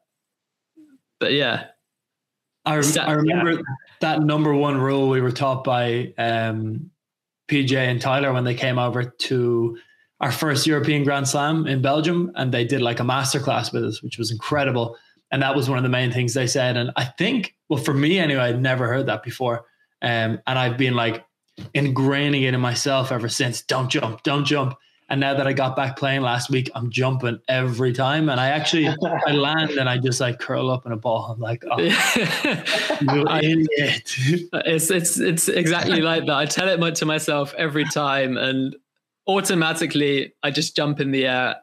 but 1.20 1.32
yeah. 1.32 1.66
I, 2.64 2.74
I 2.74 3.12
remember 3.12 3.52
yeah 3.52 3.62
that 4.00 4.22
number 4.22 4.54
one 4.54 4.78
rule 4.78 5.08
we 5.08 5.20
were 5.20 5.32
taught 5.32 5.64
by 5.64 6.12
um, 6.18 6.90
PJ 7.48 7.72
and 7.74 8.00
Tyler 8.00 8.32
when 8.32 8.44
they 8.44 8.54
came 8.54 8.78
over 8.78 9.04
to 9.04 9.78
our 10.20 10.32
first 10.32 10.66
European 10.66 11.04
Grand 11.04 11.28
Slam 11.28 11.66
in 11.66 11.80
Belgium, 11.80 12.32
and 12.34 12.52
they 12.52 12.64
did 12.64 12.80
like 12.80 13.00
a 13.00 13.04
masterclass 13.04 13.72
with 13.72 13.84
us, 13.84 14.02
which 14.02 14.18
was 14.18 14.30
incredible. 14.30 14.96
And 15.30 15.42
that 15.42 15.54
was 15.54 15.68
one 15.68 15.78
of 15.78 15.84
the 15.84 15.90
main 15.90 16.10
things 16.10 16.34
they 16.34 16.46
said. 16.46 16.76
And 16.76 16.90
I 16.96 17.04
think, 17.04 17.54
well, 17.68 17.82
for 17.82 17.94
me 17.94 18.18
anyway, 18.18 18.42
I'd 18.42 18.60
never 18.60 18.88
heard 18.88 19.06
that 19.06 19.22
before. 19.22 19.66
Um, 20.00 20.40
and 20.46 20.58
I've 20.58 20.78
been 20.78 20.94
like 20.94 21.24
ingraining 21.74 22.42
it 22.42 22.54
in 22.54 22.60
myself 22.60 23.12
ever 23.12 23.28
since. 23.28 23.62
Don't 23.62 23.90
jump, 23.90 24.22
don't 24.22 24.44
jump. 24.44 24.74
And 25.10 25.20
now 25.20 25.32
that 25.32 25.46
I 25.46 25.54
got 25.54 25.74
back 25.74 25.96
playing 25.96 26.20
last 26.20 26.50
week, 26.50 26.70
I'm 26.74 26.90
jumping 26.90 27.38
every 27.48 27.94
time. 27.94 28.28
And 28.28 28.38
I 28.38 28.48
actually 28.48 28.88
I 28.88 29.32
land 29.32 29.70
and 29.70 29.88
I 29.88 29.96
just 29.96 30.20
like 30.20 30.38
curl 30.38 30.70
up 30.70 30.84
in 30.84 30.92
a 30.92 30.96
ball. 30.96 31.32
I'm 31.32 31.40
like, 31.40 31.64
oh, 31.70 31.78
you 33.00 33.26
idiot. 33.28 34.16
It's 34.52 34.90
it's 34.90 35.18
it's 35.18 35.48
exactly 35.48 36.02
like 36.02 36.26
that. 36.26 36.36
I 36.36 36.44
tell 36.44 36.68
it 36.68 36.94
to 36.96 37.06
myself 37.06 37.54
every 37.54 37.84
time, 37.86 38.36
and 38.36 38.76
automatically 39.26 40.34
I 40.42 40.50
just 40.50 40.76
jump 40.76 41.00
in 41.00 41.10
the 41.10 41.26
air 41.26 41.56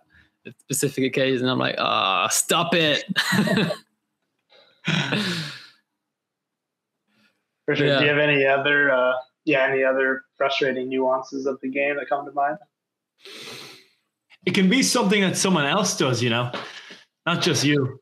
at 0.47 0.59
specific 0.59 1.03
occasion. 1.03 1.47
I'm 1.47 1.59
like, 1.59 1.75
ah, 1.77 2.25
oh, 2.25 2.27
stop 2.31 2.73
it. 2.73 3.03
For 7.65 7.75
sure. 7.75 7.87
Yeah. 7.87 7.99
Do 7.99 8.05
you 8.05 8.09
have 8.09 8.19
any 8.19 8.45
other 8.45 8.91
uh 8.91 9.13
yeah, 9.45 9.67
any 9.67 9.83
other 9.83 10.23
frustrating 10.35 10.89
nuances 10.89 11.45
of 11.45 11.59
the 11.61 11.69
game 11.69 11.97
that 11.97 12.09
come 12.09 12.25
to 12.25 12.31
mind? 12.31 12.57
It 14.45 14.53
can 14.53 14.69
be 14.69 14.83
something 14.83 15.21
that 15.21 15.37
someone 15.37 15.65
else 15.65 15.97
does, 15.97 16.21
you 16.21 16.29
know, 16.29 16.51
not 17.25 17.41
just 17.41 17.63
you. 17.63 17.99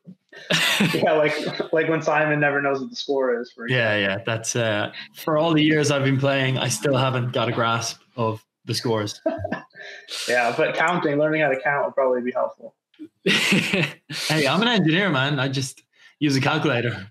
yeah, 0.94 1.12
like 1.12 1.72
like 1.72 1.88
when 1.88 2.02
Simon 2.02 2.40
never 2.40 2.60
knows 2.60 2.80
what 2.80 2.90
the 2.90 2.96
score 2.96 3.40
is. 3.40 3.52
For 3.52 3.68
yeah, 3.68 3.96
yeah, 3.96 4.18
that's 4.26 4.56
uh, 4.56 4.92
for 5.14 5.38
all 5.38 5.54
the 5.54 5.62
years 5.62 5.90
I've 5.90 6.04
been 6.04 6.18
playing, 6.18 6.58
I 6.58 6.68
still 6.68 6.96
haven't 6.96 7.32
got 7.32 7.48
a 7.48 7.52
grasp 7.52 8.00
of 8.16 8.44
the 8.64 8.74
scores. 8.74 9.20
yeah, 10.28 10.52
but 10.56 10.74
counting, 10.74 11.18
learning 11.18 11.42
how 11.42 11.48
to 11.48 11.60
count 11.60 11.86
would 11.86 11.94
probably 11.94 12.20
be 12.20 12.32
helpful. 12.32 12.74
hey, 13.24 14.46
I'm 14.46 14.60
an 14.60 14.68
engineer, 14.68 15.08
man. 15.10 15.38
I 15.38 15.48
just 15.48 15.82
use 16.18 16.36
a 16.36 16.40
calculator. 16.40 17.10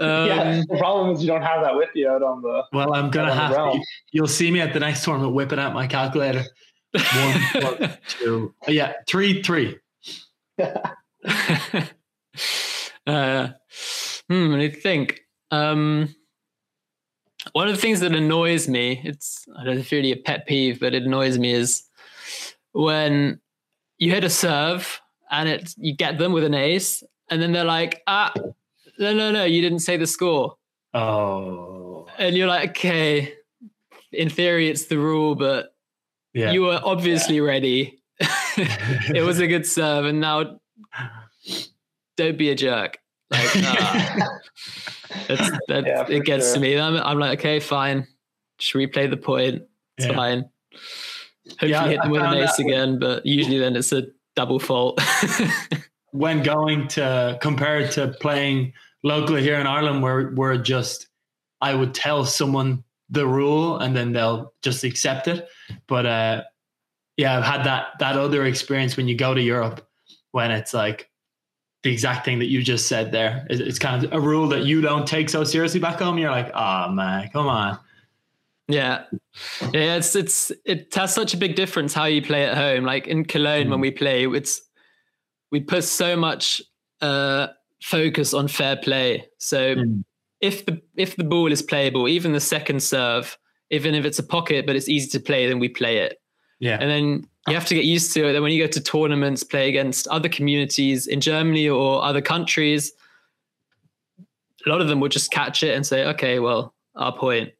Um, 0.00 0.26
yeah, 0.28 0.62
the 0.68 0.76
problem 0.78 1.10
is 1.10 1.20
you 1.22 1.26
don't 1.26 1.42
have 1.42 1.62
that 1.62 1.74
with 1.74 1.90
you 1.94 2.08
out 2.08 2.22
on 2.22 2.42
the. 2.42 2.62
Well, 2.72 2.94
I'm 2.94 3.10
gonna 3.10 3.34
have. 3.34 3.52
To, 3.52 3.80
you'll 4.12 4.28
see 4.28 4.50
me 4.50 4.60
at 4.60 4.72
the 4.72 4.80
next 4.80 5.04
tournament 5.04 5.34
whipping 5.34 5.58
out 5.58 5.74
my 5.74 5.86
calculator. 5.86 6.44
One, 6.92 7.98
two, 8.08 8.54
yeah, 8.66 8.94
three, 9.06 9.42
three. 9.42 9.78
uh, 13.06 13.48
hmm, 14.28 14.54
I 14.54 14.68
think 14.70 15.20
Um, 15.50 16.14
one 17.52 17.68
of 17.68 17.74
the 17.74 17.80
things 17.80 18.00
that 18.00 18.14
annoys 18.14 18.68
me, 18.68 19.00
it's 19.04 19.46
I 19.56 19.64
don't 19.64 19.74
know 19.74 19.80
if 19.80 19.86
it's 19.86 19.92
really 19.92 20.12
a 20.12 20.16
pet 20.16 20.46
peeve, 20.46 20.80
but 20.80 20.94
it 20.94 21.04
annoys 21.04 21.38
me 21.38 21.52
is 21.52 21.84
when 22.72 23.40
you 23.98 24.10
hit 24.10 24.24
a 24.24 24.30
serve 24.30 25.00
and 25.30 25.48
it 25.48 25.74
you 25.76 25.94
get 25.94 26.18
them 26.18 26.32
with 26.32 26.44
an 26.44 26.54
ace, 26.54 27.02
and 27.30 27.40
then 27.40 27.52
they're 27.52 27.64
like, 27.64 28.02
ah, 28.06 28.32
no, 28.98 29.12
no, 29.14 29.30
no, 29.30 29.44
you 29.44 29.60
didn't 29.62 29.80
say 29.80 29.96
the 29.96 30.06
score. 30.06 30.56
Oh. 30.94 32.06
And 32.18 32.36
you're 32.36 32.48
like, 32.48 32.70
okay, 32.70 33.34
in 34.12 34.30
theory 34.30 34.68
it's 34.68 34.86
the 34.86 34.98
rule, 34.98 35.34
but 35.34 35.74
Yeah. 36.34 36.52
you 36.52 36.62
were 36.62 36.80
obviously 36.82 37.36
yeah. 37.36 37.42
ready. 37.42 38.02
it 38.20 39.24
was 39.24 39.38
a 39.38 39.46
good 39.46 39.66
serve, 39.66 40.04
and 40.04 40.20
now 40.20 40.60
don't 42.16 42.36
be 42.36 42.50
a 42.50 42.54
jerk. 42.54 42.98
Like, 43.30 43.50
uh, 43.56 44.20
that's, 45.28 45.50
that, 45.68 45.86
yeah, 45.86 46.06
it 46.08 46.24
gets 46.24 46.46
sure. 46.46 46.54
to 46.54 46.60
me. 46.60 46.78
I'm, 46.78 46.96
I'm, 46.96 47.18
like, 47.18 47.38
okay, 47.38 47.60
fine. 47.60 48.06
Just 48.58 48.74
replay 48.74 49.08
the 49.08 49.16
point. 49.16 49.62
It's 49.96 50.06
yeah. 50.06 50.14
fine. 50.14 50.50
Hopefully 51.50 51.70
yeah, 51.70 51.88
hit 51.88 52.02
them 52.02 52.10
with 52.10 52.22
an 52.22 52.34
ace 52.34 52.58
again, 52.58 52.98
but 52.98 53.24
usually 53.24 53.58
then 53.58 53.76
it's 53.76 53.92
a 53.92 54.04
double 54.36 54.58
fault. 54.58 55.00
when 56.10 56.42
going 56.42 56.88
to 56.88 57.38
compared 57.40 57.90
to 57.92 58.08
playing 58.20 58.72
locally 59.02 59.42
here 59.42 59.58
in 59.58 59.66
Ireland, 59.66 60.02
where 60.02 60.32
we're 60.34 60.58
just, 60.58 61.06
I 61.60 61.74
would 61.74 61.94
tell 61.94 62.24
someone 62.24 62.84
the 63.10 63.26
rule 63.26 63.78
and 63.78 63.96
then 63.96 64.12
they'll 64.12 64.52
just 64.62 64.84
accept 64.84 65.28
it. 65.28 65.48
But 65.86 66.06
uh, 66.06 66.42
yeah, 67.16 67.38
I've 67.38 67.44
had 67.44 67.64
that 67.64 67.98
that 67.98 68.16
other 68.16 68.44
experience 68.44 68.96
when 68.96 69.08
you 69.08 69.16
go 69.16 69.34
to 69.34 69.40
Europe 69.40 69.86
when 70.32 70.50
it's 70.50 70.74
like 70.74 71.10
the 71.82 71.92
exact 71.92 72.24
thing 72.24 72.38
that 72.40 72.46
you 72.46 72.62
just 72.62 72.88
said 72.88 73.12
there. 73.12 73.46
It's 73.50 73.78
kind 73.78 74.04
of 74.04 74.12
a 74.12 74.20
rule 74.20 74.48
that 74.48 74.64
you 74.64 74.80
don't 74.80 75.06
take 75.06 75.28
so 75.28 75.44
seriously 75.44 75.80
back 75.80 75.98
home. 75.98 76.18
You're 76.18 76.30
like, 76.30 76.50
oh 76.54 76.90
man, 76.90 77.28
come 77.32 77.46
on. 77.46 77.78
Yeah, 78.66 79.04
yeah. 79.72 79.96
It's 79.96 80.14
it's 80.14 80.52
it 80.66 80.94
has 80.94 81.14
such 81.14 81.32
a 81.32 81.38
big 81.38 81.56
difference 81.56 81.94
how 81.94 82.04
you 82.04 82.20
play 82.20 82.44
at 82.44 82.56
home. 82.56 82.84
Like 82.84 83.06
in 83.06 83.24
Cologne, 83.24 83.68
mm. 83.68 83.70
when 83.70 83.80
we 83.80 83.90
play, 83.90 84.26
it's 84.26 84.60
we 85.50 85.60
put 85.60 85.84
so 85.84 86.16
much 86.16 86.60
uh, 87.00 87.46
focus 87.82 88.34
on 88.34 88.48
fair 88.48 88.76
play. 88.76 89.26
So 89.38 89.76
mm. 89.76 90.04
If 90.40 90.66
the 90.66 90.80
if 90.96 91.16
the 91.16 91.24
ball 91.24 91.50
is 91.52 91.62
playable, 91.62 92.08
even 92.08 92.32
the 92.32 92.40
second 92.40 92.82
serve, 92.82 93.38
even 93.70 93.94
if 93.94 94.04
it's 94.04 94.18
a 94.18 94.22
pocket 94.22 94.66
but 94.66 94.76
it's 94.76 94.88
easy 94.88 95.08
to 95.10 95.20
play, 95.20 95.46
then 95.46 95.58
we 95.58 95.68
play 95.68 95.98
it. 95.98 96.20
Yeah, 96.60 96.78
and 96.80 96.90
then 96.90 97.28
you 97.46 97.54
have 97.54 97.66
to 97.66 97.74
get 97.74 97.84
used 97.84 98.12
to 98.14 98.28
it. 98.28 98.32
That 98.32 98.42
when 98.42 98.52
you 98.52 98.62
go 98.62 98.70
to 98.70 98.80
tournaments, 98.80 99.44
play 99.44 99.68
against 99.68 100.08
other 100.08 100.28
communities 100.28 101.06
in 101.06 101.20
Germany 101.20 101.68
or 101.68 102.02
other 102.02 102.20
countries, 102.20 102.92
a 104.66 104.68
lot 104.68 104.80
of 104.80 104.88
them 104.88 105.00
will 105.00 105.08
just 105.08 105.30
catch 105.30 105.62
it 105.62 105.74
and 105.74 105.86
say, 105.86 106.04
"Okay, 106.06 106.38
well, 106.38 106.74
our 106.96 107.16
point." 107.16 107.52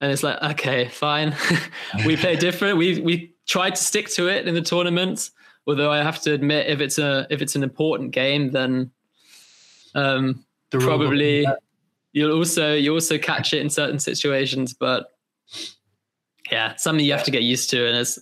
And 0.00 0.10
it's 0.10 0.24
like, 0.24 0.42
okay, 0.42 0.88
fine. 0.88 1.36
we 2.06 2.16
play 2.16 2.34
different. 2.34 2.76
We 2.76 3.00
we 3.00 3.34
tried 3.46 3.76
to 3.76 3.82
stick 3.82 4.08
to 4.10 4.28
it 4.28 4.48
in 4.48 4.54
the 4.54 4.62
tournaments. 4.62 5.30
Although 5.66 5.92
I 5.92 6.02
have 6.02 6.20
to 6.22 6.32
admit, 6.32 6.66
if 6.66 6.80
it's 6.80 6.98
a 6.98 7.26
if 7.30 7.40
it's 7.40 7.54
an 7.54 7.62
important 7.62 8.10
game, 8.10 8.50
then 8.50 8.90
um, 9.94 10.44
the 10.70 10.78
probably 10.78 11.46
you'll 12.12 12.36
also 12.36 12.74
you 12.74 12.92
also 12.92 13.18
catch 13.18 13.52
it 13.52 13.60
in 13.60 13.70
certain 13.70 13.98
situations. 13.98 14.74
But 14.74 15.06
yeah, 16.50 16.76
something 16.76 17.04
you 17.04 17.12
have 17.12 17.24
to 17.24 17.30
get 17.30 17.42
used 17.42 17.70
to, 17.70 17.86
and 17.86 17.96
it's 17.96 18.18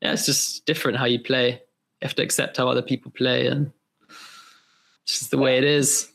yeah, 0.00 0.12
it's 0.12 0.26
just 0.26 0.66
different 0.66 0.98
how 0.98 1.04
you 1.04 1.20
play. 1.20 1.50
You 1.50 2.08
have 2.08 2.14
to 2.16 2.22
accept 2.22 2.56
how 2.56 2.68
other 2.68 2.82
people 2.82 3.12
play, 3.12 3.46
and 3.46 3.72
it's 5.04 5.18
just 5.18 5.30
the 5.30 5.38
way 5.38 5.58
it 5.58 5.64
is. 5.64 6.08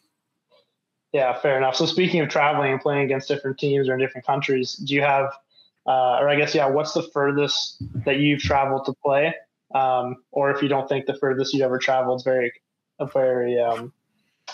Yeah, 1.13 1.33
fair 1.39 1.57
enough. 1.57 1.75
So 1.75 1.85
speaking 1.85 2.19
of 2.19 2.29
traveling 2.29 2.73
and 2.73 2.81
playing 2.81 3.05
against 3.05 3.27
different 3.27 3.57
teams 3.57 3.87
or 3.87 3.93
in 3.93 3.99
different 3.99 4.27
countries, 4.27 4.73
do 4.73 4.93
you 4.93 5.01
have, 5.01 5.31
uh, 5.87 6.19
or 6.19 6.29
I 6.29 6.35
guess 6.35 6.53
yeah, 6.53 6.67
what's 6.67 6.93
the 6.93 7.03
furthest 7.13 7.81
that 8.05 8.17
you've 8.17 8.41
traveled 8.41 8.85
to 8.85 8.93
play? 9.03 9.33
Um, 9.73 10.17
or 10.31 10.51
if 10.51 10.61
you 10.61 10.67
don't 10.67 10.87
think 10.87 11.05
the 11.05 11.15
furthest 11.15 11.53
you've 11.53 11.63
ever 11.63 11.77
traveled 11.77 12.19
is 12.19 12.23
very, 12.23 12.51
very 13.13 13.59
um, 13.59 13.93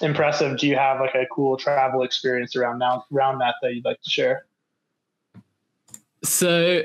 impressive, 0.02 0.58
do 0.58 0.68
you 0.68 0.76
have 0.76 1.00
like 1.00 1.16
a 1.16 1.26
cool 1.32 1.58
travel 1.58 2.04
experience 2.04 2.56
around 2.56 2.80
now 2.80 3.06
around 3.14 3.39
that 3.39 3.56
that 3.62 3.74
you'd 3.76 3.86
like 3.86 4.02
to 4.02 4.10
share? 4.10 4.46
So 6.24 6.84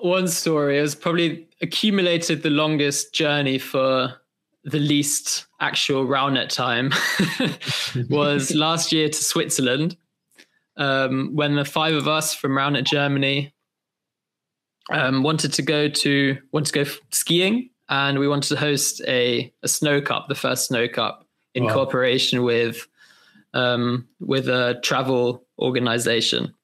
one 0.00 0.28
story 0.28 0.78
has 0.78 0.94
probably 0.94 1.48
accumulated 1.62 2.42
the 2.42 2.50
longest 2.50 3.14
journey 3.14 3.58
for 3.58 4.12
the 4.64 4.78
least 4.78 5.46
actual 5.60 6.06
roundnet 6.06 6.48
time 6.48 6.90
was 8.10 8.50
last 8.54 8.92
year 8.92 9.08
to 9.08 9.24
Switzerland 9.24 9.96
um, 10.76 11.30
when 11.34 11.54
the 11.54 11.64
five 11.64 11.94
of 11.94 12.08
us 12.08 12.34
from 12.34 12.52
roundnet 12.52 12.84
Germany 12.84 13.54
um, 14.90 15.22
wanted 15.22 15.52
to 15.52 15.62
go 15.62 15.88
to 15.88 16.36
want 16.52 16.66
to 16.66 16.72
go 16.72 16.90
skiing 17.10 17.70
and 17.88 18.18
we 18.18 18.26
wanted 18.26 18.48
to 18.48 18.56
host 18.56 19.02
a, 19.06 19.52
a 19.62 19.68
snow 19.68 20.00
cup, 20.00 20.28
the 20.28 20.34
first 20.34 20.66
snow 20.66 20.88
cup 20.88 21.23
in 21.54 21.64
wow. 21.64 21.72
cooperation 21.72 22.42
with 22.42 22.86
um, 23.54 24.08
with 24.20 24.48
a 24.48 24.80
travel 24.82 25.46
organization. 25.58 26.54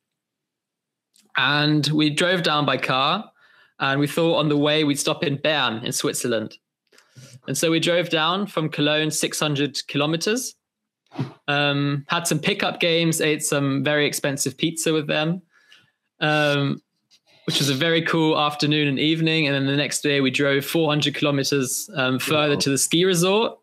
And 1.36 1.86
we 1.88 2.11
drove 2.11 2.43
down 2.43 2.66
by 2.66 2.76
car 2.76 3.30
and 3.78 4.01
we 4.01 4.07
thought 4.07 4.36
on 4.36 4.49
the 4.49 4.57
way 4.57 4.84
we'd 4.84 4.99
stop 4.99 5.24
in 5.24 5.36
Bern 5.36 5.84
in 5.84 5.93
Switzerland. 5.93 6.59
And 7.47 7.57
so 7.57 7.70
we 7.70 7.80
drove 7.80 8.11
down 8.11 8.47
from 8.47 8.68
Cologne 8.68 9.11
600 9.11 9.86
kilometers, 9.88 10.55
um, 11.49 12.05
had 12.09 12.26
some 12.26 12.38
pickup 12.38 12.80
games, 12.80 13.20
ate 13.20 13.43
some 13.43 13.82
very 13.82 14.07
expensive 14.07 14.57
pizza 14.59 14.93
with 14.93 15.07
them, 15.07 15.43
um, 16.20 16.82
which 17.47 17.59
was 17.59 17.70
a 17.70 17.74
very 17.74 18.03
cool 18.03 18.38
afternoon 18.38 18.88
and 18.88 18.99
evening. 18.99 19.47
And 19.47 19.55
then 19.55 19.66
the 19.66 19.76
next 19.76 20.03
day 20.03 20.20
we 20.20 20.30
drove 20.30 20.64
400 20.64 21.14
kilometers 21.14 21.88
um, 21.95 22.18
further 22.18 22.55
wow. 22.55 22.61
to 22.61 22.70
the 22.70 22.78
ski 22.78 23.05
resort. 23.05 23.59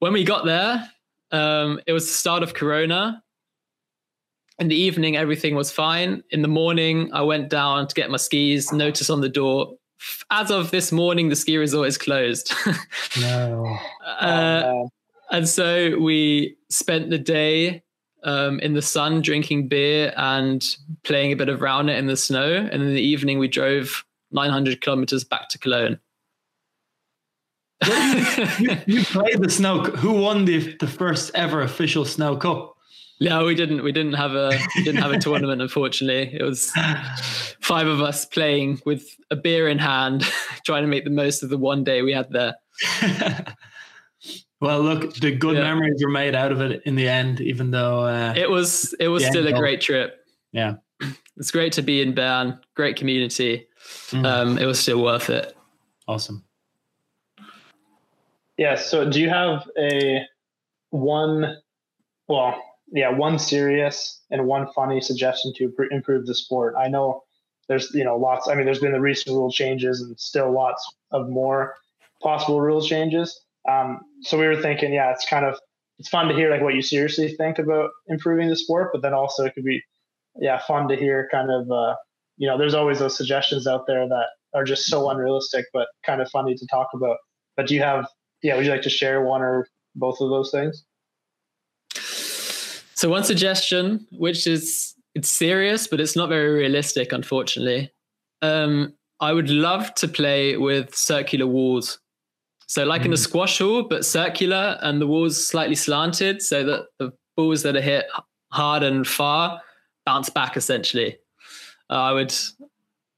When 0.00 0.12
we 0.12 0.24
got 0.24 0.44
there, 0.44 0.88
um, 1.32 1.80
it 1.86 1.92
was 1.92 2.06
the 2.06 2.12
start 2.12 2.42
of 2.42 2.54
Corona. 2.54 3.22
In 4.58 4.68
the 4.68 4.76
evening, 4.76 5.16
everything 5.16 5.54
was 5.54 5.72
fine. 5.72 6.22
In 6.30 6.42
the 6.42 6.48
morning, 6.48 7.10
I 7.12 7.22
went 7.22 7.48
down 7.48 7.86
to 7.88 7.94
get 7.94 8.10
my 8.10 8.16
skis. 8.16 8.72
Notice 8.72 9.10
on 9.10 9.20
the 9.20 9.28
door, 9.28 9.74
as 10.30 10.50
of 10.50 10.70
this 10.70 10.92
morning, 10.92 11.28
the 11.28 11.36
ski 11.36 11.56
resort 11.56 11.88
is 11.88 11.98
closed. 11.98 12.52
no. 13.20 13.76
Uh, 14.20 14.62
oh, 14.64 14.90
and 15.30 15.48
so 15.48 15.98
we 15.98 16.56
spent 16.70 17.10
the 17.10 17.18
day 17.18 17.82
um, 18.24 18.60
in 18.60 18.74
the 18.74 18.82
sun 18.82 19.20
drinking 19.20 19.68
beer 19.68 20.12
and 20.16 20.76
playing 21.04 21.32
a 21.32 21.36
bit 21.36 21.48
of 21.48 21.60
roundnet 21.60 21.98
in 21.98 22.06
the 22.06 22.16
snow. 22.16 22.54
And 22.54 22.82
in 22.82 22.94
the 22.94 23.02
evening, 23.02 23.38
we 23.38 23.48
drove 23.48 24.04
900 24.30 24.80
kilometers 24.80 25.24
back 25.24 25.48
to 25.50 25.58
Cologne. 25.58 25.98
You, 27.86 28.76
you, 28.86 29.04
played 29.04 29.40
the 29.40 29.50
snow. 29.50 29.82
Who 29.82 30.14
won 30.14 30.44
the 30.44 30.76
the 30.78 30.88
first 30.88 31.30
ever 31.34 31.62
official 31.62 32.04
snow 32.04 32.36
cup? 32.36 32.74
No, 33.20 33.44
we 33.44 33.54
didn't. 33.54 33.82
We 33.82 33.92
didn't 33.92 34.14
have 34.14 34.34
a 34.34 34.58
didn't 34.76 35.02
have 35.02 35.12
a 35.12 35.18
tournament. 35.18 35.60
Unfortunately, 35.60 36.36
it 36.38 36.42
was 36.42 36.70
five 37.60 37.86
of 37.86 38.00
us 38.00 38.24
playing 38.24 38.80
with 38.84 39.04
a 39.30 39.36
beer 39.36 39.68
in 39.68 39.78
hand, 39.78 40.22
trying 40.64 40.82
to 40.82 40.88
make 40.88 41.04
the 41.04 41.10
most 41.10 41.42
of 41.42 41.50
the 41.50 41.58
one 41.58 41.84
day 41.84 42.02
we 42.02 42.12
had 42.12 42.30
there. 42.30 42.54
well, 44.60 44.80
look, 44.80 45.14
the 45.14 45.34
good 45.34 45.56
yeah. 45.56 45.62
memories 45.62 46.02
were 46.02 46.10
made 46.10 46.34
out 46.34 46.52
of 46.52 46.60
it 46.60 46.82
in 46.84 46.94
the 46.94 47.08
end, 47.08 47.40
even 47.40 47.70
though 47.70 48.04
uh, 48.04 48.34
it 48.36 48.50
was 48.50 48.94
it 49.00 49.08
was 49.08 49.24
still 49.26 49.46
a 49.46 49.52
great 49.52 49.80
trip. 49.80 50.16
Yeah, 50.52 50.74
it's 51.36 51.50
great 51.50 51.72
to 51.74 51.82
be 51.82 52.00
in 52.00 52.14
Bern. 52.14 52.58
Great 52.76 52.96
community. 52.96 53.66
Mm. 54.10 54.24
Um, 54.24 54.58
it 54.58 54.66
was 54.66 54.78
still 54.78 55.02
worth 55.02 55.28
it. 55.30 55.56
Awesome. 56.06 56.44
Yeah. 58.58 58.74
So, 58.74 59.08
do 59.08 59.20
you 59.20 59.30
have 59.30 59.68
a 59.78 60.26
one? 60.90 61.56
Well, 62.28 62.60
yeah, 62.92 63.10
one 63.10 63.38
serious 63.38 64.20
and 64.30 64.46
one 64.46 64.66
funny 64.74 65.00
suggestion 65.00 65.52
to 65.56 65.72
improve 65.90 66.26
the 66.26 66.34
sport. 66.34 66.74
I 66.78 66.88
know 66.88 67.22
there's 67.68 67.94
you 67.94 68.04
know 68.04 68.16
lots. 68.16 68.48
I 68.48 68.54
mean, 68.54 68.66
there's 68.66 68.80
been 68.80 68.92
the 68.92 69.00
recent 69.00 69.34
rule 69.34 69.50
changes 69.50 70.00
and 70.02 70.18
still 70.18 70.52
lots 70.52 70.84
of 71.12 71.28
more 71.30 71.74
possible 72.22 72.60
rule 72.60 72.82
changes. 72.82 73.40
Um, 73.68 74.00
so 74.22 74.38
we 74.38 74.46
were 74.46 74.60
thinking, 74.60 74.92
yeah, 74.92 75.12
it's 75.12 75.26
kind 75.28 75.44
of 75.44 75.58
it's 75.98 76.08
fun 76.08 76.28
to 76.28 76.34
hear 76.34 76.50
like 76.50 76.62
what 76.62 76.74
you 76.74 76.82
seriously 76.82 77.34
think 77.36 77.58
about 77.58 77.90
improving 78.08 78.48
the 78.48 78.56
sport, 78.56 78.90
but 78.92 79.02
then 79.02 79.14
also 79.14 79.44
it 79.44 79.54
could 79.54 79.64
be 79.64 79.82
yeah 80.40 80.58
fun 80.66 80.88
to 80.88 80.96
hear 80.96 81.28
kind 81.30 81.50
of 81.50 81.70
uh, 81.70 81.94
you 82.38 82.48
know 82.48 82.58
there's 82.58 82.74
always 82.74 82.98
those 82.98 83.16
suggestions 83.16 83.66
out 83.66 83.86
there 83.86 84.08
that 84.08 84.26
are 84.54 84.64
just 84.64 84.86
so 84.86 85.10
unrealistic, 85.10 85.66
but 85.72 85.86
kind 86.04 86.20
of 86.20 86.30
funny 86.30 86.56
to 86.56 86.66
talk 86.66 86.88
about. 86.94 87.18
But 87.56 87.66
do 87.66 87.74
you 87.74 87.82
have 87.82 88.06
yeah? 88.42 88.56
Would 88.56 88.66
you 88.66 88.70
like 88.70 88.82
to 88.82 88.90
share 88.90 89.22
one 89.22 89.42
or 89.42 89.68
both 89.94 90.20
of 90.20 90.30
those 90.30 90.50
things? 90.50 90.84
So 92.94 93.08
one 93.08 93.24
suggestion, 93.24 94.06
which 94.10 94.46
is 94.46 94.94
it's 95.14 95.30
serious, 95.30 95.86
but 95.86 96.00
it's 96.00 96.16
not 96.16 96.28
very 96.28 96.50
realistic, 96.50 97.12
unfortunately. 97.12 97.92
Um, 98.42 98.94
I 99.20 99.32
would 99.32 99.50
love 99.50 99.94
to 99.96 100.08
play 100.08 100.56
with 100.56 100.94
circular 100.94 101.46
walls. 101.46 101.98
So 102.66 102.84
like 102.84 103.02
mm. 103.02 103.06
in 103.06 103.12
a 103.12 103.16
hmm. 103.16 103.22
squash 103.22 103.58
hall, 103.58 103.82
but 103.82 104.04
circular 104.04 104.78
and 104.82 105.00
the 105.00 105.06
walls 105.06 105.44
slightly 105.44 105.74
slanted 105.74 106.42
so 106.42 106.64
that 106.64 106.86
the 106.98 107.12
balls 107.36 107.62
that 107.62 107.76
are 107.76 107.80
hit 107.80 108.06
hard 108.52 108.82
and 108.82 109.06
far 109.06 109.60
bounce 110.06 110.30
back 110.30 110.56
essentially. 110.56 111.18
Uh, 111.90 111.94
I 111.94 112.12
would 112.12 112.34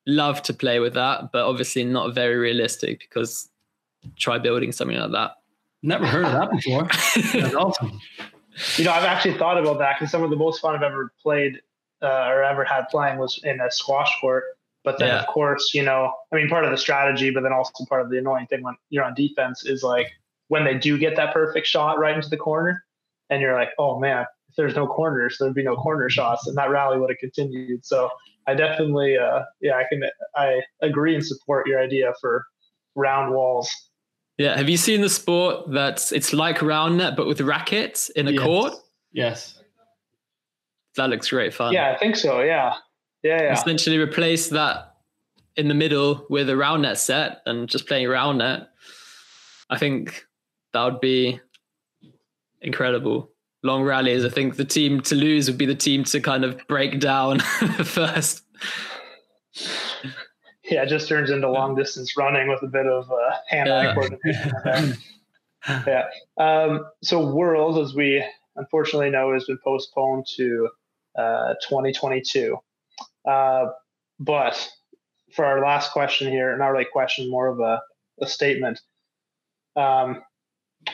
love 0.07 0.43
to 0.43 0.55
play 0.55 0.81
with 0.81 0.95
that, 0.95 1.33
but 1.33 1.47
obviously 1.47 1.85
not 1.85 2.15
very 2.15 2.37
realistic 2.37 3.01
because 3.01 3.50
try 4.17 4.39
building 4.39 4.73
something 4.73 4.97
like 4.97 5.13
that. 5.13 5.33
Never 5.83 6.07
heard 6.07 6.25
of 6.25 6.33
that 6.33 6.51
before. 6.51 6.89
That's 7.41 7.55
awesome. 7.57 8.01
You 8.77 8.85
know, 8.85 8.93
I've 8.93 9.05
actually 9.05 9.39
thought 9.39 9.59
about 9.59 9.79
that 9.79 9.97
because 9.99 10.11
some 10.11 10.23
of 10.23 10.31
the 10.31 10.37
most 10.37 10.61
fun 10.61 10.75
I've 10.75 10.83
ever 10.83 11.13
played 11.23 11.61
uh, 12.03 12.29
or 12.29 12.43
ever 12.43 12.65
had 12.65 12.85
playing 12.91 13.19
was 13.19 13.41
in 13.45 13.61
a 13.61 13.71
squash 13.71 14.13
court. 14.21 14.45
But 14.83 14.99
then, 14.99 15.09
yeah. 15.09 15.21
of 15.21 15.27
course, 15.27 15.73
you 15.75 15.83
know, 15.83 16.11
I 16.33 16.37
mean, 16.37 16.49
part 16.49 16.65
of 16.65 16.71
the 16.71 16.79
strategy, 16.79 17.31
but 17.31 17.43
then 17.43 17.53
also 17.53 17.85
part 17.87 18.01
of 18.01 18.11
the 18.11 18.19
annoying 18.19 18.47
thing 18.47 18.63
when 18.63 18.77
you're 18.89 19.05
on 19.05 19.15
defense 19.15 19.65
is 19.67 19.83
like 19.83 20.07
when 20.49 20.65
they 20.65 20.77
do 20.77 20.99
get 20.99 21.17
that 21.17 21.35
perfect 21.35 21.67
shot 21.67 21.99
right 21.99 22.17
into 22.17 22.29
the 22.29 22.39
corner, 22.39 22.83
and 23.29 23.43
you're 23.43 23.55
like, 23.55 23.69
oh 23.79 23.99
man, 23.99 24.25
if 24.49 24.57
there's 24.57 24.75
no 24.75 24.87
corners, 24.87 25.37
there'd 25.39 25.55
be 25.55 25.63
no 25.63 25.77
corner 25.77 26.09
shots, 26.09 26.47
and 26.47 26.57
that 26.57 26.71
rally 26.71 26.99
would 26.99 27.11
have 27.11 27.19
continued. 27.19 27.85
So 27.85 28.09
I 28.47 28.55
definitely, 28.55 29.17
uh, 29.19 29.43
yeah, 29.61 29.75
I 29.75 29.85
can, 29.89 30.03
I 30.35 30.61
agree 30.83 31.15
and 31.15 31.25
support 31.25 31.67
your 31.67 31.81
idea 31.81 32.13
for 32.21 32.45
round 32.97 33.33
walls. 33.35 33.71
Yeah, 34.41 34.57
have 34.57 34.71
you 34.71 34.79
seen 34.79 35.03
the 35.03 35.11
sport 35.11 35.71
that's 35.71 36.13
it's 36.13 36.33
like 36.33 36.63
round 36.63 36.97
net 36.97 37.15
but 37.15 37.27
with 37.27 37.43
rackets 37.43 38.09
in 38.09 38.27
a 38.27 38.31
yes. 38.31 38.43
court? 38.43 38.73
Yes. 39.13 39.63
That 40.97 41.11
looks 41.11 41.29
great 41.29 41.53
fun. 41.53 41.75
Yeah, 41.75 41.93
I 41.93 41.99
think 41.99 42.17
so. 42.17 42.41
Yeah. 42.41 42.73
Yeah, 43.23 43.43
yeah. 43.43 43.53
Essentially 43.53 43.99
replace 43.99 44.49
that 44.49 44.95
in 45.57 45.69
the 45.69 45.75
middle 45.75 46.25
with 46.31 46.49
a 46.49 46.57
round 46.57 46.81
net 46.81 46.97
set 46.97 47.43
and 47.45 47.69
just 47.69 47.87
playing 47.87 48.09
round 48.09 48.39
net. 48.39 48.71
I 49.69 49.77
think 49.77 50.25
that 50.73 50.85
would 50.85 51.01
be 51.01 51.39
incredible. 52.63 53.33
Long 53.63 53.83
rallies. 53.83 54.25
I 54.25 54.31
think 54.31 54.57
the 54.57 54.65
team 54.65 55.03
to 55.03 55.17
lose 55.17 55.51
would 55.51 55.59
be 55.59 55.67
the 55.67 55.75
team 55.75 56.05
to 56.05 56.19
kind 56.19 56.47
of 56.47 56.67
break 56.67 56.99
down 56.99 57.41
first. 57.85 58.43
Yeah, 60.71 60.85
it 60.85 60.89
just 60.89 61.09
turns 61.09 61.31
into 61.31 61.51
long 61.51 61.75
distance 61.75 62.17
running 62.17 62.49
with 62.49 62.63
a 62.63 62.69
bit 62.69 62.87
of 62.87 63.11
uh, 63.11 63.37
hand-eye 63.49 63.85
yeah. 63.85 63.95
coordination. 63.95 65.03
yeah. 65.87 66.05
Um, 66.39 66.87
so 67.03 67.27
Worlds, 67.35 67.79
as 67.79 67.95
we 67.95 68.25
unfortunately 68.57 69.11
know, 69.11 69.33
has 69.33 69.45
been 69.45 69.59
postponed 69.65 70.27
to 70.37 70.69
uh, 71.19 71.55
2022. 71.69 72.57
Uh, 73.29 73.67
but 74.19 74.71
for 75.33 75.45
our 75.45 75.61
last 75.61 75.93
question 75.93 76.31
here, 76.31 76.57
not 76.57 76.69
really 76.69 76.85
a 76.85 76.93
question, 76.93 77.31
more 77.31 77.49
of 77.49 77.61
a, 77.61 77.81
a 78.21 78.27
statement. 78.27 78.81
Um, 79.77 80.23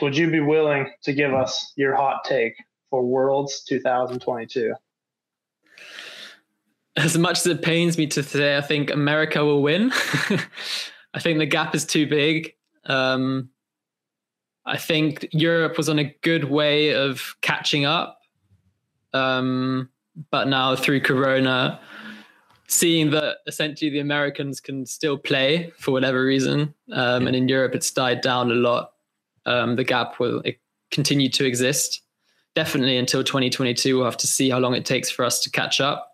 would 0.01 0.17
you 0.17 0.29
be 0.29 0.39
willing 0.39 0.91
to 1.03 1.13
give 1.13 1.33
us 1.33 1.73
your 1.75 1.95
hot 1.95 2.23
take 2.25 2.53
for 2.89 3.05
Worlds 3.05 3.63
2022? 3.63 4.73
As 6.97 7.17
much 7.17 7.39
as 7.39 7.47
it 7.47 7.61
pains 7.61 7.97
me 7.97 8.07
to 8.07 8.23
say, 8.23 8.57
I 8.57 8.61
think 8.61 8.91
America 8.91 9.45
will 9.45 9.61
win. 9.61 9.91
I 11.13 11.19
think 11.19 11.39
the 11.39 11.45
gap 11.45 11.75
is 11.75 11.85
too 11.85 12.07
big. 12.07 12.53
Um, 12.85 13.49
I 14.65 14.77
think 14.77 15.27
Europe 15.31 15.77
was 15.77 15.89
on 15.89 15.99
a 15.99 16.15
good 16.21 16.45
way 16.45 16.93
of 16.93 17.35
catching 17.41 17.85
up. 17.85 18.19
Um, 19.13 19.89
but 20.31 20.47
now 20.47 20.75
through 20.75 21.01
Corona, 21.01 21.79
seeing 22.67 23.11
that 23.11 23.37
essentially 23.47 23.89
the 23.89 23.99
Americans 23.99 24.59
can 24.59 24.85
still 24.85 25.17
play 25.17 25.71
for 25.77 25.91
whatever 25.91 26.23
reason, 26.23 26.73
um, 26.91 27.21
yeah. 27.21 27.27
and 27.27 27.35
in 27.35 27.47
Europe 27.47 27.75
it's 27.75 27.91
died 27.91 28.21
down 28.21 28.51
a 28.51 28.55
lot. 28.55 28.91
Um, 29.45 29.75
the 29.75 29.83
gap 29.83 30.19
will 30.19 30.43
continue 30.91 31.29
to 31.29 31.45
exist 31.45 32.01
definitely 32.55 32.97
until 32.97 33.23
2022. 33.23 33.95
We'll 33.95 34.05
have 34.05 34.17
to 34.17 34.27
see 34.27 34.49
how 34.49 34.59
long 34.59 34.73
it 34.73 34.85
takes 34.85 35.09
for 35.09 35.23
us 35.23 35.39
to 35.41 35.49
catch 35.49 35.79
up. 35.79 36.06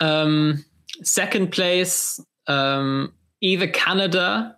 Um, 0.00 0.64
second 1.02 1.52
place, 1.52 2.20
um, 2.46 3.12
either 3.40 3.66
Canada, 3.66 4.56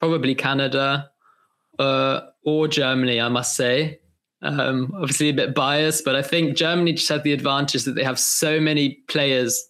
probably 0.00 0.34
Canada, 0.34 1.10
uh, 1.78 2.20
or 2.44 2.68
Germany, 2.68 3.20
I 3.20 3.28
must 3.28 3.56
say. 3.56 4.00
Um, 4.42 4.92
obviously 4.94 5.28
a 5.28 5.34
bit 5.34 5.54
biased, 5.54 6.04
but 6.04 6.16
I 6.16 6.22
think 6.22 6.56
Germany 6.56 6.94
just 6.94 7.08
had 7.08 7.24
the 7.24 7.32
advantage 7.32 7.84
that 7.84 7.92
they 7.92 8.04
have 8.04 8.18
so 8.18 8.58
many 8.58 9.02
players 9.08 9.62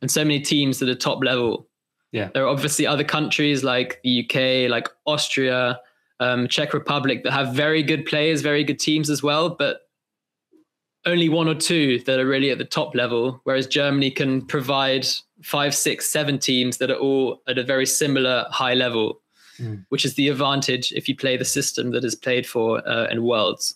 and 0.00 0.10
so 0.10 0.24
many 0.24 0.40
teams 0.40 0.82
at 0.82 0.88
the 0.88 0.96
top 0.96 1.22
level. 1.22 1.68
Yeah. 2.10 2.30
There 2.34 2.44
are 2.44 2.48
obviously 2.48 2.86
other 2.86 3.04
countries 3.04 3.62
like 3.62 4.00
the 4.02 4.24
UK, 4.24 4.70
like 4.70 4.88
Austria, 5.06 5.80
um, 6.20 6.48
Czech 6.48 6.74
Republic 6.74 7.22
that 7.24 7.32
have 7.32 7.54
very 7.54 7.82
good 7.82 8.04
players, 8.04 8.42
very 8.42 8.64
good 8.64 8.78
teams 8.78 9.08
as 9.08 9.22
well, 9.22 9.50
but 9.50 9.82
only 11.04 11.28
one 11.28 11.48
or 11.48 11.54
two 11.54 11.98
that 12.00 12.20
are 12.20 12.26
really 12.26 12.50
at 12.50 12.58
the 12.58 12.64
top 12.64 12.94
level. 12.94 13.40
Whereas 13.44 13.66
Germany 13.66 14.10
can 14.10 14.42
provide 14.46 15.06
five, 15.42 15.74
six, 15.74 16.06
seven 16.08 16.38
teams 16.38 16.78
that 16.78 16.90
are 16.90 16.98
all 16.98 17.42
at 17.48 17.58
a 17.58 17.64
very 17.64 17.86
similar 17.86 18.46
high 18.50 18.74
level, 18.74 19.20
mm. 19.58 19.84
which 19.88 20.04
is 20.04 20.14
the 20.14 20.28
advantage 20.28 20.92
if 20.92 21.08
you 21.08 21.16
play 21.16 21.36
the 21.36 21.44
system 21.44 21.90
that 21.92 22.04
is 22.04 22.14
played 22.14 22.46
for 22.46 22.86
uh, 22.88 23.08
in 23.08 23.24
Worlds. 23.24 23.74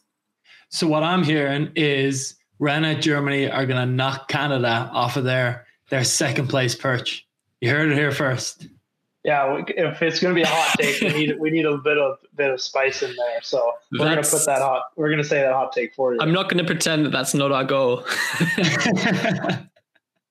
So 0.69 0.87
what 0.87 1.03
I'm 1.03 1.23
hearing 1.23 1.71
is 1.75 2.35
Roundnet 2.61 3.01
Germany 3.01 3.51
are 3.51 3.67
going 3.67 3.81
to 3.81 3.93
knock 3.93 4.29
Canada 4.29 4.91
off 4.93 5.17
of 5.17 5.25
their 5.25 5.67
their 5.89 6.05
second 6.05 6.49
place 6.49 6.75
perch. 6.75 7.25
You 7.61 7.71
heard 7.71 7.91
it 7.91 7.95
here 7.95 8.11
first. 8.11 8.67
Yeah, 9.27 9.65
if 9.67 10.01
it's 10.03 10.21
going 10.21 10.33
to 10.33 10.39
be 10.39 10.43
a 10.43 10.47
hot 10.47 10.77
take, 10.79 11.01
we 11.01 11.09
need 11.09 11.37
we 11.41 11.51
need 11.51 11.67
a 11.67 11.77
bit 11.79 11.99
of 11.99 12.19
bit 12.37 12.49
of 12.49 12.61
spice 12.61 13.03
in 13.03 13.13
there. 13.17 13.43
So 13.43 13.73
we're 13.91 13.99
going 13.99 14.23
to 14.23 14.31
put 14.31 14.47
that 14.47 14.63
hot. 14.63 14.85
We're 14.95 15.09
going 15.09 15.19
to 15.21 15.25
say 15.25 15.41
that 15.41 15.53
hot 15.53 15.73
take 15.73 15.93
for 15.97 16.15
you. 16.15 16.21
I'm 16.21 16.33
not 16.33 16.49
going 16.49 16.59
to 16.59 16.65
pretend 16.65 17.05
that 17.07 17.11
that's 17.11 17.35
not 17.35 17.51
our 17.51 17.65
goal. 17.65 18.05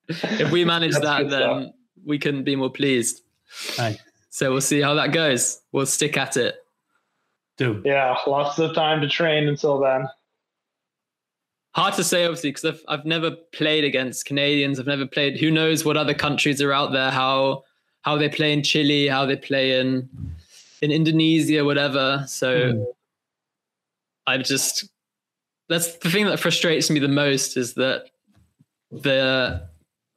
if 0.08 0.50
we 0.50 0.64
manage 0.64 0.94
that's 0.94 1.04
that, 1.04 1.30
then 1.30 1.64
stuff. 1.64 1.74
we 2.06 2.18
couldn't 2.18 2.46
be 2.46 2.56
more 2.56 2.70
pleased. 2.70 3.22
Right. 3.78 4.00
So 4.30 4.50
we'll 4.54 4.62
see 4.62 4.80
how 4.80 4.94
that 4.94 5.12
goes. 5.12 5.60
We'll 5.74 5.88
stick 5.88 6.16
at 6.16 6.38
it. 6.38 6.56
Do. 7.58 7.82
Yeah, 7.84 8.16
lots 8.26 8.58
of 8.60 8.74
time 8.76 9.02
to 9.02 9.10
train 9.10 9.50
until 9.50 9.78
then 9.78 10.08
hard 11.72 11.94
to 11.94 12.06
say 12.06 12.24
obviously 12.24 12.52
because 12.52 12.64
I've, 12.64 12.82
I've 12.88 13.06
never 13.06 13.32
played 13.32 13.84
against 13.84 14.26
canadians 14.26 14.80
i've 14.80 14.88
never 14.88 15.06
played 15.06 15.38
who 15.38 15.52
knows 15.52 15.84
what 15.84 15.98
other 15.98 16.14
countries 16.14 16.62
are 16.62 16.72
out 16.72 16.94
there 16.94 17.12
how 17.12 17.66
how 18.06 18.18
they 18.18 18.30
play 18.30 18.54
in 18.54 18.62
chile 18.64 19.08
how 19.08 19.26
they 19.26 19.36
play 19.36 19.80
in 19.80 20.08
in 20.82 20.92
indonesia 20.92 21.66
whatever 21.66 22.24
so 22.28 22.74
mm. 22.74 22.86
i've 24.28 24.44
just 24.44 24.86
that's 25.68 25.98
the 25.98 26.10
thing 26.10 26.26
that 26.26 26.40
frustrates 26.40 26.90
me 26.90 27.00
the 27.00 27.08
most 27.08 27.58
is 27.58 27.74
that 27.74 28.06
the 28.92 29.68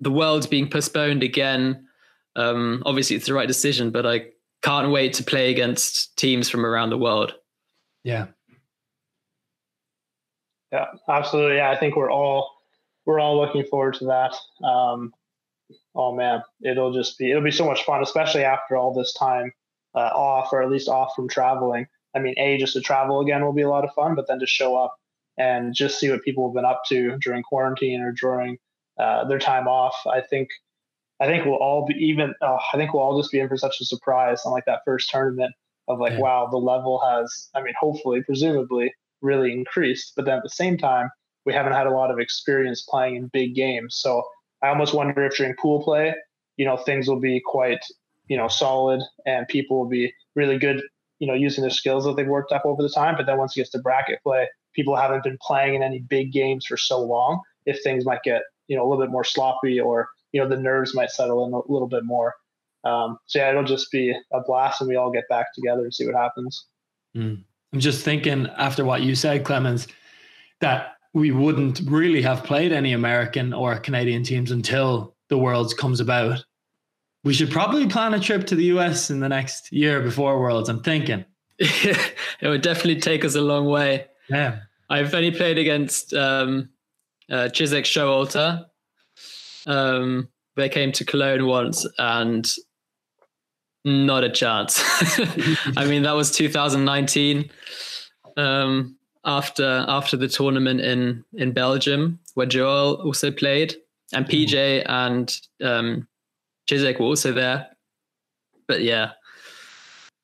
the 0.00 0.10
world's 0.10 0.46
being 0.46 0.68
postponed 0.68 1.22
again 1.22 1.88
um 2.36 2.82
obviously 2.84 3.16
it's 3.16 3.26
the 3.26 3.34
right 3.34 3.48
decision 3.48 3.90
but 3.90 4.06
i 4.06 4.20
can't 4.62 4.90
wait 4.90 5.12
to 5.14 5.24
play 5.24 5.50
against 5.50 6.16
teams 6.16 6.50
from 6.50 6.66
around 6.66 6.90
the 6.90 6.98
world 6.98 7.34
yeah 8.04 8.26
yeah, 10.72 10.86
absolutely. 11.08 11.56
Yeah, 11.56 11.70
I 11.70 11.76
think 11.76 11.96
we're 11.96 12.10
all 12.10 12.58
we're 13.06 13.20
all 13.20 13.38
looking 13.38 13.64
forward 13.64 13.94
to 13.94 14.04
that. 14.06 14.34
Um, 14.66 15.14
oh 15.98 16.14
man, 16.14 16.42
it'll 16.62 16.92
just 16.92 17.18
be 17.18 17.30
it'll 17.30 17.42
be 17.42 17.50
so 17.50 17.66
much 17.66 17.84
fun, 17.84 18.02
especially 18.02 18.44
after 18.44 18.76
all 18.76 18.94
this 18.94 19.12
time 19.12 19.52
uh, 19.94 20.10
off, 20.14 20.52
or 20.52 20.62
at 20.62 20.70
least 20.70 20.88
off 20.88 21.12
from 21.14 21.28
traveling. 21.28 21.86
I 22.14 22.20
mean, 22.20 22.34
a 22.38 22.56
just 22.56 22.72
to 22.74 22.80
travel 22.80 23.20
again 23.20 23.44
will 23.44 23.52
be 23.52 23.62
a 23.62 23.68
lot 23.68 23.84
of 23.84 23.92
fun, 23.94 24.14
but 24.14 24.26
then 24.28 24.38
to 24.38 24.46
show 24.46 24.76
up 24.76 24.94
and 25.36 25.74
just 25.74 25.98
see 25.98 26.10
what 26.10 26.22
people 26.22 26.48
have 26.48 26.54
been 26.54 26.64
up 26.64 26.82
to 26.88 27.18
during 27.18 27.42
quarantine 27.42 28.00
or 28.00 28.12
during 28.12 28.56
uh, 28.98 29.24
their 29.24 29.38
time 29.38 29.68
off. 29.68 29.94
I 30.10 30.20
think 30.20 30.48
I 31.20 31.26
think 31.26 31.44
we'll 31.44 31.56
all 31.56 31.84
be 31.84 31.94
even. 31.94 32.34
Uh, 32.40 32.58
I 32.72 32.76
think 32.76 32.94
we'll 32.94 33.02
all 33.02 33.20
just 33.20 33.32
be 33.32 33.40
in 33.40 33.48
for 33.48 33.56
such 33.56 33.80
a 33.80 33.84
surprise 33.84 34.42
on 34.44 34.52
like 34.52 34.64
that 34.66 34.82
first 34.84 35.10
tournament 35.10 35.52
of 35.88 35.98
like, 35.98 36.12
yeah. 36.12 36.20
wow, 36.20 36.48
the 36.50 36.58
level 36.58 37.00
has. 37.04 37.50
I 37.54 37.62
mean, 37.62 37.74
hopefully, 37.78 38.22
presumably, 38.22 38.94
really 39.20 39.52
increased. 39.52 40.12
But 40.14 40.26
then 40.26 40.36
at 40.36 40.42
the 40.44 40.50
same 40.50 40.78
time, 40.78 41.10
we 41.44 41.52
haven't 41.52 41.72
had 41.72 41.86
a 41.86 41.90
lot 41.90 42.10
of 42.10 42.20
experience 42.20 42.86
playing 42.88 43.16
in 43.16 43.30
big 43.32 43.54
games. 43.54 43.96
So 43.98 44.22
I 44.62 44.68
almost 44.68 44.94
wonder 44.94 45.22
if 45.24 45.36
during 45.36 45.54
pool 45.54 45.82
play, 45.82 46.14
you 46.56 46.64
know, 46.64 46.76
things 46.76 47.08
will 47.08 47.20
be 47.20 47.40
quite, 47.44 47.80
you 48.26 48.36
know, 48.36 48.48
solid 48.48 49.00
and 49.26 49.46
people 49.48 49.78
will 49.78 49.88
be 49.88 50.12
really 50.34 50.58
good, 50.58 50.82
you 51.18 51.26
know, 51.26 51.34
using 51.34 51.62
their 51.62 51.70
skills 51.70 52.04
that 52.04 52.16
they've 52.16 52.26
worked 52.26 52.52
up 52.52 52.64
over 52.64 52.82
the 52.82 52.90
time. 52.90 53.16
But 53.16 53.26
then 53.26 53.38
once 53.38 53.56
it 53.56 53.60
gets 53.60 53.70
to 53.70 53.78
bracket 53.78 54.22
play, 54.22 54.48
people 54.74 54.96
haven't 54.96 55.22
been 55.22 55.38
playing 55.40 55.74
in 55.74 55.82
any 55.82 56.00
big 56.00 56.32
games 56.32 56.66
for 56.66 56.76
so 56.76 57.00
long. 57.00 57.40
If 57.66 57.82
things 57.82 58.04
might 58.04 58.22
get, 58.22 58.42
you 58.66 58.76
know, 58.76 58.86
a 58.86 58.88
little 58.88 59.02
bit 59.04 59.10
more 59.10 59.24
sloppy 59.24 59.78
or, 59.80 60.08
you 60.32 60.40
know, 60.40 60.48
the 60.48 60.60
nerves 60.60 60.94
might 60.94 61.10
settle 61.10 61.46
in 61.46 61.52
a 61.52 61.72
little 61.72 61.88
bit 61.88 62.04
more. 62.04 62.34
Um, 62.84 63.18
so 63.26 63.38
yeah, 63.38 63.50
it'll 63.50 63.64
just 63.64 63.90
be 63.90 64.14
a 64.32 64.40
blast 64.40 64.80
and 64.80 64.88
we 64.88 64.96
all 64.96 65.10
get 65.10 65.28
back 65.28 65.52
together 65.54 65.82
and 65.82 65.92
see 65.92 66.06
what 66.06 66.14
happens. 66.14 66.66
Mm. 67.16 67.44
I'm 67.72 67.80
just 67.80 68.04
thinking 68.04 68.48
after 68.56 68.84
what 68.84 69.02
you 69.02 69.14
said, 69.14 69.44
Clemens, 69.44 69.88
that 70.60 70.97
we 71.18 71.30
wouldn't 71.30 71.80
really 71.86 72.22
have 72.22 72.44
played 72.44 72.72
any 72.72 72.92
American 72.92 73.52
or 73.52 73.78
Canadian 73.78 74.22
teams 74.22 74.50
until 74.50 75.14
the 75.28 75.38
Worlds 75.38 75.74
comes 75.74 76.00
about. 76.00 76.44
We 77.24 77.34
should 77.34 77.50
probably 77.50 77.86
plan 77.86 78.14
a 78.14 78.20
trip 78.20 78.46
to 78.46 78.54
the 78.54 78.64
US 78.64 79.10
in 79.10 79.20
the 79.20 79.28
next 79.28 79.72
year 79.72 80.00
before 80.00 80.40
Worlds. 80.40 80.68
I'm 80.68 80.82
thinking. 80.82 81.24
it 81.58 82.16
would 82.42 82.62
definitely 82.62 83.00
take 83.00 83.24
us 83.24 83.34
a 83.34 83.40
long 83.40 83.66
way. 83.66 84.06
Yeah. 84.30 84.60
I've 84.88 85.14
only 85.14 85.32
played 85.32 85.58
against 85.58 86.14
um, 86.14 86.70
uh, 87.30 87.48
Chisek 87.52 87.84
Showalter. 87.84 88.64
Um, 89.66 90.28
they 90.56 90.68
came 90.68 90.92
to 90.92 91.04
Cologne 91.04 91.46
once 91.46 91.86
and 91.98 92.48
not 93.84 94.24
a 94.24 94.30
chance. 94.30 94.82
I 95.76 95.86
mean, 95.86 96.02
that 96.02 96.14
was 96.16 96.30
2019. 96.32 97.50
Um, 98.36 98.97
after 99.28 99.84
after 99.86 100.16
the 100.16 100.26
tournament 100.26 100.80
in 100.80 101.24
in 101.34 101.52
Belgium, 101.52 102.18
where 102.34 102.46
Joel 102.46 102.94
also 103.02 103.30
played, 103.30 103.76
and 104.12 104.26
PJ 104.26 104.54
mm-hmm. 104.54 104.90
and 104.90 105.40
um, 105.62 106.08
Chisek 106.68 106.98
were 106.98 107.06
also 107.06 107.32
there. 107.32 107.68
But 108.66 108.82
yeah, 108.82 109.12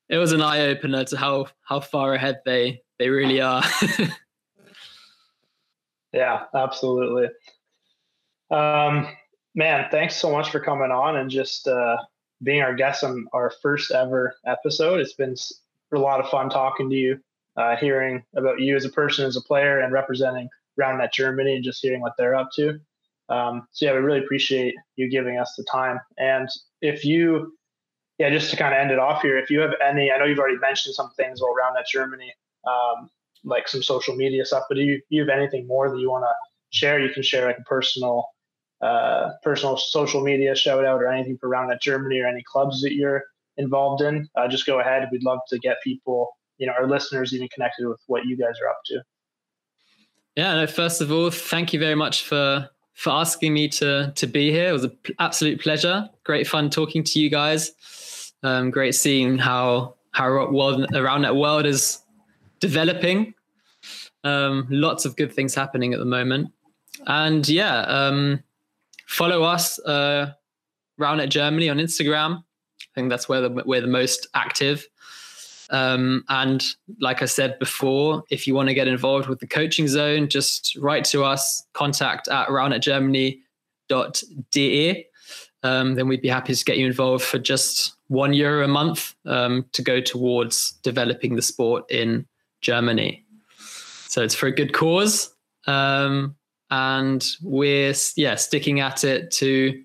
it 0.09 0.17
was 0.17 0.33
an 0.33 0.41
eye 0.41 0.63
opener 0.63 1.05
to 1.05 1.17
how 1.17 1.47
how 1.63 1.81
far 1.81 2.15
ahead 2.15 2.41
they 2.47 2.83
they 2.99 3.11
really 3.11 3.43
are. 3.43 3.63
yeah, 6.13 6.45
absolutely. 6.55 7.29
Um, 8.51 9.09
man, 9.55 9.89
thanks 9.91 10.17
so 10.17 10.33
much 10.33 10.51
for 10.51 10.61
coming 10.61 10.91
on 10.91 11.17
and 11.17 11.29
just 11.29 11.69
uh, 11.69 11.99
being 12.43 12.63
our 12.63 12.75
guest 12.75 13.05
on 13.05 13.27
our 13.35 13.53
first 13.61 13.91
ever 13.91 14.35
episode. 14.47 15.01
It's 15.01 15.15
been 15.15 15.35
a 15.93 15.99
lot 15.99 16.21
of 16.21 16.31
fun 16.31 16.49
talking 16.49 16.89
to 16.89 16.97
you 16.97 17.21
uh, 17.57 17.77
hearing 17.77 18.23
about 18.37 18.61
you 18.61 18.77
as 18.77 18.85
a 18.85 18.91
person, 18.91 19.27
as 19.27 19.37
a 19.37 19.43
player, 19.43 19.81
and 19.81 19.93
representing 19.93 20.49
RoundNet 20.81 21.13
Germany, 21.13 21.55
and 21.55 21.65
just 21.65 21.83
hearing 21.83 22.01
what 22.01 22.15
they're 22.19 22.35
up 22.35 22.51
to. 22.57 22.79
Um, 23.29 23.67
so 23.73 23.87
yeah, 23.87 23.93
we 23.93 23.99
really 23.99 24.19
appreciate 24.19 24.75
you 24.97 25.09
giving 25.09 25.39
us 25.39 25.55
the 25.57 25.65
time. 25.65 25.99
And 26.19 26.49
if 26.83 27.05
you, 27.05 27.57
yeah, 28.19 28.31
just 28.31 28.51
to 28.51 28.57
kind 28.57 28.75
of 28.75 28.81
end 28.81 28.91
it 28.91 28.99
off 28.99 29.23
here, 29.23 29.39
if 29.39 29.51
you 29.51 29.61
have 29.61 29.73
any, 29.83 30.11
I 30.11 30.19
know 30.19 30.25
you've 30.25 30.39
already 30.39 30.59
mentioned 30.59 30.95
some 30.95 31.11
things 31.17 31.41
about 31.41 31.55
RoundNet 31.63 31.87
Germany, 31.91 32.33
um, 32.67 33.09
like 33.45 33.69
some 33.69 33.83
social 33.83 34.15
media 34.15 34.45
stuff, 34.45 34.65
but 34.69 34.77
do 34.77 34.83
you, 34.83 35.01
you 35.09 35.21
have 35.21 35.31
anything 35.31 35.67
more 35.67 35.91
that 35.91 35.99
you 35.99 36.11
want 36.11 36.25
to 36.25 36.33
share? 36.77 37.01
You 37.01 37.13
can 37.13 37.23
share 37.23 37.47
like 37.47 37.59
a 37.59 37.63
personal, 37.63 38.29
uh, 38.83 39.31
personal 39.43 39.77
social 39.77 40.23
media 40.23 40.55
shout 40.55 40.85
out 40.85 41.03
or 41.03 41.07
anything 41.07 41.39
for 41.39 41.49
RoundNet 41.49 41.81
Germany 41.81 42.19
or 42.19 42.27
any 42.27 42.43
clubs 42.43 42.83
that 42.83 42.95
you're 42.95 43.23
involved 43.57 44.03
in. 44.03 44.29
Uh, 44.37 44.49
just 44.49 44.67
go 44.67 44.81
ahead. 44.81 45.09
We'd 45.11 45.23
love 45.23 45.41
to 45.49 45.59
get 45.59 45.83
people 45.83 46.37
you 46.59 46.67
know 46.67 46.73
our 46.79 46.89
listeners 46.89 47.33
even 47.33 47.49
connected 47.49 47.87
with 47.87 48.01
what 48.07 48.25
you 48.27 48.37
guys 48.37 48.55
are 48.63 48.69
up 48.69 48.79
to. 48.87 49.03
Yeah, 50.37 50.55
no, 50.57 50.67
first 50.67 51.01
of 51.01 51.13
all, 51.13 51.31
thank 51.31 51.73
you 51.73 51.79
very 51.79 51.95
much 51.95 52.25
for 52.25 52.69
for 52.95 53.11
asking 53.11 53.53
me 53.53 53.69
to 53.69 54.13
to 54.15 54.27
be 54.27 54.51
here. 54.51 54.69
It 54.69 54.73
was 54.73 54.85
an 54.85 54.99
absolute 55.19 55.61
pleasure. 55.61 56.09
Great 56.25 56.47
fun 56.47 56.71
talking 56.71 57.05
to 57.05 57.21
you 57.21 57.31
guys. 57.31 58.33
Um, 58.43 58.71
great 58.71 58.95
seeing 58.95 59.39
how 59.39 59.95
how 60.13 60.51
world 60.51 60.95
around 60.95 61.23
that 61.23 61.37
world 61.37 61.67
is 61.67 62.01
developing. 62.61 63.35
Um, 64.23 64.67
lots 64.71 65.05
of 65.05 65.17
good 65.17 65.33
things 65.33 65.55
happening 65.55 65.93
at 65.93 65.99
the 65.99 66.07
moment, 66.07 66.51
and 67.07 67.47
yeah, 67.49 67.81
um, 67.81 68.43
follow 69.07 69.43
us 69.43 69.79
uh, 69.81 70.33
RoundNet 70.99 71.29
Germany 71.29 71.69
on 71.69 71.79
Instagram. 71.79 72.39
I 72.39 72.95
think 72.95 73.11
that's 73.11 73.29
where 73.29 73.41
the, 73.41 73.63
we're 73.67 73.81
the 73.81 73.87
most 73.87 74.29
active. 74.35 74.87
Um, 75.71 76.25
and 76.29 76.65
like 77.01 77.23
I 77.23 77.27
said 77.27 77.59
before, 77.59 78.23
if 78.31 78.47
you 78.47 78.55
want 78.55 78.69
to 78.69 78.75
get 78.75 78.89
involved 78.89 79.29
with 79.29 79.41
the 79.41 79.47
coaching 79.47 79.89
zone, 79.89 80.29
just 80.29 80.77
write 80.77 81.05
to 81.07 81.25
us, 81.25 81.67
contact 81.73 82.29
at 82.29 82.49
roundnetgermany.de. 82.49 85.07
Um, 85.63 85.95
then 85.95 86.09
we'd 86.09 86.21
be 86.21 86.29
happy 86.29 86.55
to 86.55 86.65
get 86.65 86.77
you 86.77 86.87
involved 86.87 87.25
for 87.25 87.39
just 87.39 87.95
one 88.09 88.35
euro 88.35 88.65
a 88.65 88.69
month 88.69 89.15
um, 89.25 89.65
to 89.73 89.83
go 89.83 90.01
towards 90.01 90.73
developing 90.83 91.37
the 91.37 91.43
sport 91.43 91.91
in 91.91 92.27
Germany. 92.61 93.25
So 94.09 94.23
it's 94.23 94.35
for 94.35 94.47
a 94.47 94.53
good 94.53 94.75
cause. 94.75 95.35
Um, 95.67 96.37
and 96.71 97.27
we're 97.43 97.95
yeah 98.17 98.35
sticking 98.35 98.81
at 98.81 99.05
it 99.05 99.31
to 99.33 99.83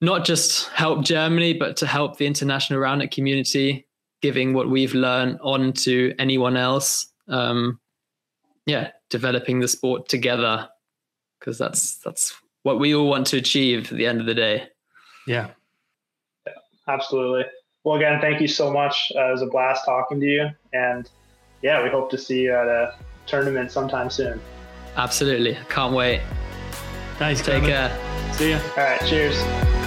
not 0.00 0.24
just 0.24 0.68
help 0.68 1.04
Germany, 1.04 1.54
but 1.54 1.76
to 1.78 1.86
help 1.86 2.18
the 2.18 2.26
international 2.26 2.80
roundnet 2.80 3.10
community 3.10 3.87
giving 4.22 4.54
what 4.54 4.68
we've 4.68 4.94
learned 4.94 5.38
on 5.42 5.72
to 5.72 6.14
anyone 6.18 6.56
else. 6.56 7.06
Um, 7.28 7.80
yeah, 8.66 8.90
developing 9.10 9.60
the 9.60 9.68
sport 9.68 10.08
together 10.08 10.68
because 11.38 11.58
that's 11.58 11.96
that's 11.96 12.34
what 12.62 12.78
we 12.78 12.94
all 12.94 13.08
want 13.08 13.26
to 13.28 13.36
achieve 13.36 13.90
at 13.90 13.96
the 13.96 14.06
end 14.06 14.20
of 14.20 14.26
the 14.26 14.34
day. 14.34 14.68
Yeah. 15.26 15.48
yeah 16.46 16.54
absolutely. 16.86 17.44
Well, 17.84 17.96
again, 17.96 18.20
thank 18.20 18.40
you 18.40 18.48
so 18.48 18.70
much. 18.70 19.12
Uh, 19.16 19.28
it 19.28 19.32
was 19.32 19.42
a 19.42 19.46
blast 19.46 19.84
talking 19.84 20.20
to 20.20 20.26
you, 20.26 20.50
and 20.72 21.08
yeah, 21.62 21.82
we 21.82 21.88
hope 21.88 22.10
to 22.10 22.18
see 22.18 22.42
you 22.42 22.54
at 22.54 22.66
a 22.66 22.94
tournament 23.26 23.70
sometime 23.70 24.10
soon. 24.10 24.40
Absolutely, 24.96 25.56
can't 25.68 25.94
wait. 25.94 26.20
Thanks. 27.18 27.40
Take 27.40 27.62
Clement. 27.62 27.92
care. 27.92 28.32
See 28.34 28.50
ya. 28.50 28.60
All 28.76 28.84
right. 28.84 29.00
Cheers. 29.06 29.77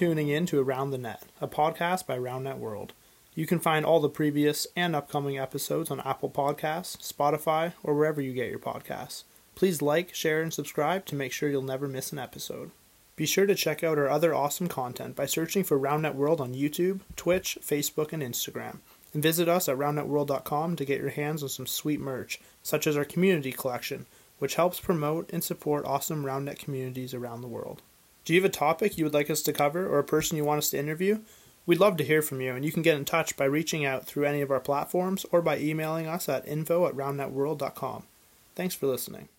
Tuning 0.00 0.30
in 0.30 0.46
to 0.46 0.58
Around 0.58 0.92
the 0.92 0.96
Net, 0.96 1.24
a 1.42 1.46
podcast 1.46 2.06
by 2.06 2.16
RoundNet 2.16 2.56
World. 2.56 2.94
You 3.34 3.46
can 3.46 3.58
find 3.58 3.84
all 3.84 4.00
the 4.00 4.08
previous 4.08 4.66
and 4.74 4.96
upcoming 4.96 5.36
episodes 5.36 5.90
on 5.90 6.00
Apple 6.00 6.30
Podcasts, 6.30 7.12
Spotify, 7.12 7.74
or 7.82 7.94
wherever 7.94 8.18
you 8.18 8.32
get 8.32 8.48
your 8.48 8.58
podcasts. 8.58 9.24
Please 9.54 9.82
like, 9.82 10.14
share, 10.14 10.40
and 10.40 10.54
subscribe 10.54 11.04
to 11.04 11.14
make 11.14 11.32
sure 11.32 11.50
you'll 11.50 11.60
never 11.60 11.86
miss 11.86 12.12
an 12.12 12.18
episode. 12.18 12.70
Be 13.14 13.26
sure 13.26 13.44
to 13.44 13.54
check 13.54 13.84
out 13.84 13.98
our 13.98 14.08
other 14.08 14.34
awesome 14.34 14.68
content 14.68 15.16
by 15.16 15.26
searching 15.26 15.64
for 15.64 15.78
RoundNet 15.78 16.14
World 16.14 16.40
on 16.40 16.54
YouTube, 16.54 17.00
Twitch, 17.14 17.58
Facebook, 17.60 18.14
and 18.14 18.22
Instagram. 18.22 18.78
And 19.12 19.22
visit 19.22 19.50
us 19.50 19.68
at 19.68 19.76
roundnetworld.com 19.76 20.76
to 20.76 20.84
get 20.86 21.02
your 21.02 21.10
hands 21.10 21.42
on 21.42 21.50
some 21.50 21.66
sweet 21.66 22.00
merch, 22.00 22.40
such 22.62 22.86
as 22.86 22.96
our 22.96 23.04
community 23.04 23.52
collection, 23.52 24.06
which 24.38 24.54
helps 24.54 24.80
promote 24.80 25.30
and 25.30 25.44
support 25.44 25.84
awesome 25.84 26.24
RoundNet 26.24 26.58
communities 26.58 27.12
around 27.12 27.42
the 27.42 27.48
world. 27.48 27.82
Do 28.30 28.36
you 28.36 28.42
have 28.42 28.48
a 28.48 28.52
topic 28.52 28.96
you 28.96 29.04
would 29.04 29.12
like 29.12 29.28
us 29.28 29.42
to 29.42 29.52
cover 29.52 29.88
or 29.88 29.98
a 29.98 30.04
person 30.04 30.36
you 30.36 30.44
want 30.44 30.58
us 30.58 30.70
to 30.70 30.78
interview? 30.78 31.18
We'd 31.66 31.80
love 31.80 31.96
to 31.96 32.04
hear 32.04 32.22
from 32.22 32.40
you, 32.40 32.54
and 32.54 32.64
you 32.64 32.70
can 32.70 32.84
get 32.84 32.96
in 32.96 33.04
touch 33.04 33.36
by 33.36 33.46
reaching 33.46 33.84
out 33.84 34.06
through 34.06 34.24
any 34.24 34.40
of 34.40 34.52
our 34.52 34.60
platforms 34.60 35.26
or 35.32 35.42
by 35.42 35.58
emailing 35.58 36.06
us 36.06 36.28
at 36.28 36.46
info 36.46 36.86
at 36.86 36.94
roundnetworld.com. 36.94 38.04
Thanks 38.54 38.76
for 38.76 38.86
listening. 38.86 39.30